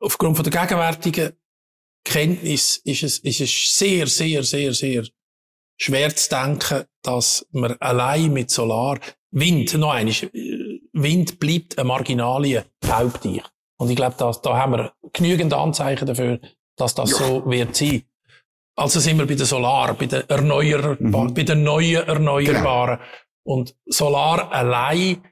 aufgrund 0.00 0.36
von 0.36 0.44
der 0.44 0.60
gegenwärtigen 0.60 1.32
Kenntnis 2.04 2.78
ist 2.78 3.04
es, 3.04 3.18
ist 3.20 3.40
es 3.40 3.78
sehr, 3.78 4.06
sehr, 4.08 4.42
sehr, 4.42 4.74
sehr 4.74 5.06
schwer 5.76 6.14
zu 6.14 6.28
denken, 6.28 6.84
dass 7.02 7.46
man 7.52 7.76
allein 7.78 8.32
mit 8.32 8.50
Solar, 8.50 8.98
Wind, 9.32 9.74
noch 9.74 9.92
einmal, 9.92 10.14
Wind 10.92 11.40
bleibt 11.40 11.78
eine 11.78 11.88
marginalie 11.88 12.64
Hauptteich. 12.84 13.42
Und 13.78 13.90
ich 13.90 13.96
glaube, 13.96 14.14
da, 14.18 14.30
da 14.30 14.56
haben 14.56 14.72
wir 14.72 14.92
genügend 15.12 15.52
Anzeichen 15.52 16.06
dafür, 16.06 16.38
dass 16.76 16.94
das 16.94 17.10
ja. 17.10 17.16
so 17.16 17.50
wird 17.50 17.74
sein. 17.74 18.02
Also 18.76 19.00
sind 19.00 19.18
wir 19.18 19.26
bei 19.26 19.34
der 19.34 19.46
Solar, 19.46 19.94
bei 19.94 20.06
der 20.06 20.28
Erneuerbaren, 20.30 21.30
mhm. 21.30 21.34
bei 21.34 21.42
der 21.42 21.56
neuen 21.56 22.06
Erneuerbaren. 22.06 22.98
Genau. 22.98 23.08
Und 23.44 23.74
Solar 23.86 24.52
allein 24.52 25.22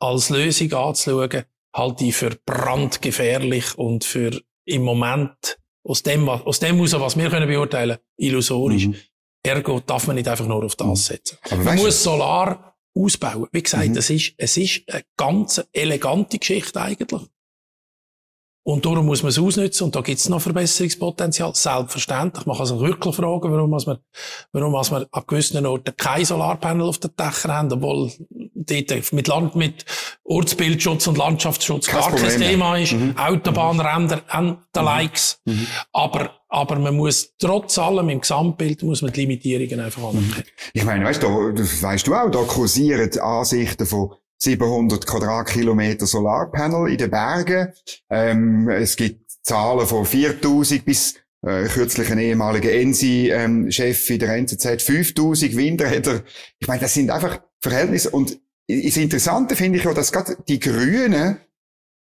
als 0.00 0.30
Lösung 0.30 0.72
anzuschauen, 0.72 1.44
halte 1.74 2.04
ich 2.04 2.16
für 2.16 2.36
brandgefährlich 2.44 3.76
und 3.78 4.04
für 4.04 4.40
im 4.66 4.82
Moment 4.82 5.58
aus 5.86 6.02
dem, 6.02 6.28
aus 6.28 6.60
dem 6.60 6.76
heraus, 6.76 6.92
was 6.94 7.16
wir 7.16 7.30
können 7.30 7.48
beurteilen, 7.48 7.98
illusorisch. 8.16 8.88
Mhm. 8.88 8.96
Ergo 9.42 9.80
darf 9.80 10.06
man 10.06 10.16
nicht 10.16 10.28
einfach 10.28 10.46
nur 10.46 10.64
auf 10.64 10.76
das 10.76 10.86
mhm. 10.86 10.94
setzen. 10.96 11.38
Aber 11.50 11.62
man 11.62 11.76
muss 11.76 12.02
Solar 12.02 12.73
ausbauen. 12.94 13.48
Wie 13.52 13.62
gesagt, 13.62 13.88
mhm. 13.88 13.96
es 13.96 14.10
ist, 14.10 14.34
es 14.36 14.56
ist 14.56 14.82
eine 14.88 15.04
ganz 15.16 15.62
elegante 15.72 16.38
Geschichte 16.38 16.80
eigentlich. 16.80 17.22
Und 18.66 18.86
darum 18.86 19.04
muss 19.04 19.22
man 19.22 19.28
es 19.28 19.38
ausnutzen 19.38 19.84
und 19.84 19.94
da 19.94 20.00
gibt 20.00 20.18
es 20.18 20.28
noch 20.30 20.40
Verbesserungspotenzial. 20.40 21.54
Selbstverständlich. 21.54 22.46
Man 22.46 22.56
kann 22.56 22.64
sich 22.64 22.80
wirklich 22.80 23.14
fragen, 23.14 23.52
warum 23.52 23.68
man, 23.68 23.98
warum 24.52 24.72
man 24.72 25.06
an 25.10 25.22
gewissen 25.26 25.66
Orten 25.66 25.94
kein 25.98 26.24
Solarpanel 26.24 26.88
auf 26.88 26.96
den 26.96 27.10
Dächern 27.14 27.52
haben, 27.52 27.72
obwohl 27.72 28.10
dort 28.54 29.12
mit, 29.12 29.28
Land, 29.28 29.54
mit 29.54 29.84
Ortsbildschutz 30.24 31.06
und 31.06 31.18
Landschaftsschutz 31.18 31.88
kein 31.88 32.00
gar 32.00 32.10
Problem 32.10 32.30
kein 32.30 32.40
Thema 32.40 32.78
ist. 32.78 32.92
Mhm. 32.94 33.14
Autobahnränder 33.18 34.22
und 34.38 34.56
the 34.72 34.80
mhm. 34.80 34.86
likes. 34.86 35.40
Mhm. 35.44 35.66
Aber, 35.92 36.30
aber 36.48 36.78
man 36.78 36.96
muss 36.96 37.34
trotz 37.38 37.76
allem 37.76 38.08
im 38.08 38.22
Gesamtbild 38.22 38.82
muss 38.82 39.02
man 39.02 39.12
die 39.12 39.20
Limitierungen 39.20 39.80
einfach 39.80 40.04
anerkennen. 40.04 40.46
Ich 40.72 40.84
meine, 40.84 41.04
weißt 41.04 41.22
du, 41.22 41.52
das 41.52 41.82
weißt 41.82 42.06
du 42.06 42.14
auch, 42.14 42.30
da 42.30 42.38
kursieren 42.44 43.10
Ansichten 43.18 43.84
von 43.84 44.14
700 44.44 45.06
Quadratkilometer 45.06 46.06
Solarpanel 46.06 46.90
in 46.90 46.98
den 46.98 47.10
Bergen. 47.10 47.72
Ähm, 48.10 48.68
es 48.68 48.96
gibt 48.96 49.30
Zahlen 49.42 49.86
von 49.86 50.06
4000 50.06 50.84
bis 50.84 51.14
äh, 51.42 51.64
kürzlich 51.64 52.10
ein 52.10 52.18
ehemaliger 52.18 52.72
Ensi-Chef 52.72 54.10
ähm, 54.10 54.14
in 54.14 54.18
der 54.18 54.36
NZZ 54.36 54.82
5000 54.82 55.56
Windräder. 55.56 56.22
Ich 56.58 56.68
meine, 56.68 56.80
das 56.80 56.94
sind 56.94 57.10
einfach 57.10 57.40
Verhältnisse. 57.60 58.10
Und 58.10 58.38
das 58.66 58.96
Interessante 58.96 59.56
finde 59.56 59.78
ich 59.78 59.86
auch, 59.86 59.94
dass 59.94 60.12
gerade 60.12 60.36
die 60.48 60.60
Grünen 60.60 61.38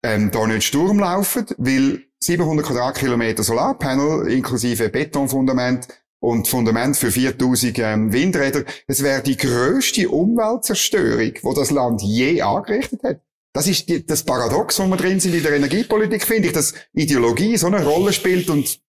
ähm, 0.03 0.31
da 0.31 0.47
nicht 0.47 0.63
Sturm 0.63 0.99
laufen, 0.99 1.45
weil 1.57 2.03
700 2.19 2.65
Quadratkilometer 2.65 3.43
Solarpanel 3.43 4.31
inklusive 4.31 4.89
Betonfundament 4.89 5.87
und 6.19 6.47
Fundament 6.47 6.97
für 6.97 7.11
4000 7.11 7.79
ähm, 7.79 8.13
Windräder. 8.13 8.63
Es 8.87 9.03
wäre 9.03 9.21
die 9.21 9.37
größte 9.37 10.09
Umweltzerstörung, 10.09 11.33
wo 11.43 11.53
das 11.53 11.71
Land 11.71 12.01
je 12.01 12.41
angerichtet 12.41 13.03
hat. 13.03 13.21
Das 13.53 13.67
ist 13.67 13.89
die, 13.89 14.05
das 14.05 14.23
Paradox, 14.23 14.79
wo 14.79 14.85
wir 14.87 14.97
drin 14.97 15.19
sind 15.19 15.33
in 15.33 15.43
der 15.43 15.53
Energiepolitik, 15.53 16.23
finde 16.23 16.47
ich, 16.47 16.53
dass 16.53 16.73
Ideologie 16.93 17.57
so 17.57 17.67
eine 17.67 17.83
Rolle 17.83 18.13
spielt 18.13 18.49
und 18.49 18.79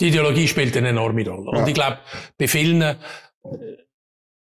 die 0.00 0.08
Ideologie 0.08 0.48
spielt 0.48 0.76
eine 0.76 0.88
enorme 0.88 1.28
Rolle. 1.28 1.50
Ja. 1.52 1.62
Und 1.62 1.68
ich 1.68 1.74
glaube, 1.74 1.98
bei 2.38 2.48
vielen 2.48 2.82
äh, 2.82 2.96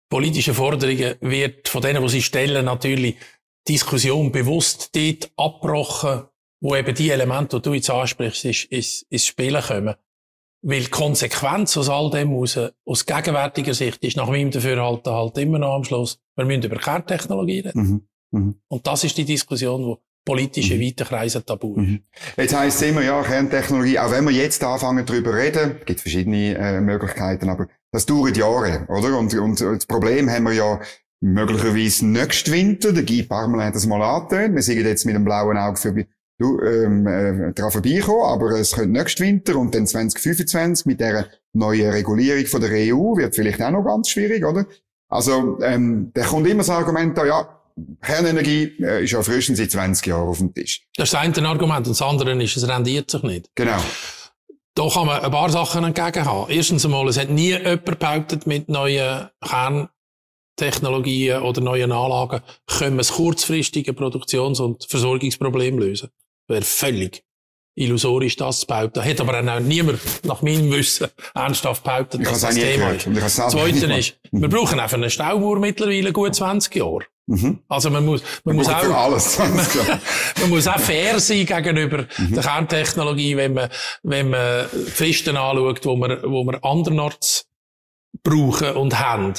politischen 0.09 0.53
Forderungen 0.53 1.15
wird 1.21 1.67
von 1.67 1.81
denen, 1.81 2.01
die 2.03 2.09
sie 2.09 2.21
stellen, 2.21 2.65
natürlich 2.65 3.17
Diskussion 3.67 4.31
bewusst 4.31 4.95
dort 4.95 5.31
abgebrochen, 5.37 6.23
wo 6.61 6.75
eben 6.75 6.93
die 6.93 7.09
Elemente, 7.09 7.57
die 7.57 7.61
du 7.61 7.73
jetzt 7.73 7.89
ansprichst, 7.89 8.45
ins, 8.45 9.03
ins 9.03 9.25
Spielen 9.25 9.61
kommen. 9.61 9.95
Weil 10.65 10.81
die 10.81 10.89
Konsequenz 10.89 11.75
aus 11.75 11.89
all 11.89 12.09
dem 12.09 12.33
aus, 12.33 12.57
aus 12.85 13.05
gegenwärtiger 13.05 13.73
Sicht 13.73 14.03
ist 14.03 14.17
nach 14.17 14.29
meinem 14.29 14.49
Dafürhalten 14.49 15.13
halt 15.13 15.37
immer 15.37 15.59
noch 15.59 15.75
am 15.75 15.83
Schluss, 15.83 16.19
wir 16.35 16.45
müssen 16.45 16.63
über 16.63 16.77
Kerntechnologie 16.77 17.59
reden. 17.59 18.07
Mhm. 18.31 18.39
Mhm. 18.39 18.55
Und 18.67 18.87
das 18.87 19.03
ist 19.03 19.17
die 19.17 19.25
Diskussion, 19.25 19.83
wo 19.85 19.99
politische 20.25 20.75
mhm. 20.75 20.81
weite 20.81 21.05
Kreise 21.05 21.45
tabu 21.45 21.75
ist. 21.75 21.87
Mhm. 21.87 22.03
Jetzt 22.37 22.55
heisst 22.55 22.81
es 22.81 22.89
immer, 22.89 23.03
ja, 23.03 23.21
Kerntechnologie, 23.21 23.99
auch 23.99 24.11
wenn 24.11 24.25
wir 24.25 24.31
jetzt 24.31 24.63
anfangen 24.63 25.05
darüber 25.05 25.35
reden, 25.35 25.77
gibt 25.85 25.99
verschiedene 25.99 26.57
äh, 26.57 26.81
Möglichkeiten, 26.81 27.49
aber 27.49 27.67
das 27.91 28.05
dauert 28.05 28.37
Jahre, 28.37 28.85
oder? 28.87 29.17
Und, 29.17 29.33
und 29.33 29.59
das 29.59 29.85
Problem 29.85 30.29
haben 30.29 30.45
wir 30.45 30.53
ja 30.53 30.79
möglicherweise 31.21 32.05
nächsten 32.05 32.51
Winter, 32.51 32.91
der 32.91 33.03
Guy 33.03 33.23
Parmelin 33.23 33.67
hat 33.67 33.75
das 33.75 33.85
mal 33.85 34.01
angetönt, 34.01 34.55
wir 34.55 34.61
sind 34.61 34.83
jetzt 34.83 35.05
mit 35.05 35.15
dem 35.15 35.23
blauen 35.23 35.57
Auge 35.57 35.77
für, 35.77 36.05
du, 36.39 36.59
ähm, 36.61 37.07
äh, 37.07 37.53
daran 37.53 37.71
vorbeikommen, 37.71 38.25
aber 38.25 38.51
es 38.59 38.73
könnte 38.73 38.91
nächsten 38.91 39.23
Winter 39.23 39.55
und 39.57 39.73
dann 39.73 39.87
2025 39.87 40.85
mit 40.85 40.99
der 40.99 41.27
neuen 41.53 41.91
Regulierung 41.91 42.45
von 42.45 42.61
der 42.61 42.71
EU 42.71 43.15
wird 43.17 43.35
vielleicht 43.35 43.61
auch 43.61 43.71
noch 43.71 43.83
ganz 43.83 44.09
schwierig, 44.09 44.45
oder? 44.45 44.65
Also, 45.09 45.59
ähm, 45.61 46.11
da 46.13 46.25
kommt 46.25 46.47
immer 46.47 46.59
das 46.59 46.69
Argument 46.69 47.17
da, 47.17 47.25
ja, 47.25 47.59
Kernenergie 48.01 48.75
äh, 48.81 49.03
ist 49.03 49.11
ja 49.11 49.21
frühestens 49.23 49.57
seit 49.57 49.71
20 49.71 50.07
Jahren 50.07 50.27
auf 50.27 50.37
dem 50.37 50.53
Tisch. 50.53 50.85
Das 50.95 51.09
ist 51.09 51.13
das 51.13 51.37
eine 51.37 51.47
Argument. 51.47 51.87
Und 51.87 51.99
das 51.99 52.01
andere 52.01 52.41
ist, 52.43 52.57
es 52.57 52.67
rendiert 52.67 53.09
sich 53.09 53.23
nicht. 53.23 53.49
Genau. 53.55 53.79
Da 54.75 54.89
kann 54.89 55.05
man 55.05 55.21
ein 55.21 55.31
paar 55.31 55.49
Sachen 55.49 55.83
entgegen 55.83 56.25
haben. 56.25 56.49
Erstens 56.49 56.85
einmal, 56.85 57.07
es 57.07 57.19
hat 57.19 57.29
nie 57.29 57.51
jemand 57.51 57.99
behauptet, 57.99 58.47
mit 58.47 58.69
neuen 58.69 59.29
Kerntechnologien 60.57 61.41
oder 61.41 61.61
neuen 61.61 61.91
Anlagen 61.91 62.41
können 62.67 62.95
wir 62.95 62.99
das 63.01 63.13
kurzfristige 63.13 63.93
Produktions- 63.93 64.59
und 64.59 64.85
Versorgungsproblem 64.85 65.77
lösen. 65.77 66.09
Das 66.47 66.55
wäre 66.55 66.61
völlig 66.63 67.23
illusorisch, 67.75 68.35
das 68.35 68.61
zu 68.61 68.67
behaupten. 68.67 69.03
Hat 69.03 69.19
aber 69.19 69.39
auch 69.39 69.59
niemand, 69.59 69.99
nach 70.23 70.41
meinem 70.41 70.71
Wissen, 70.71 71.07
ernsthaft 71.33 71.83
behauptet, 71.83 72.25
dass 72.25 72.41
das 72.41 72.55
Thema 72.55 72.91
ist. 72.91 73.07
Zweitens 73.49 73.83
ist, 73.83 74.19
wir 74.31 74.49
brauchen 74.49 74.79
einfach 74.79 74.97
einen 74.97 75.09
Staubohr 75.09 75.59
mittlerweile 75.59 76.13
gut 76.13 76.35
20 76.35 76.75
Jahre. 76.75 77.05
Mhm. 77.25 77.59
Also 77.69 77.89
man 77.89 78.05
muss, 78.05 78.21
man, 78.43 78.57
muss 78.57 78.67
auch, 78.67 78.83
alles, 78.83 79.39
man, 79.39 79.55
man, 80.41 80.49
muss 80.49 80.67
auch 80.67 80.79
fair 80.79 81.19
sein 81.21 81.45
gegenüber 81.45 82.05
mhm. 82.17 82.33
der 82.33 82.43
Kerntechnologie, 82.43 83.37
wenn 83.37 83.53
man, 83.53 83.69
wenn 84.03 84.29
man 84.29 84.67
Fristen 84.67 85.37
anschaut, 85.37 85.85
wo 85.85 85.95
wir, 85.95 86.21
wo 86.23 86.43
wir 86.43 86.63
andernorts 86.63 87.47
brauchen 88.23 88.75
und 88.75 88.99
haben. 88.99 89.33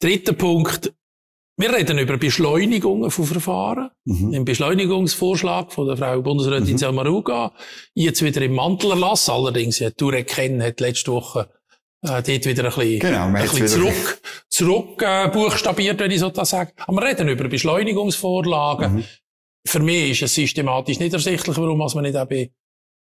Dritter 0.00 0.32
Punkt. 0.32 0.92
Wir 1.56 1.72
reden 1.72 1.98
über 1.98 2.16
Beschleunigungen 2.16 3.10
von 3.10 3.24
Verfahren. 3.26 3.90
Mhm. 4.04 4.32
Im 4.32 4.44
Beschleunigungsvorschlag 4.44 5.72
von 5.72 5.86
der 5.86 5.96
Frau 5.96 6.20
Bundesrätin 6.20 6.72
mhm. 6.72 6.78
Selmaruga. 6.78 7.52
Jetzt 7.94 8.22
wieder 8.22 8.42
im 8.42 8.54
Mantelerlass. 8.54 9.28
Allerdings, 9.28 9.78
ja, 9.78 9.90
Tourek 9.90 10.26
Ken 10.26 10.62
hat 10.62 10.80
letzte 10.80 11.12
Woche 11.12 11.48
äh, 12.02 12.22
dort 12.22 12.46
wieder 12.46 12.64
ein 12.64 12.70
bisschen, 12.70 12.98
genau, 12.98 13.26
ein 13.26 13.32
bisschen 13.34 13.68
zurück, 13.68 14.20
zurück 14.48 15.02
äh, 15.02 15.28
buchstabiert, 15.28 16.00
wenn 16.00 16.10
ich 16.10 16.20
so 16.20 16.30
das 16.30 16.50
sage. 16.50 16.72
Aber 16.86 17.00
wir 17.00 17.08
reden 17.08 17.28
über 17.28 17.48
Beschleunigungsvorlagen. 17.48 18.96
Mhm. 18.96 19.04
Für 19.66 19.80
mich 19.80 20.10
ist 20.10 20.22
es 20.22 20.34
systematisch 20.34 20.98
nicht 20.98 21.12
ersichtlich, 21.12 21.56
warum 21.56 21.78
man 21.78 22.02
nicht 22.02 22.16
auch 22.16 22.26
bei, 22.26 22.50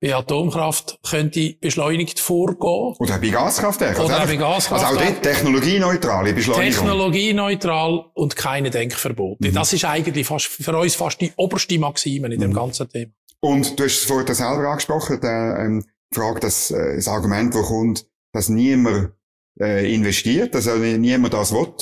bei 0.04 0.14
Atomkraft 0.14 1.00
könnte 1.10 1.56
beschleunigt 1.62 2.20
vorgehen. 2.20 2.94
Oder 3.00 3.18
bei 3.20 3.30
Gaskraftwerken. 3.30 4.04
Oder 4.04 4.20
also 4.20 4.34
bei 4.34 4.36
Gaskraftwerken. 4.36 4.98
Also 4.98 5.10
auch 5.10 5.14
dort 5.14 5.24
technologieneutrale 5.24 6.34
Beschleunigung. 6.34 6.74
Technologieneutral 6.74 8.06
und 8.14 8.36
keine 8.36 8.70
Denkverbote. 8.70 9.48
Mhm. 9.48 9.54
Das 9.54 9.72
ist 9.72 9.86
eigentlich 9.86 10.28
fast, 10.28 10.48
für 10.48 10.78
uns 10.78 10.96
fast 10.96 11.22
die 11.22 11.32
oberste 11.38 11.80
Maxime 11.80 12.34
in 12.34 12.42
dem 12.42 12.50
mhm. 12.50 12.56
ganzen 12.56 12.90
Thema. 12.90 13.14
Und 13.40 13.80
du 13.80 13.86
hast 13.86 13.94
es 13.94 14.04
vorhin 14.04 14.36
selber 14.36 14.68
angesprochen, 14.68 15.22
der, 15.22 15.58
ähm, 15.60 15.86
Frage, 16.14 16.42
dass, 16.42 16.70
äh, 16.70 16.96
das 16.96 17.08
Argument, 17.08 17.56
das 17.56 17.66
kommt, 17.66 18.06
dass 18.34 18.50
niemand 18.50 19.14
äh, 19.58 19.94
investiert, 19.94 20.54
dass 20.54 20.68
also 20.68 20.84
niemand 20.84 21.34
das 21.34 21.54
will? 21.54 21.74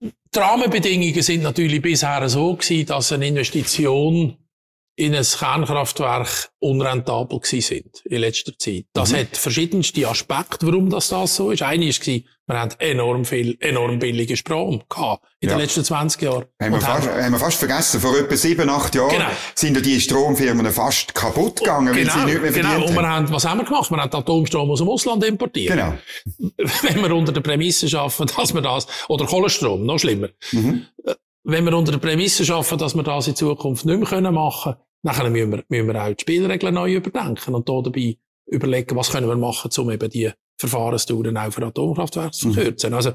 Die 0.00 0.38
Rahmenbedingungen 0.38 1.22
sind 1.22 1.42
natürlich 1.42 1.82
bisher 1.82 2.26
so 2.30 2.56
gewesen, 2.56 2.86
dass 2.86 3.12
eine 3.12 3.28
Investition 3.28 4.38
in 4.96 5.14
ein 5.14 5.24
Kernkraftwerk 5.24 6.50
unrentabel 6.60 7.40
gewesen 7.40 7.60
sind 7.60 8.02
in 8.04 8.20
letzter 8.20 8.56
Zeit. 8.56 8.86
Das 8.92 9.12
mhm. 9.12 9.16
hat 9.16 9.36
verschiedenste 9.36 10.08
Aspekte, 10.08 10.66
warum 10.66 10.88
das, 10.88 11.08
das 11.08 11.36
so 11.36 11.50
ist. 11.50 11.62
Eine 11.62 11.88
ist 11.88 12.00
gewesen, 12.00 12.26
wir 12.46 12.60
haben 12.60 12.72
enorm 12.78 13.24
viel, 13.24 13.56
enorm 13.60 13.98
billigen 13.98 14.36
Strom 14.36 14.82
gehabt 14.88 15.24
in 15.40 15.48
ja. 15.48 15.54
den 15.54 15.62
letzten 15.62 15.82
20 15.82 16.20
Jahren. 16.22 16.44
Haben 16.60 16.72
wir, 16.72 16.80
fast, 16.80 17.08
haben 17.08 17.32
wir 17.32 17.38
fast 17.38 17.58
vergessen. 17.58 18.00
Vor 18.00 18.16
etwa 18.18 18.36
sieben, 18.36 18.68
acht 18.68 18.94
Jahren 18.94 19.10
genau. 19.10 19.30
sind 19.54 19.76
ja 19.76 19.80
die 19.80 19.98
Stromfirmen 19.98 20.70
fast 20.70 21.14
kaputt 21.14 21.60
gegangen, 21.60 21.94
genau, 21.94 22.14
weil 22.14 22.20
sie 22.20 22.32
nicht 22.32 22.42
mehr 22.42 22.52
Genau, 22.52 22.86
und 22.86 22.94
wir 22.94 23.08
haben, 23.08 23.30
was 23.30 23.46
haben 23.46 23.60
wir 23.60 23.64
gemacht? 23.64 23.90
Wir 23.90 23.96
haben 23.96 24.14
Atomstrom 24.14 24.70
aus 24.70 24.78
dem 24.78 24.88
Ausland 24.88 25.24
importiert. 25.24 25.72
Genau. 25.72 25.94
Wenn 26.82 27.02
wir 27.02 27.14
unter 27.14 27.32
der 27.32 27.40
Prämisse 27.40 27.88
schaffen, 27.88 28.26
dass 28.36 28.52
wir 28.52 28.60
das, 28.60 28.86
oder 29.08 29.24
Kohlenstrom, 29.24 29.84
noch 29.86 29.98
schlimmer. 29.98 30.28
Mhm. 30.52 30.86
Wenn 31.44 31.64
wir 31.64 31.76
unter 31.76 31.92
der 31.92 31.98
Prämisse 31.98 32.44
schaffen, 32.44 32.78
dass 32.78 32.94
wir 32.94 33.02
das 33.02 33.28
in 33.28 33.36
Zukunft 33.36 33.84
nicht 33.84 34.10
mehr 34.10 34.32
machen 34.32 34.74
können, 34.74 34.78
dann 35.02 35.32
müssen 35.32 35.52
wir, 35.52 35.64
müssen 35.68 35.86
wir 35.86 36.02
auch 36.02 36.08
die 36.08 36.22
Spielregeln 36.22 36.74
neu 36.74 36.94
überdenken 36.94 37.54
und 37.54 37.68
da 37.68 37.80
dabei 37.82 38.16
überlegen, 38.46 38.96
was 38.96 39.10
können 39.10 39.28
wir 39.28 39.36
machen, 39.36 39.70
um 39.78 39.90
eben 39.90 40.10
die 40.10 40.30
Verfahrensdauern 40.58 41.36
auch 41.36 41.52
für 41.52 41.66
Atomkraftwerke 41.66 42.30
zu 42.30 42.52
verkürzen. 42.52 42.90
Mhm. 42.90 42.96
Also, 42.96 43.12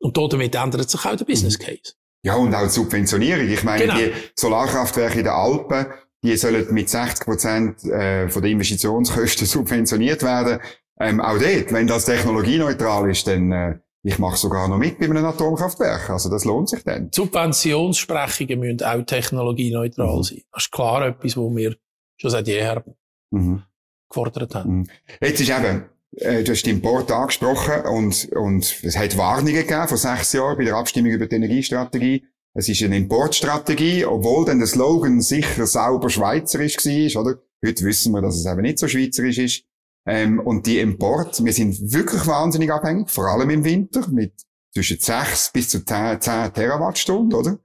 und 0.00 0.16
damit 0.16 0.54
ändert 0.54 0.90
sich 0.90 1.04
auch 1.04 1.16
der 1.16 1.24
Business. 1.24 1.58
Case. 1.58 1.94
Ja, 2.22 2.34
und 2.36 2.54
auch 2.54 2.64
die 2.64 2.70
Subventionierung. 2.70 3.48
Ich 3.48 3.64
meine, 3.64 3.84
genau. 3.84 3.96
die 3.96 4.12
Solarkraftwerke 4.34 5.18
in 5.18 5.24
den 5.24 5.32
Alpen, 5.32 5.86
die 6.22 6.36
sollen 6.36 6.66
mit 6.72 6.90
60 6.90 7.24
Prozent 7.24 7.84
äh, 7.84 8.28
von 8.28 8.42
den 8.42 8.52
Investitionskosten 8.52 9.46
subventioniert 9.46 10.22
werden. 10.22 10.60
Ähm, 10.98 11.20
auch 11.20 11.38
dort, 11.38 11.72
wenn 11.72 11.86
das 11.86 12.04
technologieneutral 12.04 13.10
ist, 13.10 13.26
dann 13.26 13.52
äh, 13.52 13.78
ich 14.02 14.18
mache 14.18 14.36
sogar 14.36 14.68
noch 14.68 14.78
mit 14.78 14.98
bei 14.98 15.04
einem 15.04 15.24
Atomkraftwerk. 15.24 16.10
Also 16.10 16.30
das 16.30 16.44
lohnt 16.44 16.68
sich 16.68 16.82
dann. 16.84 17.10
Subventionssprechungen 17.12 18.58
müssen 18.60 18.82
auch 18.82 19.02
technologieneutral 19.02 20.16
mhm. 20.16 20.22
sein. 20.22 20.42
Das 20.52 20.64
ist 20.64 20.72
klar 20.72 21.06
etwas, 21.06 21.36
was 21.36 21.56
wir 21.56 21.76
schon 22.16 22.30
seit 22.30 22.48
jeher 22.48 22.82
mhm. 23.30 23.62
gefordert 24.08 24.54
haben. 24.54 24.78
Mhm. 24.78 24.86
Jetzt 25.20 25.40
ist 25.40 25.50
eben, 25.50 25.84
äh, 26.16 26.42
du 26.42 26.52
hast 26.52 26.64
den 26.64 26.76
Import 26.76 27.10
angesprochen 27.10 27.82
und, 27.86 28.30
und 28.32 28.82
es 28.82 28.96
hat 28.96 29.18
Warnungen 29.18 29.54
gegeben 29.54 29.88
vor 29.88 29.98
sechs 29.98 30.32
Jahren 30.32 30.56
bei 30.56 30.64
der 30.64 30.76
Abstimmung 30.76 31.12
über 31.12 31.26
die 31.26 31.36
Energiestrategie. 31.36 32.24
Es 32.54 32.68
ist 32.68 32.82
eine 32.82 32.96
Importstrategie, 32.96 34.04
obwohl 34.06 34.44
dann 34.44 34.58
der 34.58 34.66
Slogan 34.66 35.20
sicher 35.20 35.66
sauber 35.66 36.10
schweizerisch 36.10 36.76
war, 36.78 37.22
oder? 37.22 37.38
Heute 37.64 37.84
wissen 37.84 38.12
wir, 38.12 38.22
dass 38.22 38.36
es 38.36 38.46
eben 38.46 38.62
nicht 38.62 38.78
so 38.78 38.88
schweizerisch 38.88 39.38
ist. 39.38 39.64
Ähm, 40.06 40.40
und 40.40 40.66
die 40.66 40.78
Import, 40.78 41.44
wir 41.44 41.52
sind 41.52 41.92
wirklich 41.92 42.26
wahnsinnig 42.26 42.72
abhängig, 42.72 43.10
vor 43.10 43.28
allem 43.28 43.50
im 43.50 43.64
Winter, 43.64 44.08
mit 44.08 44.32
zwischen 44.72 44.98
6 44.98 45.52
bis 45.52 45.68
zu 45.68 45.84
10, 45.84 46.20
10 46.20 46.52
Terawattstunden, 46.54 47.38
oder? 47.38 47.58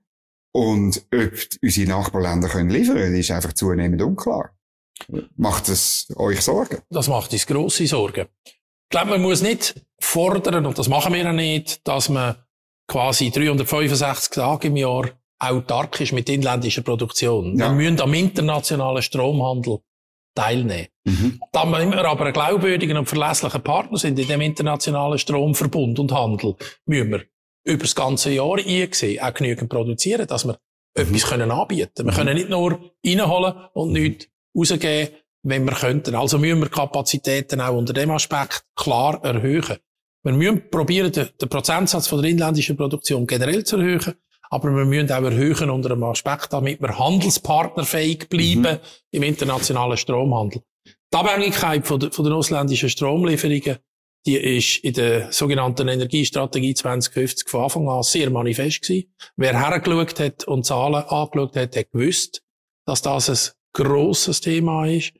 Und 0.51 1.05
ob 1.13 1.33
unsere 1.61 1.89
Nachbarländer 1.89 2.47
können 2.47 2.69
liefern, 2.69 3.13
ist 3.13 3.31
einfach 3.31 3.53
zunehmend 3.53 4.01
unklar. 4.01 4.51
Macht 5.35 5.67
es 5.69 6.07
euch 6.15 6.41
Sorgen? 6.41 6.79
Das 6.89 7.09
macht 7.09 7.33
uns 7.33 7.45
grosse 7.45 7.87
Sorgen. 7.87 8.27
Ich 8.45 8.89
glaube, 8.89 9.11
man 9.11 9.21
muss 9.21 9.41
nicht 9.41 9.85
fordern, 9.99 10.65
und 10.65 10.77
das 10.77 10.87
machen 10.87 11.13
wir 11.13 11.23
ja 11.23 11.33
nicht, 11.33 11.85
dass 11.87 12.07
man 12.09 12.35
quasi 12.87 13.31
365 13.31 14.29
Tage 14.29 14.67
im 14.67 14.77
Jahr 14.77 15.09
autark 15.39 15.99
ist 15.99 16.13
mit 16.13 16.29
inländischer 16.29 16.81
Produktion. 16.81 17.57
Ja. 17.57 17.69
Wir 17.69 17.75
müssen 17.75 18.01
am 18.01 18.13
internationalen 18.13 19.01
Stromhandel 19.01 19.79
teilnehmen. 20.35 20.87
Mhm. 21.05 21.39
Da 21.51 21.65
wir 21.65 22.05
aber 22.05 22.25
ein 22.25 22.33
glaubwürdiger 22.33 22.97
und 22.99 23.07
verlässlicher 23.07 23.59
Partner 23.59 23.97
sind 23.97 24.19
in 24.19 24.27
dem 24.27 24.41
internationalen 24.41 25.17
Stromverbund 25.17 25.97
und 25.99 26.11
Handel, 26.11 26.55
müssen 26.85 27.11
wir 27.11 27.23
über 27.63 27.83
das 27.83 27.95
ganze 27.95 28.31
Jahr 28.31 28.57
eingesehen 28.57 29.21
auch 29.21 29.33
genügend 29.33 29.69
produzieren, 29.69 30.27
dass 30.27 30.45
wir 30.45 30.59
mhm. 30.97 31.01
etwas 31.01 31.29
können 31.29 31.51
anbieten. 31.51 32.05
Wir 32.05 32.11
mhm. 32.11 32.15
können 32.15 32.35
nicht 32.35 32.49
nur 32.49 32.91
reinholen 33.05 33.53
und 33.73 33.87
mhm. 33.89 33.93
nichts 33.93 34.27
rausgeben, 34.55 35.15
wenn 35.43 35.65
wir 35.65 35.73
könnten. 35.73 36.15
Also 36.15 36.37
müssen 36.37 36.59
wir 36.59 36.69
Kapazitäten 36.69 37.61
auch 37.61 37.75
unter 37.75 37.93
dem 37.93 38.11
Aspekt 38.11 38.65
klar 38.75 39.23
erhöhen. 39.23 39.77
Wir 40.23 40.33
müssen 40.33 40.69
probieren, 40.69 41.11
den, 41.11 41.29
den 41.39 41.49
Prozentsatz 41.49 42.07
von 42.07 42.21
der 42.21 42.31
inländischen 42.31 42.75
Produktion 42.75 43.27
generell 43.27 43.63
zu 43.63 43.77
erhöhen, 43.77 44.15
aber 44.55 44.73
wir 44.73 44.85
müssen 44.85 45.11
auch 45.11 45.21
erhöhen 45.21 45.69
unter 45.69 45.91
einem 45.91 46.03
Aspekt, 46.03 46.53
damit 46.53 46.81
wir 46.81 46.97
handelspartnerfähig 46.97 48.29
bleiben 48.29 48.61
mhm. 48.61 48.79
im 49.11 49.23
internationalen 49.23 49.97
Stromhandel. 49.97 50.61
Die 51.13 51.17
Abhängigkeit 51.17 51.85
von, 51.85 51.99
der, 51.99 52.13
von 52.13 52.23
den 52.23 52.33
ausländischen 52.33 52.89
Stromlieferungen, 52.89 53.79
die 54.25 54.37
ist 54.37 54.77
in 54.77 54.93
der 54.93 55.29
sogenannten 55.33 55.89
Energiestrategie 55.89 56.73
2050 56.73 57.49
von 57.49 57.65
Anfang 57.65 57.89
an 57.89 58.03
sehr 58.03 58.29
manifest 58.29 58.83
gewesen. 58.83 59.13
Wer 59.35 59.59
hergeschaut 59.59 60.19
hat 60.21 60.45
und 60.45 60.65
Zahlen 60.65 61.03
angeschaut 61.03 61.57
hat, 61.57 61.75
hat 61.75 61.91
gewusst, 61.91 62.41
dass 62.85 63.01
das 63.01 63.29
ein 63.29 63.55
grosses 63.73 64.39
Thema 64.39 64.87
ist. 64.87 65.11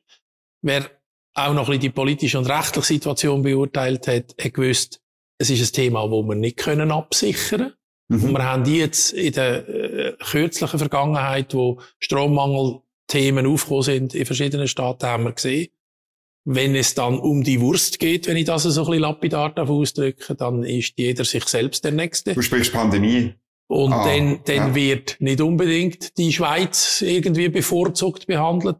Wer 0.61 0.89
auch 1.33 1.53
noch 1.53 1.63
ein 1.63 1.65
bisschen 1.65 1.81
die 1.81 1.89
politische 1.89 2.39
und 2.39 2.49
rechtliche 2.49 2.87
Situation 2.87 3.43
beurteilt 3.43 4.07
hat, 4.07 4.33
hat 4.41 4.53
gewusst, 4.53 5.01
es 5.37 5.49
ist 5.49 5.69
ein 5.69 5.73
Thema, 5.73 6.09
wo 6.09 6.23
wir 6.23 6.35
nicht 6.35 6.55
können 6.55 6.91
absichern 6.91 7.73
mhm. 8.07 8.23
Und 8.23 8.31
wir 8.33 8.43
haben 8.43 8.63
die 8.63 8.77
jetzt 8.77 9.13
in 9.13 9.33
der 9.33 9.67
äh, 9.67 10.13
kürzlichen 10.13 10.79
Vergangenheit, 10.79 11.53
wo 11.53 11.79
Strommangelthemen 11.99 13.45
aufgekommen 13.45 13.83
sind 13.83 14.15
in 14.15 14.25
verschiedenen 14.25 14.67
Staaten, 14.67 15.05
haben 15.05 15.23
wir 15.23 15.33
gesehen, 15.33 15.69
wenn 16.45 16.75
es 16.75 16.93
dann 16.93 17.17
um 17.17 17.43
die 17.43 17.59
Wurst 17.59 17.99
geht, 17.99 18.27
wenn 18.27 18.37
ich 18.37 18.45
das 18.45 18.63
so 18.63 18.81
ein 18.81 18.85
bisschen 18.85 19.01
lapidar 19.01 19.57
ausdrücke, 19.57 20.35
dann 20.35 20.63
ist 20.63 20.93
jeder 20.95 21.25
sich 21.25 21.45
selbst 21.45 21.83
der 21.83 21.91
Nächste. 21.91 22.33
Du 22.33 22.41
sprichst 22.41 22.71
Pandemie. 22.71 23.33
Und 23.67 23.93
ah, 23.93 24.05
dann, 24.05 24.41
dann 24.45 24.55
ja. 24.55 24.75
wird 24.75 25.17
nicht 25.19 25.41
unbedingt 25.41 26.15
die 26.19 26.31
Schweiz 26.31 27.01
irgendwie 27.01 27.49
bevorzugt 27.49 28.27
behandelt. 28.27 28.77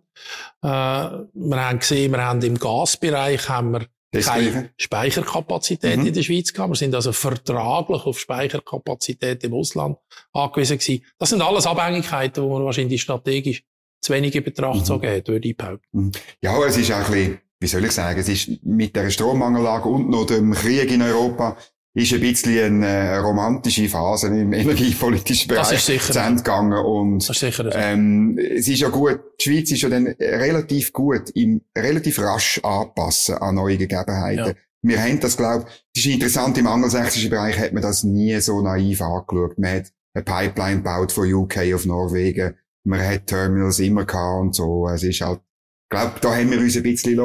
Äh, 0.62 0.68
wir 0.68 1.26
haben 1.34 1.80
gesehen, 1.80 2.12
wir 2.12 2.24
haben 2.24 2.40
im 2.44 2.60
Gasbereich 2.60 3.50
haben 3.50 3.72
wir 3.72 3.88
keine 4.22 4.72
Speicherkapazität 4.78 6.00
mhm. 6.00 6.08
in 6.08 6.14
der 6.14 6.24
Schweiz 6.24 6.54
gehabt. 6.54 6.72
Wir 6.72 6.76
sind 6.76 6.96
also 6.96 7.12
vertraglich 7.12 8.06
auf 8.06 8.20
Speicherkapazität 8.20 9.44
im 9.44 9.54
Ausland 9.54 9.98
angewiesen 10.34 10.78
gewesen. 10.78 11.06
Das 11.18 11.30
sind 11.30 11.42
alles 11.42 11.66
Abhängigkeiten, 11.66 12.44
wo 12.44 12.54
man 12.54 12.66
wahrscheinlich 12.66 13.02
strategisch 13.02 13.64
zu 14.02 14.14
wenig 14.14 14.36
in 14.36 14.44
Betracht 14.44 14.88
mhm. 14.88 15.02
hat, 15.02 15.28
würde 15.28 15.48
ich 15.48 15.58
behaupten. 15.58 15.88
Mhm. 15.92 16.12
Ja, 16.42 16.64
es 16.66 16.78
ist 16.78 16.92
auch 16.92 16.98
ein 16.98 17.12
bisschen, 17.12 17.40
wie 17.60 17.68
soll 17.68 17.86
ich 17.86 17.92
sagen, 17.92 18.20
es 18.20 18.30
ist 18.30 18.64
mit 18.64 18.96
der 18.96 19.10
Strommangellage 19.10 19.90
und 19.90 20.10
noch 20.10 20.26
dem 20.26 20.54
Krieg 20.54 20.92
in 20.92 21.02
Europa 21.02 21.58
ist 21.96 22.14
ein 22.14 22.20
bisschen 22.20 22.84
eine 22.84 22.88
äh, 22.88 23.18
romantische 23.18 23.88
Phase 23.88 24.28
im 24.28 24.52
energiepolitischen 24.52 25.48
Bereich 25.48 25.86
zu 25.86 26.20
Ende 26.20 26.44
gegangen. 26.44 26.78
Und, 26.78 27.20
das 27.20 27.30
ist 27.30 27.40
sicher 27.40 27.74
ähm, 27.74 28.38
es 28.38 28.68
ist 28.68 28.82
ja 28.82 28.90
gut, 28.90 29.22
die 29.40 29.44
Schweiz 29.44 29.72
ist 29.72 29.82
ja 29.82 29.90
dann 29.90 30.08
relativ 30.20 30.92
gut 30.92 31.30
im 31.34 31.62
relativ 31.76 32.20
rasch 32.20 32.60
anpassen 32.64 33.38
an 33.38 33.56
neue 33.56 33.78
Gegebenheiten. 33.78 34.48
Ja. 34.48 34.54
Wir 34.82 35.02
haben 35.02 35.22
das, 35.22 35.38
glaube 35.38 35.68
ich, 35.94 36.06
ist 36.06 36.14
interessant, 36.14 36.58
im 36.58 36.68
angelsächsischen 36.68 37.30
Bereich 37.30 37.58
hat 37.58 37.72
man 37.72 37.82
das 37.82 38.04
nie 38.04 38.40
so 38.42 38.62
naiv 38.62 39.02
angeschaut. 39.02 39.58
Man 39.58 39.78
hat 39.78 39.94
eine 40.14 40.24
Pipeline 40.24 40.78
gebaut 40.78 41.14
von 41.14 41.34
UK 41.34 41.74
auf 41.74 41.86
Norwegen. 41.86 42.56
Man 42.84 43.00
hat 43.00 43.28
Terminals 43.28 43.80
immer 43.80 44.06
gehabt 44.06 44.42
und 44.42 44.54
so. 44.54 44.88
Es 44.90 45.02
ist 45.02 45.22
halt, 45.22 45.40
ich 45.40 45.90
glaube, 45.90 46.20
da 46.20 46.36
haben 46.36 46.52
wir 46.52 46.60
uns 46.60 46.76
ein 46.76 46.84
bisschen, 46.84 47.16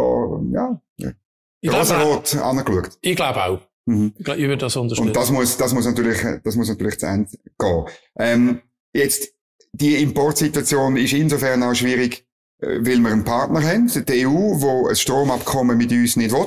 ja, 0.53 0.81
rosarot 1.67 2.37
angeschaut. 2.37 2.99
Ich 3.03 3.17
glaube 3.17 3.45
auch. 3.45 3.70
Mhm. 3.90 4.14
Ich 4.16 4.26
würde 4.26 4.57
das 4.57 4.76
unterstützen. 4.76 5.09
Und 5.09 5.16
das 5.16 5.31
muss, 5.33 5.57
das 5.57 5.74
muss 5.74 5.85
natürlich, 5.85 6.18
das 6.44 6.55
muss 6.55 6.68
natürlich 6.68 6.98
zu 6.98 7.07
Ende 7.07 7.29
gehen. 7.59 7.85
Ähm, 8.16 8.61
jetzt, 8.92 9.35
die 9.72 9.96
Importsituation 9.96 10.96
ist 10.96 11.12
insofern 11.12 11.62
auch 11.64 11.74
schwierig, 11.74 12.24
äh, 12.61 12.79
weil 12.81 12.98
wir 12.98 13.11
einen 13.11 13.24
Partner 13.24 13.62
haben, 13.62 13.88
die 13.88 14.26
EU, 14.26 14.61
wo 14.61 14.87
ein 14.87 14.94
Stromabkommen 14.94 15.76
mit 15.76 15.90
uns 15.90 16.14
nicht 16.14 16.33
will, 16.33 16.46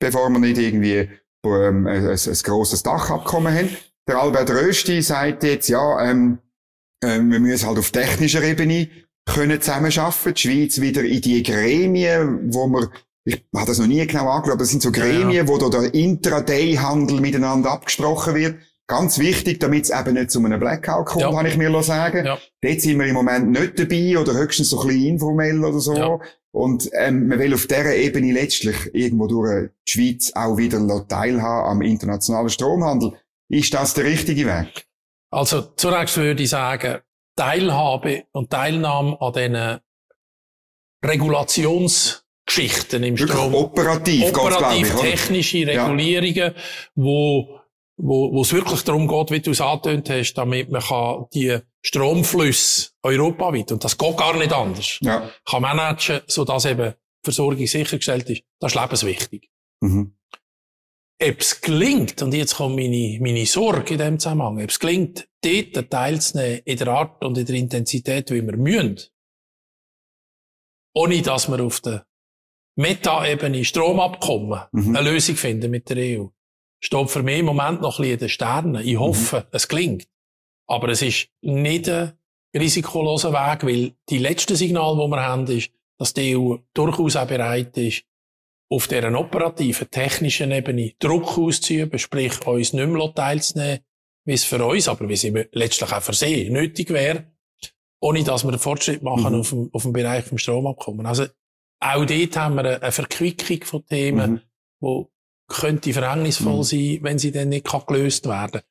bevor 0.00 0.28
wir 0.30 0.40
nicht 0.40 0.58
irgendwie 0.58 1.08
ähm, 1.44 1.86
ein, 1.86 2.08
ein, 2.08 2.18
ein 2.18 2.38
grosses 2.42 2.82
Dachabkommen 2.82 3.54
haben. 3.54 3.68
Der 4.08 4.20
Albert 4.20 4.50
Rösti 4.50 5.02
sagt 5.02 5.44
jetzt, 5.44 5.68
ja, 5.68 6.10
ähm, 6.10 6.38
äh, 7.00 7.20
wir 7.20 7.38
müssen 7.38 7.68
halt 7.68 7.78
auf 7.78 7.92
technischer 7.92 8.42
Ebene 8.42 8.88
können 9.24 9.60
zusammenarbeiten, 9.60 10.34
die 10.34 10.40
Schweiz 10.40 10.80
wieder 10.80 11.04
in 11.04 11.20
die 11.20 11.44
Gremien, 11.44 12.52
wo 12.52 12.66
wir 12.66 12.90
ich 13.24 13.44
habe 13.54 13.66
das 13.66 13.78
noch 13.78 13.86
nie 13.86 14.04
genau 14.06 14.28
angeschaut, 14.28 14.54
aber 14.54 14.62
das 14.62 14.70
sind 14.70 14.82
so 14.82 14.90
Gremien, 14.90 15.30
ja, 15.30 15.48
wo 15.48 15.58
da 15.58 15.68
der 15.68 15.94
Intraday-Handel 15.94 17.20
miteinander 17.20 17.70
abgesprochen 17.70 18.34
wird. 18.34 18.56
Ganz 18.88 19.18
wichtig, 19.18 19.60
damit 19.60 19.84
es 19.84 19.90
eben 19.90 20.14
nicht 20.14 20.30
zu 20.30 20.44
einem 20.44 20.58
Blackout 20.58 21.06
kommt, 21.06 21.22
ja. 21.22 21.30
kann 21.30 21.46
ich 21.46 21.56
mir 21.56 21.82
sagen. 21.82 22.26
Ja. 22.26 22.38
Dort 22.60 22.80
sind 22.80 22.98
wir 22.98 23.06
im 23.06 23.14
Moment 23.14 23.50
nicht 23.50 23.78
dabei 23.78 24.18
oder 24.18 24.34
höchstens 24.34 24.70
so 24.70 24.82
ein 24.82 24.88
bisschen 24.88 25.06
informell 25.06 25.64
oder 25.64 25.78
so. 25.78 25.94
Ja. 25.94 26.20
Und 26.54 26.90
ähm, 26.92 27.28
man 27.28 27.38
will 27.38 27.54
auf 27.54 27.66
dieser 27.66 27.94
Ebene 27.94 28.32
letztlich 28.32 28.76
irgendwo 28.92 29.28
durch 29.28 29.70
die 29.88 29.92
Schweiz 29.92 30.32
auch 30.34 30.58
wieder 30.58 31.06
teilhaben 31.08 31.70
am 31.70 31.82
internationalen 31.82 32.50
Stromhandel. 32.50 33.12
Ist 33.48 33.72
das 33.72 33.94
der 33.94 34.04
richtige 34.04 34.46
Weg? 34.46 34.86
Also 35.30 35.62
zunächst 35.76 36.16
würde 36.18 36.42
ich 36.42 36.50
sagen, 36.50 37.00
Teilhabe 37.36 38.24
und 38.32 38.50
Teilnahme 38.50 39.16
an 39.20 39.32
diesen 39.32 39.80
Regulations- 41.02 42.21
Geschichten 42.46 43.02
im 43.04 43.16
Strom. 43.16 43.54
Operativ, 43.54 44.36
operativ 44.36 44.88
ganz 44.88 45.00
technische 45.00 45.66
Regulierungen, 45.66 46.34
ja. 46.34 46.54
wo 46.94 47.62
wo, 47.96 48.32
wo 48.32 48.42
es 48.42 48.52
wirklich 48.52 48.82
darum 48.82 49.06
geht, 49.06 49.30
wie 49.30 49.40
du 49.40 49.50
es 49.52 49.60
angetönt 49.60 50.10
hast, 50.10 50.34
damit 50.34 50.70
man 50.70 50.82
kann 50.82 51.26
die 51.32 51.58
Stromflüsse 51.82 52.90
europaweit, 53.02 53.72
und 53.72 53.84
das 53.84 53.96
geht 53.96 54.16
gar 54.16 54.36
nicht 54.36 54.52
anders, 54.52 54.98
ja. 55.00 55.30
kann 55.44 55.62
managen, 55.62 56.20
sodass 56.26 56.64
eben 56.64 56.94
Versorgung 57.24 57.66
sichergestellt 57.66 58.28
ist. 58.30 58.42
Das 58.58 58.72
ist 58.72 58.80
lebenswichtig. 58.80 59.50
Mhm. 59.80 60.16
Ob 61.22 61.40
es 61.40 61.60
gelingt, 61.60 62.20
und 62.22 62.34
jetzt 62.34 62.56
kommt 62.56 62.74
meine, 62.74 63.18
meine 63.20 63.46
Sorge 63.46 63.92
in 63.92 63.98
dem 63.98 64.18
Zusammenhang, 64.18 64.60
ob 64.60 64.70
es 64.70 64.80
gelingt, 64.80 65.28
dort 65.40 65.90
teilzunehmen 65.90 66.60
in 66.64 66.78
der 66.78 66.88
Art 66.88 67.24
und 67.24 67.38
in 67.38 67.46
der 67.46 67.54
Intensität, 67.54 68.30
wie 68.32 68.42
wir 68.42 68.56
müssen, 68.56 69.00
ohne 70.94 71.22
dass 71.22 71.48
wir 71.48 71.62
auf 71.62 71.80
der 71.80 72.04
Meta-Ebene 72.76 73.64
Stromabkommen 73.64 74.62
mhm. 74.72 74.96
eine 74.96 75.10
Lösung 75.10 75.36
finden 75.36 75.70
mit 75.70 75.90
der 75.90 76.20
EU. 76.20 76.26
Steht 76.80 77.10
für 77.10 77.22
mich 77.22 77.38
im 77.38 77.46
Moment 77.46 77.80
noch 77.80 77.98
ein 77.98 78.02
bisschen 78.02 78.14
in 78.14 78.18
den 78.18 78.28
Sternen. 78.28 78.86
Ich 78.86 78.98
hoffe, 78.98 79.40
mhm. 79.40 79.48
es 79.52 79.68
gelingt. 79.68 80.08
Aber 80.66 80.88
es 80.88 81.02
ist 81.02 81.28
nicht 81.42 81.88
ein 81.88 82.12
risikoloser 82.54 83.32
Weg, 83.32 83.64
weil 83.64 83.94
die 84.08 84.18
letzte 84.18 84.56
Signal, 84.56 84.94
die 84.94 85.10
wir 85.10 85.22
haben, 85.22 85.46
ist, 85.46 85.70
dass 85.98 86.14
die 86.14 86.36
EU 86.36 86.56
durchaus 86.74 87.16
auch 87.16 87.26
bereit 87.26 87.76
ist, 87.76 88.04
auf 88.68 88.88
deren 88.88 89.16
operativen, 89.16 89.90
technischen 89.90 90.50
Ebene 90.50 90.92
Druck 90.98 91.36
auszuüben, 91.36 91.98
sprich, 91.98 92.44
uns 92.46 92.72
nicht 92.72 92.88
mehr 92.88 93.14
teilzunehmen, 93.14 93.80
wie 94.24 94.32
es 94.32 94.44
für 94.44 94.64
uns, 94.64 94.88
aber 94.88 95.08
wie 95.08 95.12
es 95.12 95.22
letztlich 95.52 95.92
auch 95.92 96.02
für 96.02 96.14
sie 96.14 96.48
nötig 96.48 96.90
wäre, 96.90 97.26
ohne 98.00 98.24
dass 98.24 98.44
wir 98.44 98.48
einen 98.48 98.58
Fortschritt 98.58 99.02
machen 99.02 99.34
mhm. 99.34 99.40
auf, 99.40 99.50
dem, 99.50 99.70
auf 99.72 99.82
dem 99.82 99.92
Bereich 99.92 100.24
vom 100.24 100.38
Stromabkommen. 100.38 101.04
Also, 101.04 101.26
auch 101.82 102.04
dort 102.04 102.36
haben 102.36 102.54
wir 102.56 102.82
eine 102.82 102.92
Verquickung 102.92 103.64
von 103.64 103.86
Themen, 103.86 104.32
mhm. 104.32 104.40
wo 104.80 105.12
könnte 105.48 105.92
verhängnisvoll 105.92 106.58
mhm. 106.58 106.62
sein, 106.62 106.98
wenn 107.02 107.18
sie 107.18 107.32
dann 107.32 107.50
nicht 107.50 107.66
gelöst 107.86 108.26
werden 108.26 108.62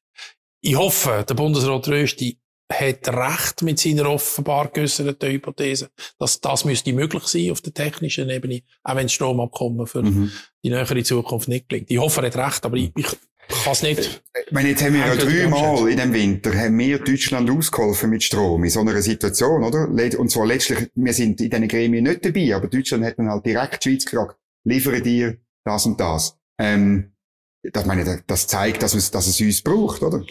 Ich 0.61 0.75
hoffe, 0.75 1.25
der 1.27 1.35
Bundesrat 1.35 1.87
Rösti 1.87 2.39
hat 2.71 3.07
recht 3.09 3.61
mit 3.63 3.79
seiner 3.79 4.09
offenbar 4.09 4.69
geäusserten 4.69 5.29
Hypothese, 5.29 5.91
dass 6.17 6.39
das 6.39 6.63
müsste 6.63 6.93
möglich 6.93 7.23
sein 7.25 7.51
auf 7.51 7.61
der 7.61 7.73
technischen 7.73 8.29
Ebene, 8.29 8.61
auch 8.83 8.95
wenn 8.95 9.07
das 9.07 9.13
Stromabkommen 9.13 9.85
für 9.87 10.03
mhm. 10.03 10.31
die 10.63 10.69
nähere 10.69 11.03
Zukunft 11.03 11.49
nicht 11.49 11.67
gelingt. 11.67 11.91
Ich 11.91 11.97
hoffe, 11.97 12.21
er 12.21 12.27
hat 12.27 12.37
recht, 12.37 12.65
aber 12.65 12.77
ich, 12.77 12.91
ich 12.95 13.07
kann 13.51 13.73
es 13.73 13.83
nicht. 13.83 14.23
Ich 14.45 14.51
meine, 14.51 14.69
jetzt 14.69 14.83
haben 14.83 14.93
wir 14.93 15.05
ja 15.05 15.15
dreimal 15.15 15.89
in 15.89 15.97
dem 15.97 16.13
Winter, 16.13 16.53
haben 16.53 16.77
wir 16.77 16.99
Deutschland 16.99 17.49
ausgeholfen 17.49 18.09
mit 18.09 18.23
Strom 18.23 18.63
in 18.63 18.69
so 18.69 18.81
einer 18.81 19.01
Situation, 19.01 19.63
oder? 19.63 19.87
Und 20.19 20.31
zwar 20.31 20.45
letztlich, 20.45 20.89
wir 20.95 21.13
sind 21.13 21.39
in 21.41 21.49
diesen 21.49 21.67
Gremien 21.67 22.03
nicht 22.03 22.25
dabei, 22.25 22.55
aber 22.55 22.67
Deutschland 22.67 23.05
hat 23.05 23.17
dann 23.17 23.29
halt 23.29 23.45
direkt 23.45 23.85
die 23.85 23.89
Schweiz 23.89 24.05
gefragt, 24.05 24.37
liefere 24.63 25.01
dir 25.01 25.37
das 25.65 25.85
und 25.85 25.99
das. 25.99 26.37
Ähm, 26.59 27.11
das 27.63 27.85
meine, 27.85 28.23
das 28.25 28.47
zeigt, 28.47 28.81
dass 28.81 28.93
es, 28.93 29.11
dass 29.11 29.27
es 29.27 29.39
uns 29.39 29.61
braucht, 29.61 30.01
oder? 30.01 30.23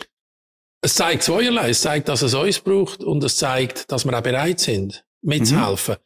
Es 0.83 0.95
zeigt 0.95 1.23
zweierlei. 1.23 1.71
Es 1.71 1.83
zeigt, 1.83 2.09
dass 2.09 2.23
es 2.23 2.35
uns 2.35 2.61
braucht 2.61 3.05
und 3.05 3.23
es 3.23 3.37
zeigt, 3.37 3.91
dass 3.93 4.05
wir 4.05 4.17
auch 4.17 4.23
bereit 4.23 4.61
sind, 4.61 5.05
mitzuhelfen. 5.23 5.97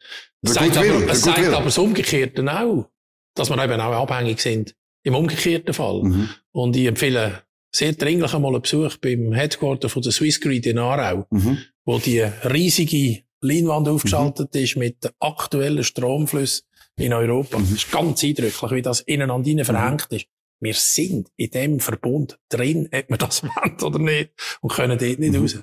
Mhm. 0.42 0.48
Es 0.48 0.54
zeigt, 0.54 0.76
aber, 0.76 1.10
es 1.10 1.22
zeigt 1.22 1.48
aber 1.48 1.64
das 1.64 1.78
Umgekehrte 1.78 2.44
auch, 2.44 2.90
dass 3.34 3.50
wir 3.50 3.62
eben 3.62 3.80
auch 3.80 4.02
abhängig 4.02 4.40
sind 4.40 4.74
im 5.04 5.14
umgekehrten 5.14 5.72
Fall. 5.72 6.02
Mhm. 6.02 6.30
Und 6.54 6.76
ich 6.76 6.86
empfehle 6.86 7.42
sehr 7.74 7.92
dringlich 7.92 8.32
einmal 8.32 8.52
einen 8.52 8.62
Besuch 8.62 8.96
beim 8.98 9.32
Headquarter 9.32 9.88
von 9.88 10.02
der 10.02 10.12
Swissgrid 10.12 10.66
in 10.66 10.78
Aarau, 10.78 11.26
mhm. 11.30 11.58
wo 11.84 11.98
die 11.98 12.20
riesige 12.20 13.24
Leinwand 13.40 13.88
aufgeschaltet 13.88 14.54
mhm. 14.54 14.60
ist 14.60 14.76
mit 14.76 15.04
den 15.04 15.10
aktuellen 15.18 15.82
Stromflüssen 15.82 16.64
in 16.96 17.12
Europa. 17.12 17.58
Mhm. 17.58 17.62
Das 17.62 17.70
ist 17.72 17.90
ganz 17.90 18.22
eindrücklich, 18.22 18.70
wie 18.70 18.82
das 18.82 19.00
ineinander 19.00 19.50
mhm. 19.50 19.64
verhängt 19.64 20.06
ist. 20.10 20.26
Wir 20.60 20.74
sind 20.74 21.30
in 21.36 21.50
dem 21.50 21.80
Verbund 21.80 22.38
drin, 22.48 22.88
ob 22.92 23.10
wir 23.10 23.18
das 23.18 23.42
wollen 23.42 23.82
oder 23.82 23.98
nicht, 23.98 24.30
und 24.60 24.72
können 24.72 24.96
dort 24.96 25.18
nicht 25.18 25.32
mhm. 25.32 25.40
raus. 25.40 25.58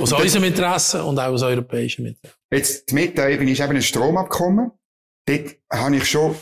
Aus 0.00 0.12
unserem 0.12 0.44
Interesse 0.44 1.04
und 1.04 1.18
auch 1.18 1.26
aus 1.32 1.42
europäischem 1.42 2.06
Interesse. 2.06 2.36
Jetzt, 2.52 2.90
die 2.90 2.94
Meta-Ebene 2.94 3.50
ist 3.50 3.60
eben 3.60 3.76
ein 3.76 3.82
Stromabkommen. 3.82 4.70
Dort 5.26 5.56
habe 5.72 5.96
ich 5.96 6.08
schon 6.08 6.36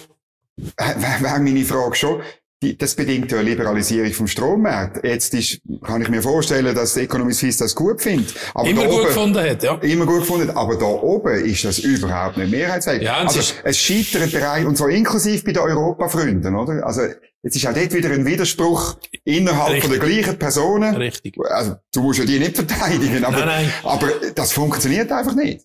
wäre 0.76 1.40
meine 1.40 1.64
Frage 1.64 1.94
schon, 1.94 2.22
die, 2.62 2.76
das 2.76 2.94
bedingt 2.96 3.30
ja 3.30 3.38
eine 3.38 3.50
Liberalisierung 3.50 4.12
vom 4.12 4.26
Strommarkt. 4.26 5.04
Jetzt 5.04 5.32
ist, 5.34 5.60
kann 5.84 6.02
ich 6.02 6.08
mir 6.08 6.22
vorstellen, 6.22 6.74
dass 6.74 6.94
die 6.94 7.00
Economy 7.00 7.32
Suisse 7.32 7.60
das 7.60 7.74
gut 7.74 8.02
findet. 8.02 8.34
Aber 8.52 8.68
immer 8.68 8.84
gut 8.84 8.94
oben, 8.94 9.06
gefunden 9.06 9.38
hat, 9.38 9.62
ja. 9.62 9.74
Immer 9.76 10.06
gut 10.06 10.20
gefunden, 10.20 10.50
aber 10.50 10.76
da 10.76 10.86
oben 10.86 11.44
ist 11.44 11.64
das 11.64 11.78
überhaupt 11.78 12.36
nicht 12.36 12.50
mehrheitsfähig. 12.50 13.02
Ja, 13.02 13.18
also, 13.18 13.38
es, 13.62 13.78
scheitert 13.78 14.32
Bereich, 14.32 14.66
und 14.66 14.76
zwar 14.76 14.90
inklusive 14.90 15.44
bei 15.44 15.52
den 15.52 15.62
Europafreunden, 15.62 16.56
oder? 16.56 16.84
Also, 16.84 17.02
jetzt 17.42 17.54
ist 17.54 17.66
auch 17.66 17.74
dort 17.74 17.94
wieder 17.94 18.10
ein 18.10 18.26
Widerspruch 18.26 18.96
innerhalb 19.24 19.74
Richtig. 19.74 19.90
von 19.90 20.00
der 20.00 20.08
gleichen 20.08 20.38
Personen. 20.38 20.96
Richtig. 20.96 21.36
Also, 21.48 21.76
du 21.94 22.02
musst 22.02 22.18
ja 22.18 22.24
die 22.24 22.40
nicht 22.40 22.56
verteidigen, 22.56 23.24
aber, 23.24 23.38
nein, 23.38 23.46
nein. 23.46 23.72
aber 23.84 24.08
das 24.34 24.52
funktioniert 24.52 25.12
einfach 25.12 25.36
nicht. 25.36 25.64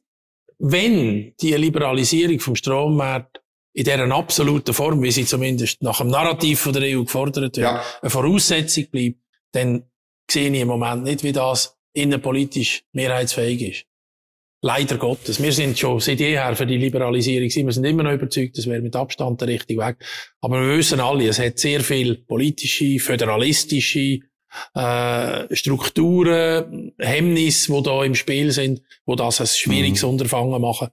Wenn 0.59 1.33
die 1.41 1.53
Liberalisierung 1.55 2.39
vom 2.39 2.55
Strommarkt 2.55 3.42
in 3.73 3.83
dieser 3.83 4.11
absoluten 4.11 4.73
Form, 4.73 5.01
wie 5.01 5.11
sie 5.11 5.25
zumindest 5.25 5.81
nach 5.81 5.97
dem 5.97 6.09
Narrativ 6.09 6.59
von 6.61 6.73
der 6.73 6.83
EU 6.83 7.03
gefordert 7.03 7.55
wird, 7.55 7.57
ja. 7.57 7.83
eine 8.01 8.09
Voraussetzung 8.09 8.85
bleibt, 8.91 9.17
dann 9.51 9.83
sehe 10.29 10.49
ich 10.51 10.61
im 10.61 10.67
Moment 10.67 11.03
nicht, 11.03 11.23
wie 11.23 11.31
das 11.31 11.77
innenpolitisch 11.93 12.83
mehrheitsfähig 12.91 13.61
ist. 13.61 13.85
Leider 14.61 14.97
Gottes. 14.97 15.43
Wir 15.43 15.51
sind 15.51 15.77
schon 15.77 15.99
seit 15.99 16.21
jeher 16.21 16.55
für 16.55 16.65
die 16.65 16.77
Liberalisierung. 16.77 17.49
Wir 17.49 17.73
sind 17.73 17.83
immer 17.83 18.03
noch 18.03 18.13
überzeugt, 18.13 18.57
das 18.57 18.65
wäre 18.65 18.81
mit 18.81 18.95
Abstand 18.95 19.41
der 19.41 19.49
richtige 19.49 19.81
Weg. 19.81 19.97
Aber 20.39 20.61
wir 20.61 20.77
wissen 20.77 21.01
alle, 21.01 21.27
es 21.27 21.39
hat 21.39 21.59
sehr 21.59 21.81
viel 21.81 22.15
politische, 22.15 22.97
föderalistische 22.99 24.19
äh, 24.73 25.55
Strukturen, 25.55 26.93
Hemmnisse, 26.97 27.73
die 27.73 27.83
da 27.83 28.03
im 28.05 28.15
Spiel 28.15 28.51
sind, 28.51 28.81
wo 29.05 29.15
das 29.15 29.41
ein 29.41 29.47
schwieriges 29.47 30.03
mhm. 30.03 30.09
Unterfangen 30.09 30.61
machen. 30.61 30.89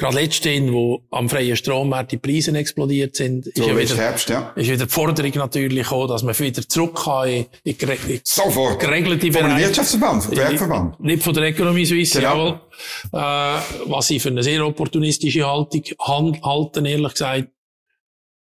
Gerade 0.00 0.16
letztens, 0.16 0.72
wo 0.72 1.02
am 1.10 1.28
freien 1.28 1.56
Strommarkt 1.56 2.12
die 2.12 2.18
Preise 2.18 2.56
explodiert 2.56 3.14
sind, 3.14 3.44
so 3.44 3.50
ist, 3.50 3.68
ja 3.68 3.78
wieder, 3.78 3.96
Herbst, 3.96 4.28
ja. 4.30 4.52
ist 4.56 4.68
wieder 4.68 4.86
die 4.86 4.92
Forderung 4.92 5.32
natürlich 5.34 5.84
gekommen, 5.84 6.08
dass 6.08 6.22
man 6.22 6.36
wieder 6.38 6.68
zurück 6.68 7.04
kann 7.04 7.28
in, 7.28 7.46
in, 7.64 7.76
in 7.76 8.20
Sofort. 8.24 8.80
geregelte 8.80 9.32
Vom 9.32 9.56
Wirtschaftsverband, 9.56 10.24
vom 10.24 10.34
Gewerbeverband. 10.34 11.00
Nicht 11.00 11.22
von 11.22 11.34
der 11.34 11.50
Ökonomie 11.50 11.84
Suisse, 11.84 12.18
genau. 12.18 12.36
jawohl. 12.36 12.60
Äh, 13.12 13.90
was 13.90 14.10
ich 14.10 14.22
für 14.22 14.30
eine 14.30 14.42
sehr 14.42 14.66
opportunistische 14.66 15.46
Haltung 15.46 15.84
halten, 16.42 16.86
ehrlich 16.86 17.12
gesagt. 17.12 17.48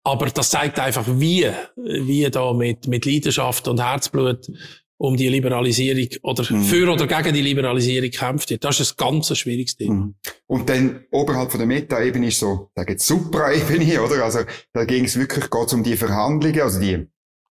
Aber 0.04 0.26
das 0.28 0.50
zeigt 0.50 0.80
einfach, 0.80 1.06
wie, 1.08 1.48
wie 1.76 2.28
da 2.32 2.54
mit, 2.54 2.88
mit 2.88 3.06
Leidenschaft 3.06 3.68
und 3.68 3.80
Herzblut 3.80 4.48
um 5.02 5.18
die 5.18 5.30
Liberalisierung 5.30 6.08
oder 6.22 6.46
mhm. 6.48 6.62
für 6.62 6.88
oder 6.88 7.08
gegen 7.08 7.34
die 7.34 7.42
Liberalisierung 7.42 8.12
kämpft 8.12 8.52
wird. 8.52 8.64
Das 8.64 8.80
ist 8.80 8.92
ein 8.92 8.98
ganz 8.98 9.36
schwieriges 9.36 9.76
Thema. 9.76 9.96
Mhm. 9.96 10.16
Und 10.46 10.70
dann 10.70 11.06
oberhalb 11.10 11.50
von 11.50 11.60
der 11.60 11.66
Meta-Ebene 11.66 12.28
ist 12.28 12.38
so, 12.38 12.70
da 12.76 12.84
geht 12.84 13.02
Supra-Ebene, 13.02 14.00
oder? 14.04 14.24
Also 14.24 14.42
da 14.74 14.86
ging 14.86 15.06
es 15.06 15.18
wirklich 15.18 15.50
geht's 15.50 15.74
um 15.74 15.82
die 15.82 15.98
Verhandlungen, 15.98 16.62
also 16.62 16.80
die 16.80 17.08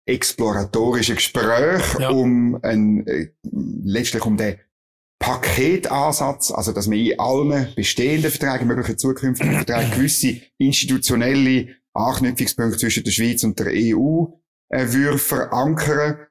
exploratorischen 0.05 1.15
Gespräche, 1.15 1.99
ja. 1.99 2.09
um 2.11 2.59
ein, 2.61 3.07
äh, 3.07 3.29
letztlich 3.41 4.23
um 4.25 4.37
den 4.37 4.57
Paketansatz, 5.17 6.51
also 6.51 6.71
dass 6.71 6.85
man 6.85 6.99
in 6.99 7.19
allen 7.19 7.73
bestehenden 7.75 8.29
Verträgen, 8.29 8.67
möglichen 8.67 8.99
zukünftigen 8.99 9.55
Verträgen 9.55 9.91
gewisse 9.91 10.39
institutionelle 10.59 11.69
Anknüpfungspunkte 11.95 12.77
zwischen 12.77 13.03
der 13.03 13.11
Schweiz 13.11 13.43
und 13.43 13.59
der 13.59 13.71
EU 13.73 14.25
äh, 14.69 14.93
würde 14.93 15.17
verankern 15.17 16.27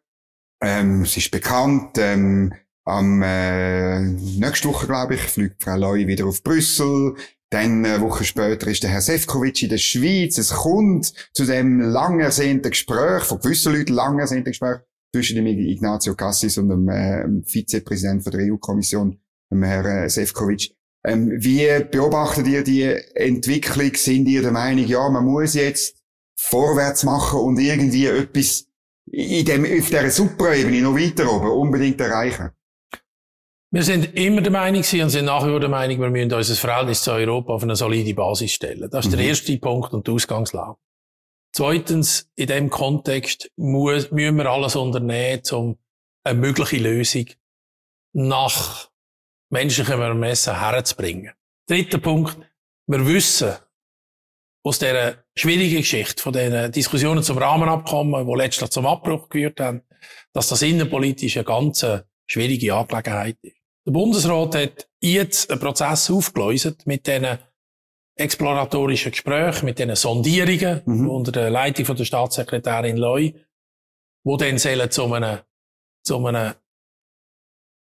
ähm, 0.63 1.03
es 1.03 1.17
ist 1.17 1.31
bekannt, 1.31 1.99
ähm, 1.99 2.53
am 2.85 3.23
äh, 3.23 4.01
nächste 4.01 4.69
Woche, 4.69 4.87
glaube 4.87 5.15
ich, 5.15 5.21
fliegt 5.21 5.63
Frau 5.63 5.77
Leu 5.77 6.07
wieder 6.07 6.27
auf 6.27 6.43
Brüssel. 6.43 7.15
Dann 7.51 7.85
eine 7.85 8.01
Woche 8.01 8.25
später 8.25 8.67
ist 8.69 8.83
der 8.83 8.91
Herr 8.91 9.01
Sefcovic 9.01 9.63
in 9.63 9.69
der 9.71 9.79
Schweiz. 9.79 10.39
Es 10.39 10.51
kommt 10.51 11.13
zu 11.35 11.45
dem 11.45 11.81
lang 11.81 12.21
ersehnten 12.21 12.71
Gespräch, 12.71 13.25
von 13.25 13.41
gewissen 13.41 13.75
Leuten 13.75 13.93
lang 13.93 14.19
ersehnten 14.19 14.51
Gespräch 14.51 14.79
zwischen 15.15 15.37
dem 15.37 15.47
Ignazio 15.47 16.15
Cassis 16.15 16.59
und 16.59 16.69
dem 16.69 16.89
äh, 16.89 17.25
Vizepräsidenten 17.45 18.31
der 18.31 18.53
EU-Kommission, 18.53 19.19
dem 19.51 19.63
Herrn 19.63 20.05
äh, 20.05 20.09
Sefcovic. 20.11 20.75
Ähm, 21.05 21.33
wie 21.37 21.67
beobachtet 21.91 22.47
ihr 22.47 22.65
die 22.65 22.85
Entwicklung? 23.15 23.93
Sind 23.95 24.27
ihr 24.29 24.43
der 24.43 24.53
Meinung, 24.53 24.87
ja, 24.87 25.09
man 25.09 25.25
muss 25.25 25.55
jetzt 25.55 25.97
vorwärts 26.37 27.05
machen 27.05 27.41
und 27.41 27.59
irgendwie 27.59 28.07
etwas 28.07 28.68
in 29.13 29.45
dem, 29.45 29.65
auf 29.65 29.87
dieser 29.87 30.11
Superebene 30.11 30.83
noch 30.83 30.95
weiter 30.95 31.31
oben 31.31 31.51
unbedingt 31.51 32.01
erreichen? 32.01 32.51
Wir 33.71 33.83
sind 33.83 34.15
immer 34.17 34.41
der 34.41 34.53
Meinung 34.53 34.81
gewesen 34.81 35.03
und 35.03 35.11
sind 35.11 35.27
nach 35.27 35.45
wie 35.45 35.51
vor 35.51 35.61
der 35.61 35.69
Meinung, 35.69 36.01
wir 36.01 36.09
müssen 36.09 36.33
unser 36.33 36.55
Verhältnis 36.55 37.03
zu 37.03 37.13
Europa 37.13 37.53
auf 37.53 37.63
eine 37.63 37.77
solide 37.77 38.15
Basis 38.15 38.53
stellen. 38.53 38.89
Das 38.91 39.05
ist 39.05 39.13
mhm. 39.13 39.17
der 39.19 39.27
erste 39.27 39.59
Punkt 39.59 39.93
und 39.93 40.07
die 40.07 40.11
Ausgangslage. 40.11 40.77
Zweitens, 41.53 42.31
in 42.35 42.47
dem 42.47 42.71
Kontext 42.71 43.51
muss, 43.57 44.11
müssen 44.11 44.37
wir 44.37 44.47
alles 44.47 44.77
unternehmen, 44.77 45.43
um 45.53 45.79
eine 46.25 46.39
mögliche 46.39 46.79
Lösung 46.79 47.27
nach 48.13 48.91
menschlichem 49.51 50.01
Ermessen 50.01 50.59
herzubringen. 50.59 51.33
Dritter 51.69 51.99
Punkt, 51.99 52.39
wir 52.87 53.07
wissen, 53.07 53.55
aus 54.65 54.79
dieser 54.79 55.25
schwierigen 55.41 55.79
Geschichte, 55.79 56.23
von 56.23 56.33
den 56.33 56.73
Diskussionen 56.73 57.23
zum 57.23 57.39
Rahmenabkommen, 57.39 58.27
die 58.27 58.35
letztlich 58.35 58.71
zum 58.71 58.87
Abbruch 58.87 59.29
geführt 59.29 59.61
haben, 59.61 59.83
dass 60.33 60.49
das 60.49 60.63
innenpolitisch 60.63 61.37
eine 61.37 61.45
ganz 61.45 61.87
schwierige 62.27 62.75
Angelegenheit 62.75 63.37
ist. 63.43 63.57
Der 63.87 63.93
Bundesrat 63.93 64.55
hat 64.55 64.89
jetzt 65.01 65.51
einen 65.51 65.61
Prozess 65.61 66.11
aufgelöst 66.11 66.87
mit 66.87 67.07
diesen 67.07 67.39
exploratorischen 68.17 69.13
Gesprächen, 69.13 69.65
mit 69.65 69.79
diesen 69.79 69.97
Sondierungen 69.97 70.83
mhm. 70.85 71.09
unter 71.09 71.33
der 71.33 71.51
Leitung 71.51 71.87
von 71.87 71.97
der 71.97 72.05
Staatssekretärin 72.05 72.97
Leu, 72.97 73.33
wo 74.25 74.37
dann 74.37 74.59
sollen 74.59 74.91
zu 74.91 75.13
einem, 75.13 75.39
zu 76.03 76.27
einem 76.27 76.55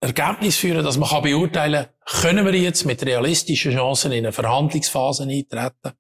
Ergebnis 0.01 0.57
führen, 0.57 0.85
dass 0.85 0.99
man 0.99 1.23
beurteilen 1.23 1.87
kann, 2.05 2.21
können 2.23 2.45
wir 2.45 2.55
jetzt 2.55 2.85
mit 2.85 3.05
realistischen 3.05 3.73
Chancen 3.73 4.13
in 4.13 4.27
eine 4.27 4.33
Verhandlungsphase 4.33 5.23
eintreten 5.23 5.93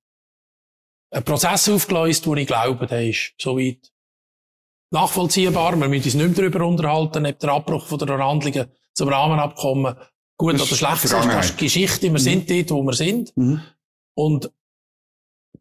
ein 1.11 1.25
Prozess 1.25 1.69
aufgelöst, 1.69 2.27
wo 2.27 2.35
ich 2.35 2.47
glaube, 2.47 2.87
der 2.87 3.09
ist 3.09 3.35
soweit 3.39 3.93
nachvollziehbar. 4.91 5.77
Wir 5.77 5.89
müssen 5.89 6.05
uns 6.05 6.15
nicht 6.15 6.27
mehr 6.27 6.51
darüber 6.51 6.67
unterhalten, 6.67 7.27
ob 7.27 7.39
der 7.39 7.51
Abbruch 7.51 7.87
von 7.87 7.99
der 7.99 8.09
Verhandlungen 8.09 8.71
zum 8.95 9.09
Rahmenabkommen 9.09 9.97
gut 10.37 10.55
oder 10.55 10.67
schlecht 10.67 11.05
ist. 11.05 11.13
Das 11.13 11.51
ist 11.51 11.59
Geschichte. 11.59 12.03
Wir 12.03 12.11
mhm. 12.11 12.19
sind 12.19 12.51
dort, 12.51 12.71
wo 12.71 12.83
wir 12.83 12.95
sind. 12.95 13.37
Mhm. 13.37 13.63
Und 14.15 14.51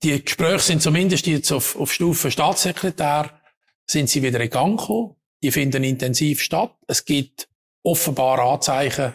die 0.03 0.23
Gespräche 0.23 0.59
sind 0.59 0.81
zumindest 0.81 1.27
jetzt 1.27 1.51
auf, 1.51 1.75
auf 1.79 1.91
Stufe 1.91 2.29
Staatssekretär, 2.29 3.39
sind 3.85 4.09
sie 4.09 4.21
wieder 4.21 4.39
in 4.39 4.49
Gang 4.49 4.79
gekommen. 4.79 5.15
Die 5.43 5.51
finden 5.51 5.83
intensiv 5.83 6.41
statt. 6.41 6.75
Es 6.87 7.05
gibt 7.05 7.47
offenbar 7.83 8.39
Anzeichen 8.39 9.13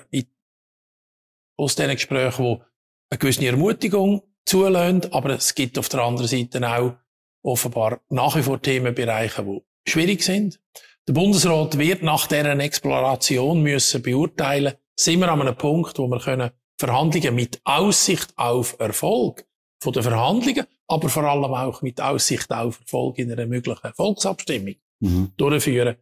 aus 1.57 1.75
diesen 1.75 1.95
Gesprächen, 1.95 2.45
wo 2.45 2.65
eine 3.11 3.19
gewisse 3.19 3.47
Ermutigung 3.47 4.23
zulässt, 4.45 5.13
aber 5.13 5.31
es 5.31 5.55
gibt 5.55 5.79
auf 5.79 5.89
der 5.89 6.01
anderen 6.01 6.29
Seite 6.29 6.67
auch 6.69 6.95
offenbar 7.43 8.01
nach 8.09 8.37
wie 8.37 8.43
vor 8.43 8.61
Themenbereiche, 8.61 9.43
die 9.43 9.91
schwierig 9.91 10.23
sind. 10.23 10.61
Der 11.09 11.15
Bundesrat 11.15 11.79
wird 11.79 12.03
nach 12.03 12.27
deren 12.29 12.61
Exploration 12.61 13.63
müssen 13.63 14.03
beurteilen, 14.03 14.75
sind 14.95 15.21
wir 15.21 15.33
an 15.33 15.41
einem 15.41 15.57
Punkt, 15.57 15.99
wo 15.99 16.07
wir 16.07 16.21
können 16.21 16.51
Verhandlungen 16.79 17.35
mit 17.35 17.61
Aussicht 17.65 18.37
auf 18.37 18.77
Erfolg 18.79 19.45
von 19.83 19.93
den 19.93 20.03
Verhandlungen, 20.03 20.67
aber 20.87 21.09
vor 21.09 21.25
allem 21.25 21.53
auch 21.53 21.83
mit 21.83 22.01
Aussicht 22.01 22.51
auf 22.53 22.81
Erfolg 22.81 23.19
in 23.19 23.33
einer 23.33 23.47
möglichen 23.47 23.93
Volksabstimmung 23.95 24.75
mhm. 25.01 25.33
durchführen. 25.37 25.97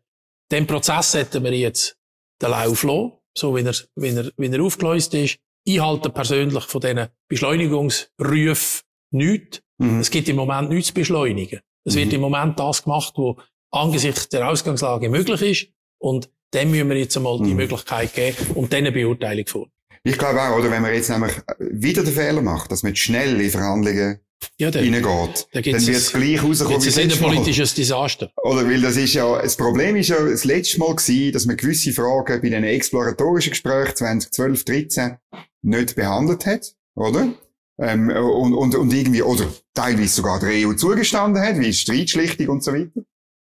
Den 0.50 0.66
Prozess 0.66 1.14
hätten 1.14 1.44
wir 1.44 1.52
jetzt 1.56 1.96
den 2.42 2.50
Lauf 2.50 2.82
lassen, 2.82 3.12
so 3.36 3.56
wie 3.56 3.62
er, 3.62 3.74
wie 3.94 4.08
er, 4.08 4.30
wie 4.36 4.48
er 4.48 4.62
aufgelöst 4.62 5.14
ist. 5.14 5.38
Ich 5.64 5.80
halte 5.80 6.10
persönlich 6.10 6.64
von 6.64 6.80
diesen 6.80 7.08
Beschleunigungsrufen 7.28 8.82
nichts. 9.12 9.62
Mhm. 9.78 10.00
Es 10.00 10.10
gibt 10.10 10.28
im 10.28 10.36
Moment 10.36 10.70
nichts 10.70 10.88
zu 10.88 10.94
beschleunigen. 10.94 11.60
Es 11.84 11.94
mhm. 11.94 11.98
wird 11.98 12.12
im 12.12 12.20
Moment 12.20 12.58
das 12.58 12.82
gemacht, 12.82 13.14
was 13.16 13.36
angesichts 13.70 14.28
der 14.28 14.48
Ausgangslage 14.48 15.08
möglich 15.08 15.42
ist. 15.42 15.68
Und 15.98 16.30
dem 16.54 16.70
müssen 16.70 16.88
wir 16.88 16.96
jetzt 16.96 17.16
einmal 17.16 17.38
mhm. 17.38 17.44
die 17.44 17.54
Möglichkeit 17.54 18.14
geben 18.14 18.52
und 18.54 18.72
dann 18.72 18.78
eine 18.80 18.92
Beurteilung 18.92 19.46
vor. 19.46 19.68
Ich 20.02 20.16
glaube 20.16 20.40
auch, 20.40 20.58
oder 20.58 20.70
wenn 20.70 20.82
man 20.82 20.94
jetzt 20.94 21.10
nämlich 21.10 21.32
wieder 21.58 22.02
den 22.02 22.14
Fehler 22.14 22.40
macht, 22.40 22.72
dass 22.72 22.82
man 22.82 22.96
schnell 22.96 23.38
in 23.40 23.50
Verhandlungen 23.50 24.20
ja, 24.58 24.70
dann, 24.70 24.82
reingeht, 24.82 25.48
dann, 25.52 25.62
dann 25.62 25.86
wird 25.86 25.96
es 25.96 26.12
gleich 26.12 26.42
rauskommen 26.42 26.82
wie 26.82 26.86
das 26.86 26.98
ein 26.98 27.08
politisches 27.10 27.74
Desaster. 27.74 28.30
Oder 28.42 28.66
weil 28.68 28.80
das 28.80 28.96
ist 28.96 29.14
ja, 29.14 29.40
das 29.40 29.56
Problem 29.56 29.96
ist 29.96 30.08
ja 30.08 30.22
das 30.22 30.44
letzte 30.44 30.78
Mal 30.78 30.94
gewesen, 30.94 31.32
dass 31.32 31.46
man 31.46 31.56
gewisse 31.56 31.92
Fragen 31.92 32.40
bei 32.40 32.48
den 32.48 32.64
exploratorischen 32.64 33.50
Gesprächen 33.50 33.96
2012, 33.96 34.64
13 34.64 35.16
nicht 35.62 35.96
behandelt 35.96 36.46
hat, 36.46 36.74
oder? 36.94 37.32
Ähm, 37.78 38.10
und, 38.10 38.52
und, 38.54 38.74
und 38.74 38.92
irgendwie, 38.92 39.22
oder 39.22 39.46
teilweise 39.74 40.14
sogar 40.14 40.38
der 40.38 40.50
EU 40.50 40.74
zugestanden 40.74 41.42
hat, 41.42 41.58
wie 41.58 41.72
Streitschlichtung 41.72 42.48
und 42.48 42.64
so 42.64 42.72
weiter. 42.72 43.00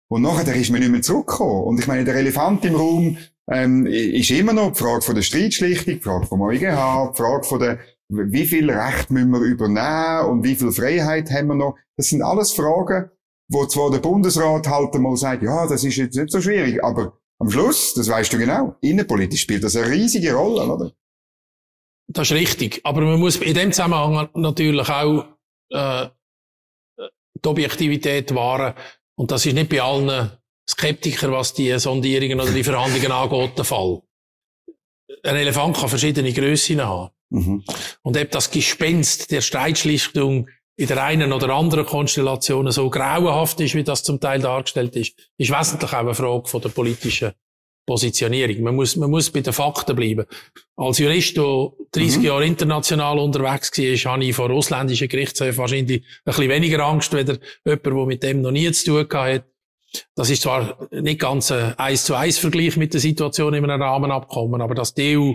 Und 0.09 0.23
nachher 0.23 0.55
ist 0.55 0.71
man 0.71 0.81
nicht 0.81 0.91
mehr 0.91 1.03
zurückgekommen. 1.03 1.65
Und 1.65 1.81
ich 1.81 1.87
meine, 1.87 2.05
der 2.05 2.15
Elefant 2.15 2.65
im 2.65 2.75
Raum 2.75 3.19
ähm, 3.51 3.87
ist 3.87 4.31
immer 4.31 4.53
noch 4.53 4.73
die 4.73 4.79
Frage 4.79 5.03
von 5.03 5.15
der 5.15 5.23
Streitschlichtung, 5.23 5.95
die 5.95 6.01
Frage 6.01 6.27
vom 6.27 6.41
EuGH, 6.43 7.13
die 7.13 7.17
Frage 7.17 7.45
von 7.45 7.59
der, 7.59 7.79
wie 8.09 8.47
viel 8.47 8.71
Recht 8.71 9.11
müssen 9.11 9.31
wir 9.31 9.41
übernehmen 9.41 10.31
und 10.31 10.45
wie 10.45 10.55
viel 10.55 10.73
Freiheit 10.73 11.31
haben 11.31 11.49
wir 11.49 11.55
noch. 11.55 11.77
Das 11.97 12.09
sind 12.09 12.23
alles 12.23 12.53
Fragen, 12.53 13.11
wo 13.49 13.67
zwar 13.67 13.91
der 13.91 13.99
Bundesrat 13.99 14.67
halt 14.69 14.95
einmal 14.95 15.17
sagt, 15.17 15.43
ja, 15.43 15.67
das 15.67 15.85
ist 15.85 15.97
jetzt 15.97 16.17
nicht 16.17 16.31
so 16.31 16.41
schwierig, 16.41 16.83
aber 16.85 17.19
am 17.39 17.51
Schluss, 17.51 17.95
das 17.95 18.09
weißt 18.09 18.33
du 18.33 18.39
genau, 18.39 18.77
innenpolitisch 18.81 19.43
spielt 19.43 19.65
das 19.65 19.77
eine 19.77 19.91
riesige 19.91 20.35
Rolle, 20.35 20.73
oder? 20.73 20.93
Das 22.07 22.31
ist 22.31 22.37
richtig. 22.37 22.81
Aber 22.85 23.01
man 23.01 23.19
muss 23.19 23.37
in 23.37 23.55
dem 23.55 23.73
Zusammenhang 23.73 24.29
natürlich 24.35 24.89
auch 24.89 25.27
äh, 25.71 26.09
die 27.45 27.49
Objektivität 27.49 28.35
wahren. 28.35 28.75
Und 29.17 29.31
das 29.31 29.47
ist 29.47 29.55
nicht 29.55 29.71
bei 29.71 29.83
allen 29.83 30.31
Skeptikern, 30.69 31.33
was 31.33 31.55
die 31.55 31.79
Sondierungen 31.79 32.41
oder 32.41 32.53
die 32.53 32.65
Verhandlungen 32.65 33.13
angeht, 33.13 33.59
der 33.59 33.65
Fall. 33.65 34.03
Ein 35.23 35.37
Elefant 35.37 35.77
kann 35.77 35.89
verschiedene 35.89 36.33
Grössen 36.33 36.83
haben. 36.83 37.11
Mhm. 37.35 37.65
Und 38.03 38.17
ob 38.17 38.31
das 38.31 38.51
Gespenst 38.51 39.31
der 39.31 39.41
Streitschlichtung 39.41 40.49
in 40.77 40.87
der 40.89 41.03
einen 41.03 41.33
oder 41.33 41.51
anderen 41.51 41.85
Konstellation 41.85 42.71
so 42.71 42.91
grauenhaft 42.91 43.61
ist, 43.61 43.75
wie 43.75 43.85
das 43.85 44.03
zum 44.03 44.21
Teil 44.21 44.41
dargestellt 44.41 44.97
ist, 44.97 45.15
ist 45.37 45.51
wesentlich 45.51 45.93
auch 45.93 45.99
eine 45.99 46.15
Frage 46.15 46.49
von 46.49 46.61
der 46.61 46.69
politischen 46.69 47.33
Positionierung. 47.87 48.63
Man 48.63 48.77
muss, 48.77 48.97
man 48.97 49.11
muss 49.11 49.31
bei 49.31 49.41
den 49.41 49.53
Fakten 49.53 49.95
bleiben. 49.95 50.27
Als 50.77 50.99
Jurist, 50.99 51.37
der 51.37 51.71
30 51.93 52.19
mhm. 52.19 52.25
Jahre 52.25 52.47
international 52.47 53.19
unterwegs 53.19 53.71
war, 53.77 54.13
habe 54.13 54.25
ich 54.25 54.35
vor 54.35 54.51
ausländischen 54.51 55.09
Gerichtshöfen 55.09 55.59
wahrscheinlich 55.59 56.03
ein 56.03 56.05
bisschen 56.25 56.49
weniger 56.49 56.85
Angst, 56.85 57.13
weder 57.13 57.39
jemand, 57.65 57.87
der 57.87 58.07
mit 58.07 58.23
dem 58.23 58.41
noch 58.43 58.51
nie 58.53 58.71
zu 58.73 59.07
tun 59.07 59.21
hat. 59.21 59.45
Das 60.17 60.31
ist 60.31 60.43
zwar 60.43 60.89
nicht 60.91 61.21
ganz 61.21 61.53
ein 61.53 61.79
eins 61.79 62.05
zu 62.05 62.15
eins 62.15 62.39
Vergleich 62.39 62.77
mit 62.77 62.95
der 62.95 63.01
Situation 63.01 63.55
in 63.55 63.65
einem 63.65 63.81
Rahmenabkommen, 63.81 64.61
aber 64.61 64.75
dass 64.75 64.95
die 64.95 65.17
EU 65.17 65.35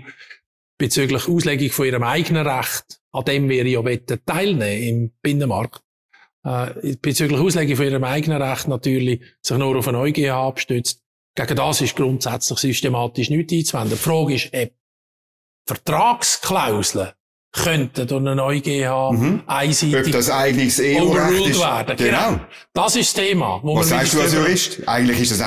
bezüglich 0.79 1.27
Auslegung 1.27 1.69
von 1.69 1.85
ihrem 1.85 2.03
eigenen 2.03 2.47
Recht 2.47 2.99
an 3.11 3.25
dem 3.25 3.49
wir 3.49 3.65
ja 3.67 3.81
teilnehmen 4.25 4.83
im 4.83 5.11
Binnenmarkt, 5.21 5.81
äh, 6.43 6.95
bezüglich 7.01 7.39
Auslegung 7.39 7.75
von 7.75 7.85
ihrem 7.85 8.03
eigenen 8.03 8.41
Recht 8.41 8.67
natürlich 8.67 9.21
sich 9.41 9.57
nur 9.57 9.77
auf 9.77 9.87
ein 9.87 9.95
EuGH 9.95 10.29
abstützt. 10.29 11.01
Gegen 11.35 11.55
das 11.55 11.81
ist 11.81 11.95
grundsätzlich 11.95 12.59
systematisch 12.59 13.29
nichts 13.29 13.53
einzuwenden. 13.53 13.97
Die 13.97 14.03
Frage 14.03 14.35
ist, 14.35 14.53
ob 14.53 14.71
Vertragsklauseln 15.67 17.11
könnten 17.51 18.07
durch 18.07 18.27
eine 18.27 18.43
EuGH 18.43 19.11
mhm. 19.11 19.43
einseitig 19.47 20.05
Ob 20.07 20.11
das 20.11 20.29
eigentlich 20.29 20.79
EU-Recht 20.79 21.59
werden. 21.59 21.97
Genau. 21.97 22.29
genau. 22.31 22.39
Das 22.73 22.95
ist 22.95 23.17
das 23.17 23.25
Thema. 23.25 23.59
Was 23.63 23.89
sagst 23.89 24.13
du 24.13 24.21
als 24.21 24.33
Jurist? 24.33 24.87
Eigentlich 24.87 25.21
ist 25.21 25.31
das 25.31 25.41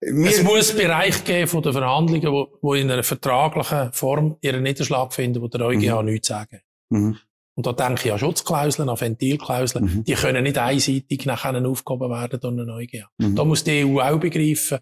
es 0.00 0.42
muss 0.42 0.74
Bereich 0.74 1.24
geben 1.24 1.46
von 1.46 1.62
den 1.62 1.72
Verhandlungen, 1.72 2.32
wo, 2.32 2.48
wo 2.62 2.74
in 2.74 2.90
einer 2.90 3.02
vertraglichen 3.02 3.92
Form 3.92 4.36
ihren 4.40 4.62
Niederschlag 4.62 5.12
finden, 5.12 5.42
wo 5.42 5.48
der 5.48 5.60
EuGH 5.60 6.00
mhm. 6.00 6.04
nichts 6.06 6.28
sagen. 6.28 6.60
Mhm. 6.90 7.18
Und 7.56 7.66
da 7.66 7.72
denke 7.72 8.06
ich 8.06 8.12
an 8.12 8.18
Schutzklauseln, 8.18 8.88
an 8.88 8.98
Ventilklauseln. 8.98 9.84
Mhm. 9.84 10.04
Die 10.04 10.14
können 10.14 10.42
nicht 10.42 10.56
einseitig 10.56 11.26
nachher 11.26 11.54
aufgehoben 11.66 12.10
werden 12.10 12.40
durch 12.40 12.60
eine 12.60 12.72
EuGH. 12.72 13.06
Mhm. 13.18 13.36
Da 13.36 13.44
muss 13.44 13.64
die 13.64 13.84
EU 13.84 14.00
auch 14.00 14.18
begreifen, 14.18 14.78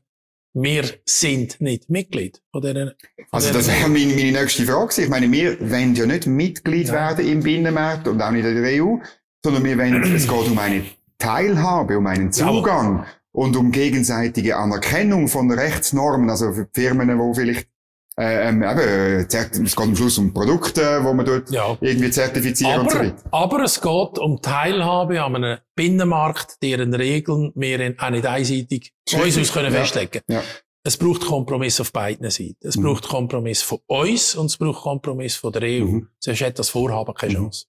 wir 0.54 0.84
sind 1.04 1.60
nicht 1.60 1.90
Mitglied 1.90 2.40
von 2.52 2.62
dieser, 2.62 2.86
von 2.86 2.94
Also 3.32 3.52
das 3.52 3.68
wäre 3.68 3.88
meine, 3.88 4.14
meine 4.14 4.32
nächste 4.32 4.64
Frage. 4.64 5.02
Ich 5.02 5.08
meine, 5.08 5.30
wir 5.30 5.60
wollen 5.60 5.94
ja 5.94 6.06
nicht 6.06 6.26
Mitglied 6.26 6.88
ja. 6.88 6.94
werden 6.94 7.26
im 7.26 7.42
Binnenmarkt 7.42 8.08
und 8.08 8.22
auch 8.22 8.30
nicht 8.30 8.44
in 8.44 8.62
der 8.62 8.82
EU, 8.84 8.96
sondern 9.44 9.64
wir 9.64 9.76
wollen, 9.76 10.14
es 10.14 10.26
geht 10.26 10.48
um 10.48 10.58
eine 10.58 10.84
Teilhabe, 11.18 11.98
um 11.98 12.06
einen 12.06 12.32
Zugang. 12.32 12.98
Ja 12.98 13.17
und 13.32 13.56
um 13.56 13.72
gegenseitige 13.72 14.56
Anerkennung 14.56 15.28
von 15.28 15.50
Rechtsnormen, 15.50 16.30
also 16.30 16.52
für 16.52 16.68
Firmen, 16.72 17.18
wo 17.18 17.34
vielleicht 17.34 17.68
äh, 18.18 18.48
ähm, 18.48 18.64
eben, 18.64 19.26
es 19.28 19.28
geht 19.28 19.76
am 19.76 19.94
Schluss 19.94 20.18
um 20.18 20.34
Produkte, 20.34 21.04
wo 21.04 21.14
man 21.14 21.24
dort 21.24 21.50
ja. 21.50 21.78
irgendwie 21.80 22.10
zertifizieren 22.10 22.72
aber, 22.72 22.82
und 22.82 22.90
so 22.90 22.98
weiter. 22.98 23.22
Aber 23.30 23.62
es 23.62 23.80
geht 23.80 24.18
um 24.18 24.42
Teilhabe 24.42 25.22
an 25.22 25.36
einem 25.36 25.58
Binnenmarkt, 25.76 26.56
deren 26.60 26.92
Regeln 26.94 27.52
wir 27.54 27.94
auch 27.96 28.10
nicht 28.10 28.26
einseitig 28.26 28.92
uns 29.14 29.38
aus 29.38 29.52
können 29.52 29.72
ja. 29.72 29.80
festlegen 29.80 30.20
ja. 30.28 30.42
Es 30.84 30.96
braucht 30.96 31.26
Kompromiss 31.26 31.80
auf 31.80 31.92
beiden 31.92 32.30
Seiten. 32.30 32.56
Es 32.66 32.76
mhm. 32.76 32.84
braucht 32.84 33.08
Kompromiss 33.08 33.62
von 33.62 33.78
uns 33.86 34.34
und 34.34 34.46
es 34.46 34.56
braucht 34.56 34.82
Kompromiss 34.82 35.36
von 35.36 35.52
der 35.52 35.62
EU. 35.62 35.84
Mhm. 35.84 36.08
Sonst 36.18 36.40
hat 36.40 36.58
das 36.58 36.70
Vorhaben 36.70 37.14
keine 37.14 37.32
mhm. 37.32 37.44
Chance. 37.44 37.66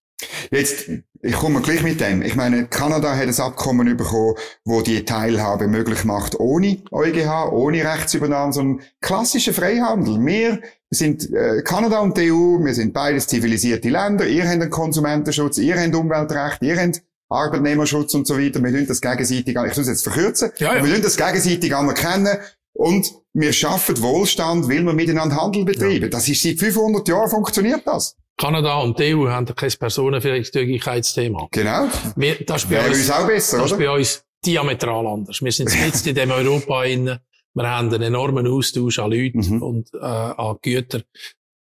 Jetzt, 0.50 0.90
ich 1.22 1.34
komme 1.34 1.60
gleich 1.60 1.82
mit 1.82 2.00
dem. 2.00 2.22
Ich 2.22 2.34
meine, 2.34 2.66
Kanada 2.66 3.16
hat 3.16 3.28
ein 3.28 3.40
Abkommen 3.40 3.96
bekommen, 3.96 4.34
wo 4.64 4.82
die 4.82 5.04
Teilhabe 5.04 5.68
möglich 5.68 6.04
macht, 6.04 6.38
ohne 6.38 6.78
EuGH, 6.90 7.52
ohne 7.52 7.84
Rechtsübernahme, 7.84 8.52
sondern 8.52 8.86
klassischer 9.00 9.52
Freihandel. 9.52 10.24
Wir 10.24 10.60
sind 10.90 11.32
äh, 11.32 11.62
Kanada 11.62 12.00
und 12.00 12.16
die 12.16 12.32
EU, 12.32 12.64
wir 12.64 12.74
sind 12.74 12.92
beides 12.92 13.26
zivilisierte 13.26 13.88
Länder. 13.88 14.26
Ihr 14.26 14.44
habt 14.44 14.54
einen 14.54 14.70
Konsumentenschutz, 14.70 15.58
ihr 15.58 15.80
habt 15.80 15.94
Umweltrecht, 15.94 16.62
ihr 16.62 16.76
habt 16.76 17.02
Arbeitnehmerschutz 17.28 18.14
und 18.14 18.26
so 18.26 18.38
weiter. 18.38 18.62
Wir 18.62 18.70
müssen 18.70 18.88
das 18.88 19.00
gegenseitig, 19.00 19.56
ich 19.56 19.76
muss 19.76 19.86
jetzt 19.86 20.02
verkürzen, 20.02 20.50
ja, 20.58 20.74
ja. 20.74 20.82
wir 20.82 20.88
müssen 20.88 21.02
das 21.02 21.16
gegenseitig 21.16 21.74
anerkennen. 21.74 22.38
Und 22.72 23.12
wir 23.32 23.52
schaffen 23.52 24.00
Wohlstand, 24.00 24.68
weil 24.68 24.82
wir 24.82 24.92
miteinander 24.92 25.36
Handel 25.36 25.64
betreiben. 25.64 26.04
Ja. 26.04 26.08
Das 26.08 26.28
ist 26.28 26.42
seit 26.42 26.58
500 26.58 27.06
Jahren 27.08 27.28
funktioniert 27.28 27.82
das. 27.84 28.16
Kanada 28.40 28.78
und 28.78 28.98
die 28.98 29.14
EU 29.14 29.28
haben 29.28 29.44
kein 29.54 29.70
Personenfreizügigkeitsthema. 29.70 31.48
Genau. 31.50 31.88
Wir, 32.16 32.42
das 32.44 32.64
ist 32.64 32.70
bei 32.70 32.88
uns, 32.88 32.98
uns 32.98 33.10
auch 33.10 33.26
besser, 33.26 33.58
Das 33.58 33.72
oder? 33.72 33.82
ist 33.82 33.86
bei 33.86 33.90
uns 33.98 34.24
diametral 34.46 35.06
anders. 35.06 35.42
Wir 35.42 35.52
sind 35.52 35.70
jetzt 35.84 36.06
in 36.06 36.14
dem 36.14 36.30
Europa 36.30 36.84
in, 36.84 37.04
wir 37.04 37.70
haben 37.70 37.92
einen 37.92 38.02
enormen 38.02 38.46
Austausch 38.46 38.98
an 38.98 39.10
Leuten 39.10 39.56
mhm. 39.56 39.62
und 39.62 39.94
äh, 39.94 39.98
an 39.98 40.56
Gütern 40.62 41.02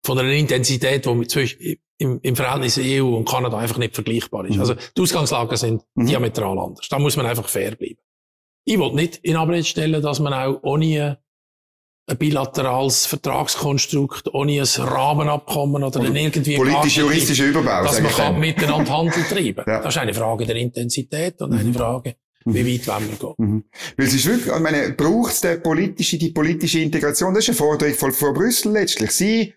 von 0.06 0.18
einer 0.18 0.30
Intensität, 0.30 1.06
die 1.06 1.26
zwischen, 1.26 1.76
im, 1.98 2.20
im 2.22 2.36
Verhältnis 2.36 2.78
EU 2.80 3.16
und 3.16 3.28
Kanada 3.28 3.58
einfach 3.58 3.78
nicht 3.78 3.94
vergleichbar 3.94 4.46
ist. 4.46 4.54
Mhm. 4.54 4.60
Also 4.60 4.74
die 4.74 5.00
Ausgangslagen 5.00 5.56
sind 5.56 5.82
mhm. 5.94 6.06
diametral 6.06 6.56
anders. 6.56 6.88
Da 6.88 7.00
muss 7.00 7.16
man 7.16 7.26
einfach 7.26 7.48
fair 7.48 7.74
bleiben. 7.74 7.98
Ich 8.64 8.78
will 8.78 8.92
nicht 8.92 9.16
in 9.24 9.34
Abrede 9.34 9.64
stellen, 9.64 10.00
dass 10.00 10.20
man 10.20 10.32
auch 10.32 10.60
ohne 10.62 11.18
ein 12.06 12.18
bilaterales 12.18 13.06
Vertragskonstrukt 13.06 14.34
ohne 14.34 14.60
ein 14.60 14.82
Rahmenabkommen 14.82 15.82
oder 15.84 16.00
ein 16.00 16.16
irgendwie 16.16 16.56
politisch-juristischer 16.56 17.46
Überbau, 17.46 17.84
dass 17.84 18.00
man 18.00 18.10
kann 18.10 18.40
miteinander 18.40 18.96
Handel 18.96 19.22
treiben. 19.22 19.64
ja. 19.66 19.80
Das 19.80 19.94
ist 19.94 19.98
eine 20.00 20.14
Frage 20.14 20.44
der 20.44 20.56
Intensität 20.56 21.40
und 21.40 21.52
eine 21.52 21.64
mhm. 21.64 21.74
Frage, 21.74 22.16
wie 22.44 22.74
weit 22.74 22.86
wollen 22.88 23.10
wir 23.10 23.16
gehen. 23.16 23.34
Mhm. 23.38 23.64
Weil 23.96 24.06
es 24.06 24.14
ist 24.14 24.26
wirklich, 24.26 24.54
ich 24.54 24.60
meine, 24.60 24.92
braucht 24.92 25.32
es 25.32 25.40
die 25.40 25.56
politische, 25.56 26.18
die 26.18 26.30
politische 26.30 26.80
Integration? 26.80 27.34
Das 27.34 27.44
ist 27.44 27.50
eine 27.50 27.56
Forderung 27.56 27.94
von, 27.94 28.12
von 28.12 28.34
Brüssel 28.34 28.72
letztlich. 28.72 29.10
Sie, 29.12 29.54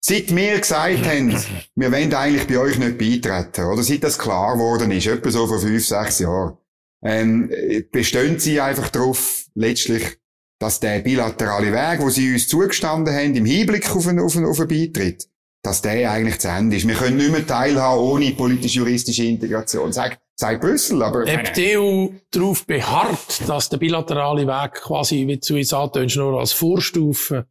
seit 0.00 0.34
wir 0.34 0.60
gesagt 0.60 1.06
haben, 1.06 1.36
wir 1.74 1.92
wollen 1.92 2.14
eigentlich 2.14 2.46
bei 2.46 2.58
euch 2.58 2.78
nicht 2.78 2.98
beitreten, 2.98 3.66
oder 3.66 3.82
seit 3.82 4.04
das 4.04 4.18
klar 4.18 4.54
geworden 4.54 4.90
ist, 4.92 5.06
etwa 5.06 5.30
so 5.30 5.46
vor 5.46 5.58
fünf, 5.58 5.84
sechs 5.84 6.20
Jahren, 6.20 6.56
ähm, 7.02 7.50
bestehen 7.90 8.38
Sie 8.38 8.60
einfach 8.60 8.88
darauf, 8.90 9.46
letztlich 9.54 10.18
dass 10.58 10.80
der 10.80 11.00
bilaterale 11.00 11.72
Weg, 11.72 12.00
wo 12.00 12.10
sie 12.10 12.32
uns 12.32 12.48
zugestanden 12.48 13.14
haben, 13.14 13.34
im 13.34 13.44
Hinblick 13.44 13.94
auf 13.94 14.06
einen, 14.06 14.20
auf 14.20 14.36
einen, 14.36 14.46
auf 14.46 14.58
einen 14.58 14.68
Beitritt, 14.68 15.28
dass 15.62 15.82
der 15.82 16.10
eigentlich 16.10 16.38
zu 16.38 16.48
Ende 16.48 16.76
ist. 16.76 16.88
Wir 16.88 16.94
können 16.94 17.16
nicht 17.16 17.30
mehr 17.30 17.46
teilhaben 17.46 18.00
ohne 18.00 18.30
politisch-juristische 18.32 19.24
Integration. 19.24 19.92
Sagt, 19.92 20.20
sagt 20.34 20.60
Brüssel, 20.60 21.02
aber... 21.02 21.22
Ob 21.22 21.54
die 21.54 21.76
EU 21.76 22.08
darauf 22.30 22.66
beharrt, 22.66 23.48
dass 23.48 23.68
der 23.68 23.76
bilaterale 23.76 24.46
Weg 24.46 24.74
quasi, 24.74 25.26
wie 25.26 25.36
du 25.36 25.56
jetzt 25.56 25.74
antönst, 25.74 26.16
nur 26.16 26.38
als 26.38 26.52
Vorstufe 26.52 27.46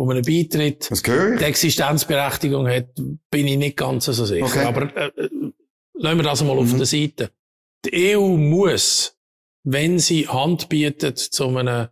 wo 0.00 0.10
einen 0.10 0.24
Beitritt 0.24 0.88
die 0.90 1.44
Existenzberechtigung 1.44 2.66
hat, 2.68 2.94
bin 3.30 3.46
ich 3.46 3.58
nicht 3.58 3.76
ganz 3.76 4.06
so 4.06 4.12
sicher. 4.24 4.46
Okay. 4.46 4.64
Aber 4.64 4.96
äh, 4.96 5.08
äh, 5.08 5.28
lassen 5.92 6.16
wir 6.16 6.22
das 6.22 6.42
mal 6.42 6.54
mhm. 6.54 6.60
auf 6.60 6.76
der 6.76 6.86
Seite. 6.86 7.30
Die 7.84 8.16
EU 8.16 8.36
muss, 8.36 9.16
wenn 9.62 9.98
sie 9.98 10.26
Hand 10.26 10.70
bietet 10.70 11.18
zu 11.18 11.48
einem 11.48 11.88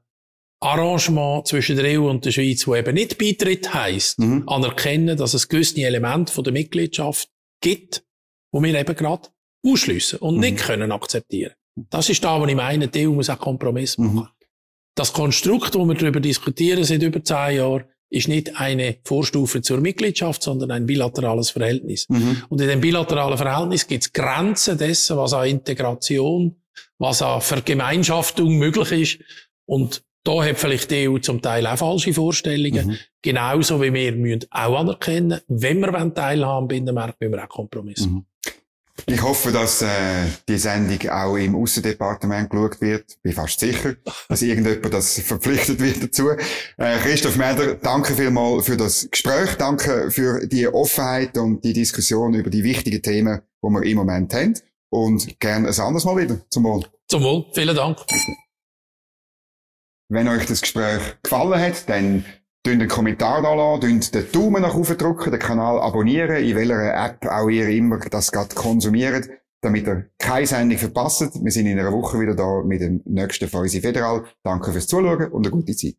Arrangement 0.60 1.46
zwischen 1.46 1.76
der 1.76 2.00
EU 2.00 2.08
und 2.08 2.24
der 2.24 2.32
Schweiz, 2.32 2.66
wo 2.66 2.74
eben 2.74 2.94
nicht 2.94 3.18
Beitritt 3.18 3.72
heisst, 3.72 4.18
mhm. 4.18 4.48
anerkennen, 4.48 5.16
dass 5.16 5.34
es 5.34 5.48
gewisse 5.48 5.80
Elemente 5.82 6.32
von 6.32 6.44
der 6.44 6.52
Mitgliedschaft 6.52 7.28
gibt, 7.60 8.04
wo 8.52 8.62
wir 8.62 8.74
eben 8.74 8.96
gerade 8.96 9.28
ausschliessen 9.64 10.18
und 10.18 10.36
mhm. 10.36 10.40
nicht 10.40 10.58
können 10.58 10.92
akzeptieren. 10.92 11.52
Das 11.90 12.08
ist 12.08 12.24
da, 12.24 12.40
wo 12.40 12.46
ich 12.46 12.56
meine, 12.56 12.88
die 12.88 13.06
EU 13.06 13.12
muss 13.12 13.30
auch 13.30 13.38
Kompromiss 13.38 13.98
machen. 13.98 14.14
Mhm. 14.14 14.28
Das 14.96 15.12
Konstrukt, 15.12 15.76
wo 15.76 15.84
wir 15.84 15.94
darüber 15.94 16.18
diskutieren 16.18 16.82
seit 16.82 17.02
über 17.02 17.22
zehn 17.22 17.56
Jahren, 17.56 17.84
ist 18.10 18.26
nicht 18.26 18.58
eine 18.58 18.98
Vorstufe 19.04 19.60
zur 19.62 19.80
Mitgliedschaft, 19.80 20.42
sondern 20.42 20.70
ein 20.70 20.86
bilaterales 20.86 21.50
Verhältnis. 21.50 22.08
Mhm. 22.08 22.42
Und 22.48 22.60
in 22.60 22.68
dem 22.68 22.80
bilateralen 22.80 23.36
Verhältnis 23.36 23.86
gibt 23.86 24.04
es 24.04 24.12
Grenzen 24.12 24.78
dessen, 24.78 25.16
was 25.16 25.34
an 25.34 25.46
Integration, 25.46 26.56
was 26.98 27.22
an 27.22 27.42
Vergemeinschaftung 27.42 28.56
möglich 28.56 28.92
ist. 28.92 29.24
Und 29.66 30.02
da 30.24 30.44
hat 30.44 30.58
vielleicht 30.58 30.90
die 30.90 31.08
EU 31.08 31.18
zum 31.18 31.40
Teil 31.40 31.66
auch 31.66 31.78
falsche 31.78 32.12
Vorstellungen. 32.12 32.88
Mhm. 32.88 32.98
Genauso 33.22 33.80
wie 33.80 33.92
wir 33.92 34.12
müssen 34.12 34.46
auch 34.50 34.78
anerkennen, 34.78 35.40
wenn 35.48 35.80
wir 35.80 36.14
teilhaben 36.14 36.64
am 36.64 36.68
Binnenmarkt, 36.68 37.20
müssen 37.20 37.32
wir 37.32 37.44
auch 37.44 37.48
Kompromisse 37.48 38.08
mhm. 38.08 38.26
Ich 39.06 39.22
hoffe, 39.22 39.52
dass 39.52 39.82
äh, 39.82 39.86
die 40.48 40.58
Sendung 40.58 41.08
auch 41.10 41.36
im 41.36 41.54
Aussendepartement 41.54 42.50
geschaut 42.50 42.80
wird. 42.80 43.22
Bin 43.22 43.32
fast 43.32 43.60
sicher, 43.60 43.94
dass 44.28 44.42
irgendjemand 44.42 44.92
das 44.92 45.20
verpflichtet 45.20 45.80
wird 45.80 46.02
dazu. 46.02 46.30
Äh, 46.76 46.98
Christoph 46.98 47.36
Meder, 47.36 47.74
danke 47.74 48.14
vielmals 48.14 48.66
für 48.66 48.76
das 48.76 49.08
Gespräch. 49.10 49.54
Danke 49.56 50.10
für 50.10 50.46
die 50.46 50.66
Offenheit 50.66 51.38
und 51.38 51.64
die 51.64 51.72
Diskussion 51.72 52.34
über 52.34 52.50
die 52.50 52.64
wichtigen 52.64 53.02
Themen, 53.02 53.40
die 53.62 53.68
wir 53.68 53.82
im 53.82 53.96
Moment 53.96 54.34
haben. 54.34 54.54
Und 54.90 55.38
gerne 55.38 55.68
ein 55.68 55.80
anderes 55.80 56.04
Mal 56.04 56.16
wieder. 56.16 56.40
Zum 56.50 56.64
Wohl. 56.64 56.84
Zum 57.06 57.22
Wohl. 57.22 57.46
Vielen 57.52 57.76
Dank. 57.76 57.98
Wenn 60.10 60.28
euch 60.28 60.46
das 60.46 60.62
Gespräch 60.62 61.00
gefallen 61.22 61.60
hat, 61.60 61.88
dann 61.88 62.24
Dünnt 62.66 62.82
einen 62.82 62.90
Kommentar 62.90 63.40
da 63.40 63.54
lassen, 63.54 64.10
den 64.12 64.32
Daumen 64.32 64.62
nach 64.62 64.74
oben 64.74 64.98
drücken, 64.98 65.30
den 65.30 65.38
Kanal 65.38 65.78
abonnieren, 65.80 66.44
in 66.44 66.56
welcher 66.56 67.06
App 67.06 67.24
auch 67.24 67.48
ihr 67.48 67.68
immer 67.68 67.98
das 67.98 68.32
gerade 68.32 68.54
konsumiert, 68.54 69.30
damit 69.62 69.86
ihr 69.86 70.10
keine 70.18 70.46
Sendung 70.46 70.76
verpasst. 70.76 71.42
Wir 71.42 71.52
sind 71.52 71.66
in 71.66 71.78
einer 71.78 71.92
Woche 71.92 72.18
wieder 72.20 72.34
da 72.34 72.62
mit 72.64 72.80
dem 72.80 73.00
nächsten 73.04 73.48
Fäusi 73.48 73.80
Federal. 73.80 74.24
Danke 74.42 74.72
fürs 74.72 74.88
Zuschauen 74.88 75.30
und 75.30 75.46
eine 75.46 75.52
gute 75.52 75.74
Zeit. 75.76 75.96